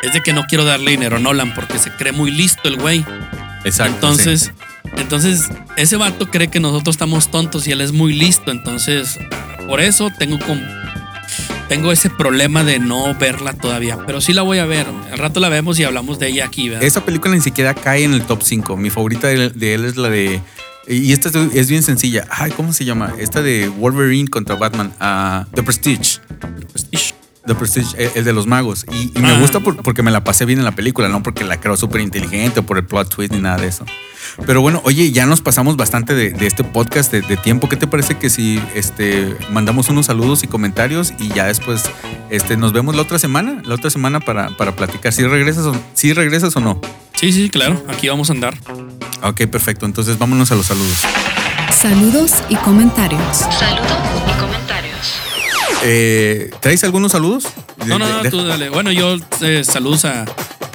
es 0.02 0.12
de 0.12 0.20
que 0.22 0.32
no 0.32 0.44
quiero 0.48 0.64
darle 0.64 0.90
dinero 0.92 1.16
a 1.16 1.20
Nolan 1.20 1.54
porque 1.54 1.78
se 1.78 1.90
cree 1.92 2.12
muy 2.12 2.30
listo 2.30 2.68
el 2.68 2.76
güey. 2.76 3.04
Exacto. 3.64 3.94
Entonces, 3.94 4.40
sí. 4.42 4.50
Entonces, 4.96 5.48
ese 5.76 5.96
vato 5.96 6.30
cree 6.30 6.48
que 6.48 6.60
nosotros 6.60 6.94
estamos 6.94 7.30
tontos 7.30 7.66
y 7.66 7.72
él 7.72 7.80
es 7.80 7.92
muy 7.92 8.12
listo. 8.12 8.50
Entonces, 8.50 9.18
por 9.66 9.80
eso 9.80 10.10
tengo 10.18 10.38
con, 10.38 10.60
tengo 11.68 11.92
ese 11.92 12.10
problema 12.10 12.64
de 12.64 12.78
no 12.78 13.14
verla 13.14 13.52
todavía. 13.52 13.98
Pero 14.06 14.20
sí 14.20 14.32
la 14.32 14.42
voy 14.42 14.58
a 14.58 14.66
ver. 14.66 14.86
Al 15.12 15.18
rato 15.18 15.40
la 15.40 15.48
vemos 15.48 15.78
y 15.78 15.84
hablamos 15.84 16.18
de 16.18 16.28
ella 16.28 16.46
aquí, 16.46 16.68
¿verdad? 16.68 16.84
Esa 16.84 17.04
película 17.04 17.34
ni 17.34 17.40
siquiera 17.40 17.74
cae 17.74 18.04
en 18.04 18.14
el 18.14 18.22
top 18.22 18.42
5. 18.42 18.76
Mi 18.76 18.90
favorita 18.90 19.28
de 19.28 19.34
él, 19.34 19.52
de 19.54 19.74
él 19.74 19.84
es 19.84 19.96
la 19.96 20.08
de. 20.08 20.40
Y 20.88 21.12
esta 21.12 21.30
es, 21.52 21.68
bien 21.68 21.82
sencilla. 21.82 22.26
Ay, 22.30 22.50
¿cómo 22.50 22.72
se 22.72 22.86
llama? 22.86 23.12
Esta 23.18 23.42
de 23.42 23.68
Wolverine 23.68 24.28
contra 24.28 24.54
Batman. 24.54 24.92
ah, 25.00 25.46
The 25.54 25.62
Prestige. 25.62 26.20
Prestige. 26.72 27.07
The 27.48 27.54
Prestige, 27.56 27.96
el, 28.02 28.10
el 28.14 28.24
de 28.24 28.32
los 28.32 28.46
magos. 28.46 28.84
Y, 28.92 29.10
y 29.18 29.20
me 29.20 29.30
Ah. 29.32 29.38
gusta 29.40 29.58
por- 29.60 29.76
porque 29.82 30.02
me 30.04 30.10
la 30.12 30.22
pasé 30.22 30.44
bien 30.44 30.58
en 30.60 30.64
la 30.64 30.72
película, 30.72 31.08
no 31.08 31.22
porque 31.22 31.44
la 31.44 31.58
creo 31.58 31.76
súper 31.76 32.00
inteligente 32.02 32.60
o 32.60 32.62
por 32.62 32.78
el 32.78 32.84
plot 32.84 33.12
twist 33.14 33.32
ni 33.32 33.40
nada 33.40 33.56
de 33.56 33.66
eso. 33.68 33.84
Pero 34.46 34.60
bueno, 34.60 34.80
oye, 34.84 35.10
ya 35.10 35.26
nos 35.26 35.40
pasamos 35.40 35.76
bastante 35.76 36.14
de, 36.14 36.30
de 36.30 36.46
este 36.46 36.62
podcast 36.62 37.10
de, 37.10 37.22
de 37.22 37.36
tiempo. 37.36 37.68
¿Qué 37.68 37.76
te 37.76 37.86
parece 37.86 38.16
que 38.18 38.30
si 38.30 38.60
este, 38.74 39.34
mandamos 39.50 39.88
unos 39.88 40.06
saludos 40.06 40.44
y 40.44 40.46
comentarios 40.46 41.12
y 41.18 41.28
ya 41.28 41.46
después 41.46 41.84
este, 42.30 42.56
nos 42.56 42.72
vemos 42.72 42.94
la 42.94 43.02
otra 43.02 43.18
semana? 43.18 43.62
La 43.64 43.74
otra 43.74 43.90
semana 43.90 44.20
para, 44.20 44.50
para 44.50 44.76
platicar. 44.76 45.12
Si 45.12 45.24
regresas, 45.24 45.64
o, 45.64 45.74
si 45.94 46.12
regresas 46.12 46.54
o 46.56 46.60
no. 46.60 46.80
Sí, 47.14 47.32
sí, 47.32 47.48
claro. 47.48 47.82
Aquí 47.88 48.08
vamos 48.08 48.28
a 48.30 48.34
andar. 48.34 48.54
Ok, 49.22 49.46
perfecto. 49.46 49.86
Entonces 49.86 50.18
vámonos 50.18 50.52
a 50.52 50.56
los 50.56 50.66
saludos. 50.66 50.98
Saludos 51.74 52.32
y 52.48 52.56
comentarios. 52.56 53.20
Saludos 53.38 53.98
y 54.26 54.40
comentarios. 54.40 54.67
Eh, 55.82 56.50
¿Traes 56.60 56.82
algunos 56.84 57.12
saludos? 57.12 57.44
No, 57.86 57.98
no, 57.98 58.08
no, 58.08 58.30
tú 58.30 58.44
dale. 58.44 58.68
Bueno, 58.68 58.90
yo 58.92 59.16
eh, 59.40 59.62
saludos 59.64 60.04
a, 60.04 60.24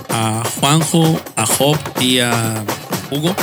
a 0.09 0.43
Juanjo, 0.59 1.19
a 1.35 1.45
Job 1.45 1.77
y 1.99 2.19
a 2.19 2.63
Hugo. 3.11 3.35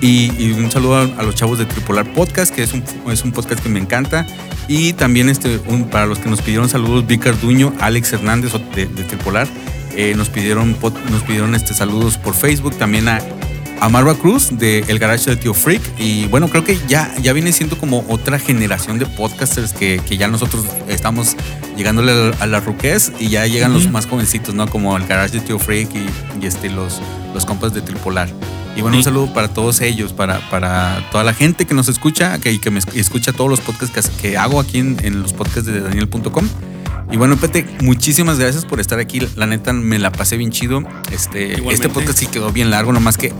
Y, 0.00 0.32
y 0.38 0.52
un 0.52 0.70
saludo 0.70 0.96
a, 0.96 1.22
los 1.22 1.34
chavos 1.34 1.58
de 1.58 1.66
Tripolar 1.66 2.10
Podcast, 2.14 2.54
que 2.54 2.62
es 2.62 2.72
un, 2.72 2.82
es 3.12 3.22
un 3.22 3.32
podcast 3.32 3.62
que 3.62 3.68
me 3.68 3.78
encanta. 3.80 4.26
Y 4.66 4.94
también 4.94 5.28
este, 5.28 5.60
un- 5.66 5.84
para 5.90 6.06
los 6.06 6.18
que 6.18 6.30
nos 6.30 6.40
pidieron 6.40 6.68
saludos, 6.68 7.06
Vic 7.06 7.22
Carduño, 7.22 7.74
Alex 7.80 8.12
Hernández 8.14 8.52
de, 8.74 8.86
de 8.86 9.04
Tripolar. 9.04 9.46
eh, 9.96 10.14
nos 10.16 10.28
pidieron, 10.30 10.76
nos 11.10 11.22
pidieron 11.24 11.54
este, 11.54 11.74
saludos 11.74 12.16
por 12.16 12.34
Facebook. 12.34 12.76
También 12.76 13.08
a, 13.08 13.18
a 13.80 13.88
Marva 13.90 14.14
Cruz 14.14 14.48
de 14.52 14.84
El 14.88 14.98
Garage 14.98 15.28
de 15.28 15.36
Tío 15.36 15.52
Freak. 15.52 15.82
Y 15.98 16.26
bueno, 16.28 16.48
creo 16.48 16.64
que 16.64 16.78
ya, 16.88 17.14
ya 17.20 17.32
viene 17.34 17.52
siendo 17.52 17.76
como 17.76 18.04
otra 18.08 18.38
generación 18.38 18.98
de 18.98 19.04
podcasters 19.06 19.74
que, 19.74 20.00
que 20.08 20.16
ya 20.16 20.28
nosotros 20.28 20.64
estamos 20.88 21.36
llegándole 21.76 22.32
a 22.40 22.46
la, 22.46 22.60
ruquez 22.60 23.12
y 23.18 23.28
ya 23.28 23.46
llegan 23.46 23.72
los 23.74 23.84
Ujú. 23.84 23.92
más 23.92 24.06
jovencitos, 24.06 24.54
¿no? 24.54 24.66
Como 24.68 24.96
el 24.96 25.06
Garage 25.06 25.38
de 25.38 25.40
Tío 25.44 25.58
Freak 25.58 25.90
y, 25.94 26.06
y, 26.42 26.46
este, 26.46 26.70
los, 26.70 27.00
los 27.34 27.44
compas 27.44 27.74
de 27.74 27.82
Tripolar. 27.82 28.28
Y 28.80 28.82
bueno, 28.82 28.96
un 28.96 29.04
saludo 29.04 29.32
para 29.34 29.48
todos 29.48 29.80
ellos, 29.82 30.12
para, 30.12 30.40
para 30.50 31.06
toda 31.12 31.22
la 31.22 31.34
gente 31.34 31.66
que 31.66 31.74
nos 31.74 31.88
escucha 31.88 32.38
que, 32.38 32.50
y 32.50 32.58
que 32.58 32.70
me 32.70 32.80
esc- 32.80 32.94
escucha 32.96 33.32
todos 33.32 33.50
los 33.50 33.60
podcasts 33.60 34.08
que, 34.10 34.30
que 34.30 34.38
hago 34.38 34.58
aquí 34.58 34.78
en, 34.78 34.96
en 35.02 35.20
los 35.22 35.32
podcasts 35.34 35.66
de 35.66 35.80
Daniel.com. 35.80 36.48
Y 37.12 37.16
bueno, 37.16 37.36
Pete, 37.36 37.66
muchísimas 37.82 38.38
gracias 38.38 38.64
por 38.64 38.80
estar 38.80 38.98
aquí. 39.00 39.20
La 39.36 39.46
neta, 39.46 39.72
me 39.72 39.98
la 39.98 40.12
pasé 40.12 40.36
bien 40.36 40.50
chido. 40.50 40.82
Este, 41.12 41.44
Igualmente. 41.48 41.74
este 41.74 41.88
podcast 41.88 42.18
sí 42.18 42.26
quedó 42.26 42.52
bien 42.52 42.70
largo, 42.70 42.92
nomás 42.92 43.16
que 43.18 43.34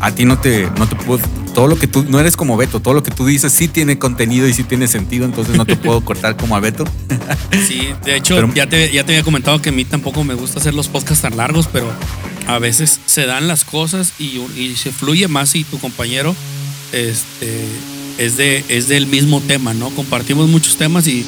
a, 0.00 0.06
a 0.06 0.10
ti 0.12 0.24
no 0.24 0.38
te, 0.38 0.68
no 0.78 0.86
te 0.88 0.96
puedo. 0.96 1.20
Todo 1.54 1.68
lo 1.68 1.76
que 1.78 1.86
tú, 1.86 2.04
no 2.08 2.18
eres 2.18 2.36
como 2.36 2.56
Beto, 2.56 2.80
todo 2.80 2.94
lo 2.94 3.02
que 3.04 3.12
tú 3.12 3.24
dices 3.26 3.52
sí 3.52 3.68
tiene 3.68 3.96
contenido 3.98 4.48
y 4.48 4.52
sí 4.52 4.64
tiene 4.64 4.88
sentido, 4.88 5.24
entonces 5.24 5.56
no 5.56 5.64
te 5.64 5.76
puedo 5.76 6.00
cortar 6.04 6.36
como 6.36 6.56
a 6.56 6.60
Beto. 6.60 6.84
Sí, 7.66 7.88
de 8.04 8.16
hecho, 8.16 8.34
Pero- 8.34 8.52
ya, 8.54 8.68
te, 8.68 8.92
ya 8.92 9.04
te 9.04 9.12
había 9.12 9.22
comentado 9.22 9.62
que 9.62 9.68
a 9.68 9.72
mí 9.72 9.84
tampoco 9.84 10.24
me 10.24 10.34
gusta 10.34 10.58
hacer 10.58 10.74
los 10.74 10.88
podcasts 10.88 11.22
tan 11.22 11.36
largos, 11.36 11.68
pero 11.72 11.86
a 12.48 12.58
veces 12.58 13.00
se 13.06 13.24
dan 13.26 13.46
las 13.48 13.64
cosas 13.64 14.12
y, 14.18 14.40
y 14.58 14.74
se 14.76 14.90
fluye 14.90 15.28
más 15.28 15.50
si 15.50 15.62
tu 15.64 15.78
compañero 15.78 16.34
este, 16.92 17.64
es, 18.18 18.36
de, 18.36 18.64
es 18.68 18.88
del 18.88 19.06
mismo 19.06 19.40
tema, 19.40 19.72
¿no? 19.74 19.90
Compartimos 19.90 20.48
muchos 20.48 20.76
temas 20.76 21.06
y 21.06 21.24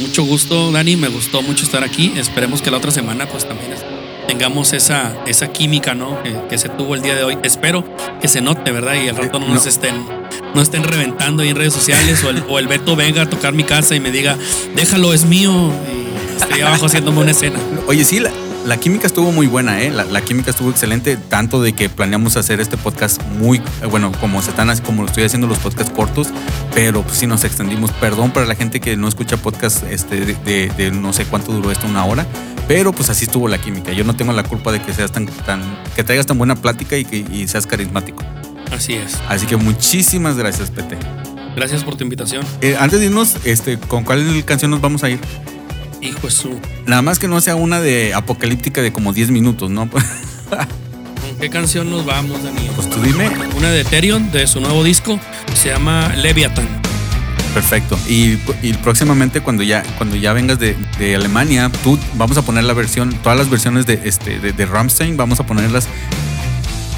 mucho 0.00 0.24
gusto, 0.24 0.72
Dani, 0.72 0.96
me 0.96 1.08
gustó 1.08 1.42
mucho 1.42 1.64
estar 1.64 1.84
aquí. 1.84 2.12
Esperemos 2.16 2.62
que 2.62 2.70
la 2.70 2.78
otra 2.78 2.90
semana 2.90 3.28
pues 3.28 3.46
también 3.46 3.72
es- 3.72 3.84
tengamos 4.26 4.72
esa, 4.72 5.12
esa 5.26 5.48
química, 5.52 5.94
¿no? 5.94 6.22
Que, 6.22 6.36
que 6.48 6.58
se 6.58 6.68
tuvo 6.68 6.94
el 6.94 7.02
día 7.02 7.14
de 7.14 7.24
hoy. 7.24 7.38
Espero 7.42 7.84
que 8.20 8.28
se 8.28 8.40
note, 8.40 8.70
¿verdad? 8.72 8.94
Y 9.02 9.08
al 9.08 9.16
rato 9.16 9.38
no, 9.38 9.48
No. 9.48 9.54
nos 9.54 9.66
estén 9.66 9.94
no 10.54 10.62
estén 10.62 10.84
reventando 10.84 11.42
ahí 11.42 11.48
en 11.50 11.56
redes 11.56 11.74
sociales 11.74 12.22
o 12.24 12.30
el, 12.30 12.44
o 12.48 12.58
el 12.60 12.68
Beto 12.68 12.94
venga 12.94 13.22
a 13.22 13.26
tocar 13.30 13.52
mi 13.52 13.64
casa 13.64 13.94
y 13.96 14.00
me 14.00 14.10
diga, 14.12 14.36
déjalo, 14.76 15.12
es 15.12 15.24
mío. 15.24 15.52
Y 15.52 16.40
estoy 16.40 16.60
abajo 16.60 16.86
haciéndome 16.86 17.20
una 17.20 17.32
escena. 17.32 17.58
Oye, 17.88 18.04
sí, 18.04 18.20
la, 18.20 18.30
la 18.64 18.76
química 18.78 19.06
estuvo 19.06 19.30
muy 19.32 19.46
buena, 19.46 19.80
¿eh? 19.82 19.90
La, 19.90 20.04
la 20.04 20.20
química 20.22 20.50
estuvo 20.50 20.70
excelente, 20.70 21.16
tanto 21.16 21.60
de 21.62 21.72
que 21.74 21.88
planeamos 21.88 22.36
hacer 22.36 22.60
este 22.60 22.76
podcast 22.76 23.22
muy, 23.38 23.58
eh, 23.82 23.86
bueno, 23.90 24.10
como 24.20 24.40
se 24.42 24.50
están, 24.50 24.74
como 24.80 25.02
lo 25.02 25.08
estoy 25.08 25.24
haciendo 25.24 25.46
los 25.46 25.58
podcasts 25.58 25.92
cortos, 25.94 26.28
pero 26.74 27.02
pues 27.02 27.18
sí 27.18 27.26
nos 27.26 27.44
extendimos. 27.44 27.92
Perdón 27.92 28.30
para 28.32 28.46
la 28.46 28.54
gente 28.54 28.80
que 28.80 28.96
no 28.96 29.08
escucha 29.08 29.36
podcast 29.36 29.82
este, 29.90 30.20
de, 30.24 30.34
de- 30.34 30.70
de 30.76 30.90
no 30.90 31.12
sé 31.12 31.24
cuánto 31.26 31.52
duró 31.52 31.70
esto, 31.70 31.86
una 31.86 32.04
hora, 32.04 32.26
pero 32.66 32.92
pues 32.92 33.10
así 33.10 33.24
estuvo 33.26 33.48
la 33.48 33.58
química. 33.58 33.92
Yo 33.92 34.04
no 34.04 34.16
tengo 34.16 34.32
la 34.32 34.42
culpa 34.42 34.72
de 34.72 34.80
que 34.80 34.92
seas 34.94 35.12
tan, 35.12 35.26
tan 35.26 35.60
que 35.94 36.02
traigas 36.04 36.26
tan 36.26 36.38
buena 36.38 36.56
plática 36.56 36.96
y 36.96 37.04
que 37.04 37.18
y 37.18 37.46
seas 37.48 37.66
carismático. 37.66 38.22
Así 38.74 38.94
es. 38.94 39.18
Así 39.28 39.46
que 39.46 39.56
muchísimas 39.56 40.36
gracias, 40.36 40.70
Pete. 40.70 40.96
Gracias 41.54 41.84
por 41.84 41.94
tu 41.96 42.02
invitación. 42.02 42.44
Eh, 42.60 42.76
antes 42.80 42.98
de 42.98 43.06
irnos, 43.06 43.36
este, 43.44 43.78
¿con 43.78 44.02
cuál 44.02 44.42
canción 44.44 44.70
nos 44.72 44.80
vamos 44.80 45.04
a 45.04 45.10
ir? 45.10 45.20
Hijo 46.04 46.30
su. 46.30 46.60
Nada 46.86 47.00
más 47.00 47.18
que 47.18 47.28
no 47.28 47.40
sea 47.40 47.56
una 47.56 47.80
de 47.80 48.12
apocalíptica 48.12 48.82
de 48.82 48.92
como 48.92 49.12
10 49.12 49.30
minutos, 49.30 49.70
¿no? 49.70 49.88
¿Con 49.90 50.02
qué 51.40 51.48
canción 51.48 51.90
nos 51.90 52.04
vamos, 52.04 52.42
Daniel? 52.44 52.70
Pues 52.76 52.90
tú 52.90 53.00
dime. 53.00 53.30
Una 53.56 53.70
de 53.70 53.80
Ethereum, 53.80 54.30
de 54.30 54.46
su 54.46 54.60
nuevo 54.60 54.84
disco, 54.84 55.18
se 55.54 55.70
llama 55.70 56.14
Leviathan. 56.14 56.68
Perfecto. 57.54 57.98
Y, 58.08 58.38
y 58.62 58.74
próximamente 58.82 59.40
cuando 59.40 59.62
ya, 59.62 59.82
cuando 59.96 60.16
ya 60.16 60.34
vengas 60.34 60.58
de, 60.58 60.76
de 60.98 61.14
Alemania, 61.14 61.70
tú 61.82 61.98
vamos 62.14 62.36
a 62.36 62.42
poner 62.42 62.64
la 62.64 62.74
versión, 62.74 63.14
todas 63.22 63.38
las 63.38 63.48
versiones 63.48 63.86
de, 63.86 64.00
este, 64.04 64.40
de, 64.40 64.52
de 64.52 64.66
Rammstein, 64.66 65.16
vamos 65.16 65.40
a 65.40 65.46
ponerlas 65.46 65.88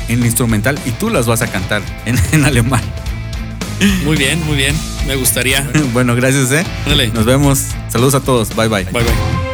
en 0.09 0.25
instrumental 0.25 0.79
y 0.85 0.91
tú 0.93 1.11
las 1.11 1.27
vas 1.27 1.43
a 1.43 1.47
cantar 1.47 1.83
en, 2.07 2.19
en 2.33 2.45
alemán. 2.45 2.83
Muy 4.05 4.17
bien, 4.17 4.45
muy 4.47 4.57
bien. 4.57 4.75
Me 5.07 5.17
gustaría. 5.17 5.69
Bueno, 5.93 6.15
gracias, 6.15 6.53
¿eh? 6.53 6.65
Dale. 6.87 7.09
Nos 7.09 7.25
vemos. 7.25 7.69
Saludos 7.89 8.15
a 8.15 8.21
todos. 8.21 8.55
Bye 8.55 8.69
bye. 8.69 8.85
Bye 8.85 9.03
bye. 9.03 9.46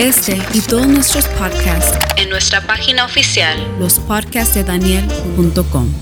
Este 0.00 0.36
y 0.52 0.60
todos 0.60 0.86
nuestros 0.86 1.26
podcasts, 1.28 1.98
En 2.16 2.28
nuestra 2.28 2.60
página 2.60 3.04
oficial 3.04 3.56
lospodcastsdedaniel.com. 3.78 5.94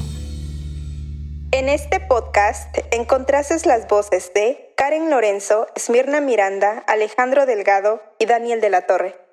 En 1.53 1.69
este 1.69 2.01
podcast 2.01 2.77
encontrases 2.91 3.67
las 3.67 3.87
voces 3.87 4.33
de 4.35 4.73
Karen 4.77 5.11
Lorenzo, 5.11 5.69
Esmirna 5.77 6.21
Miranda, 6.21 6.83
Alejandro 6.89 7.47
Delgado 7.47 8.03
y 8.19 8.27
Daniel 8.27 8.61
de 8.61 8.71
la 8.71 8.87
Torre. 8.87 9.24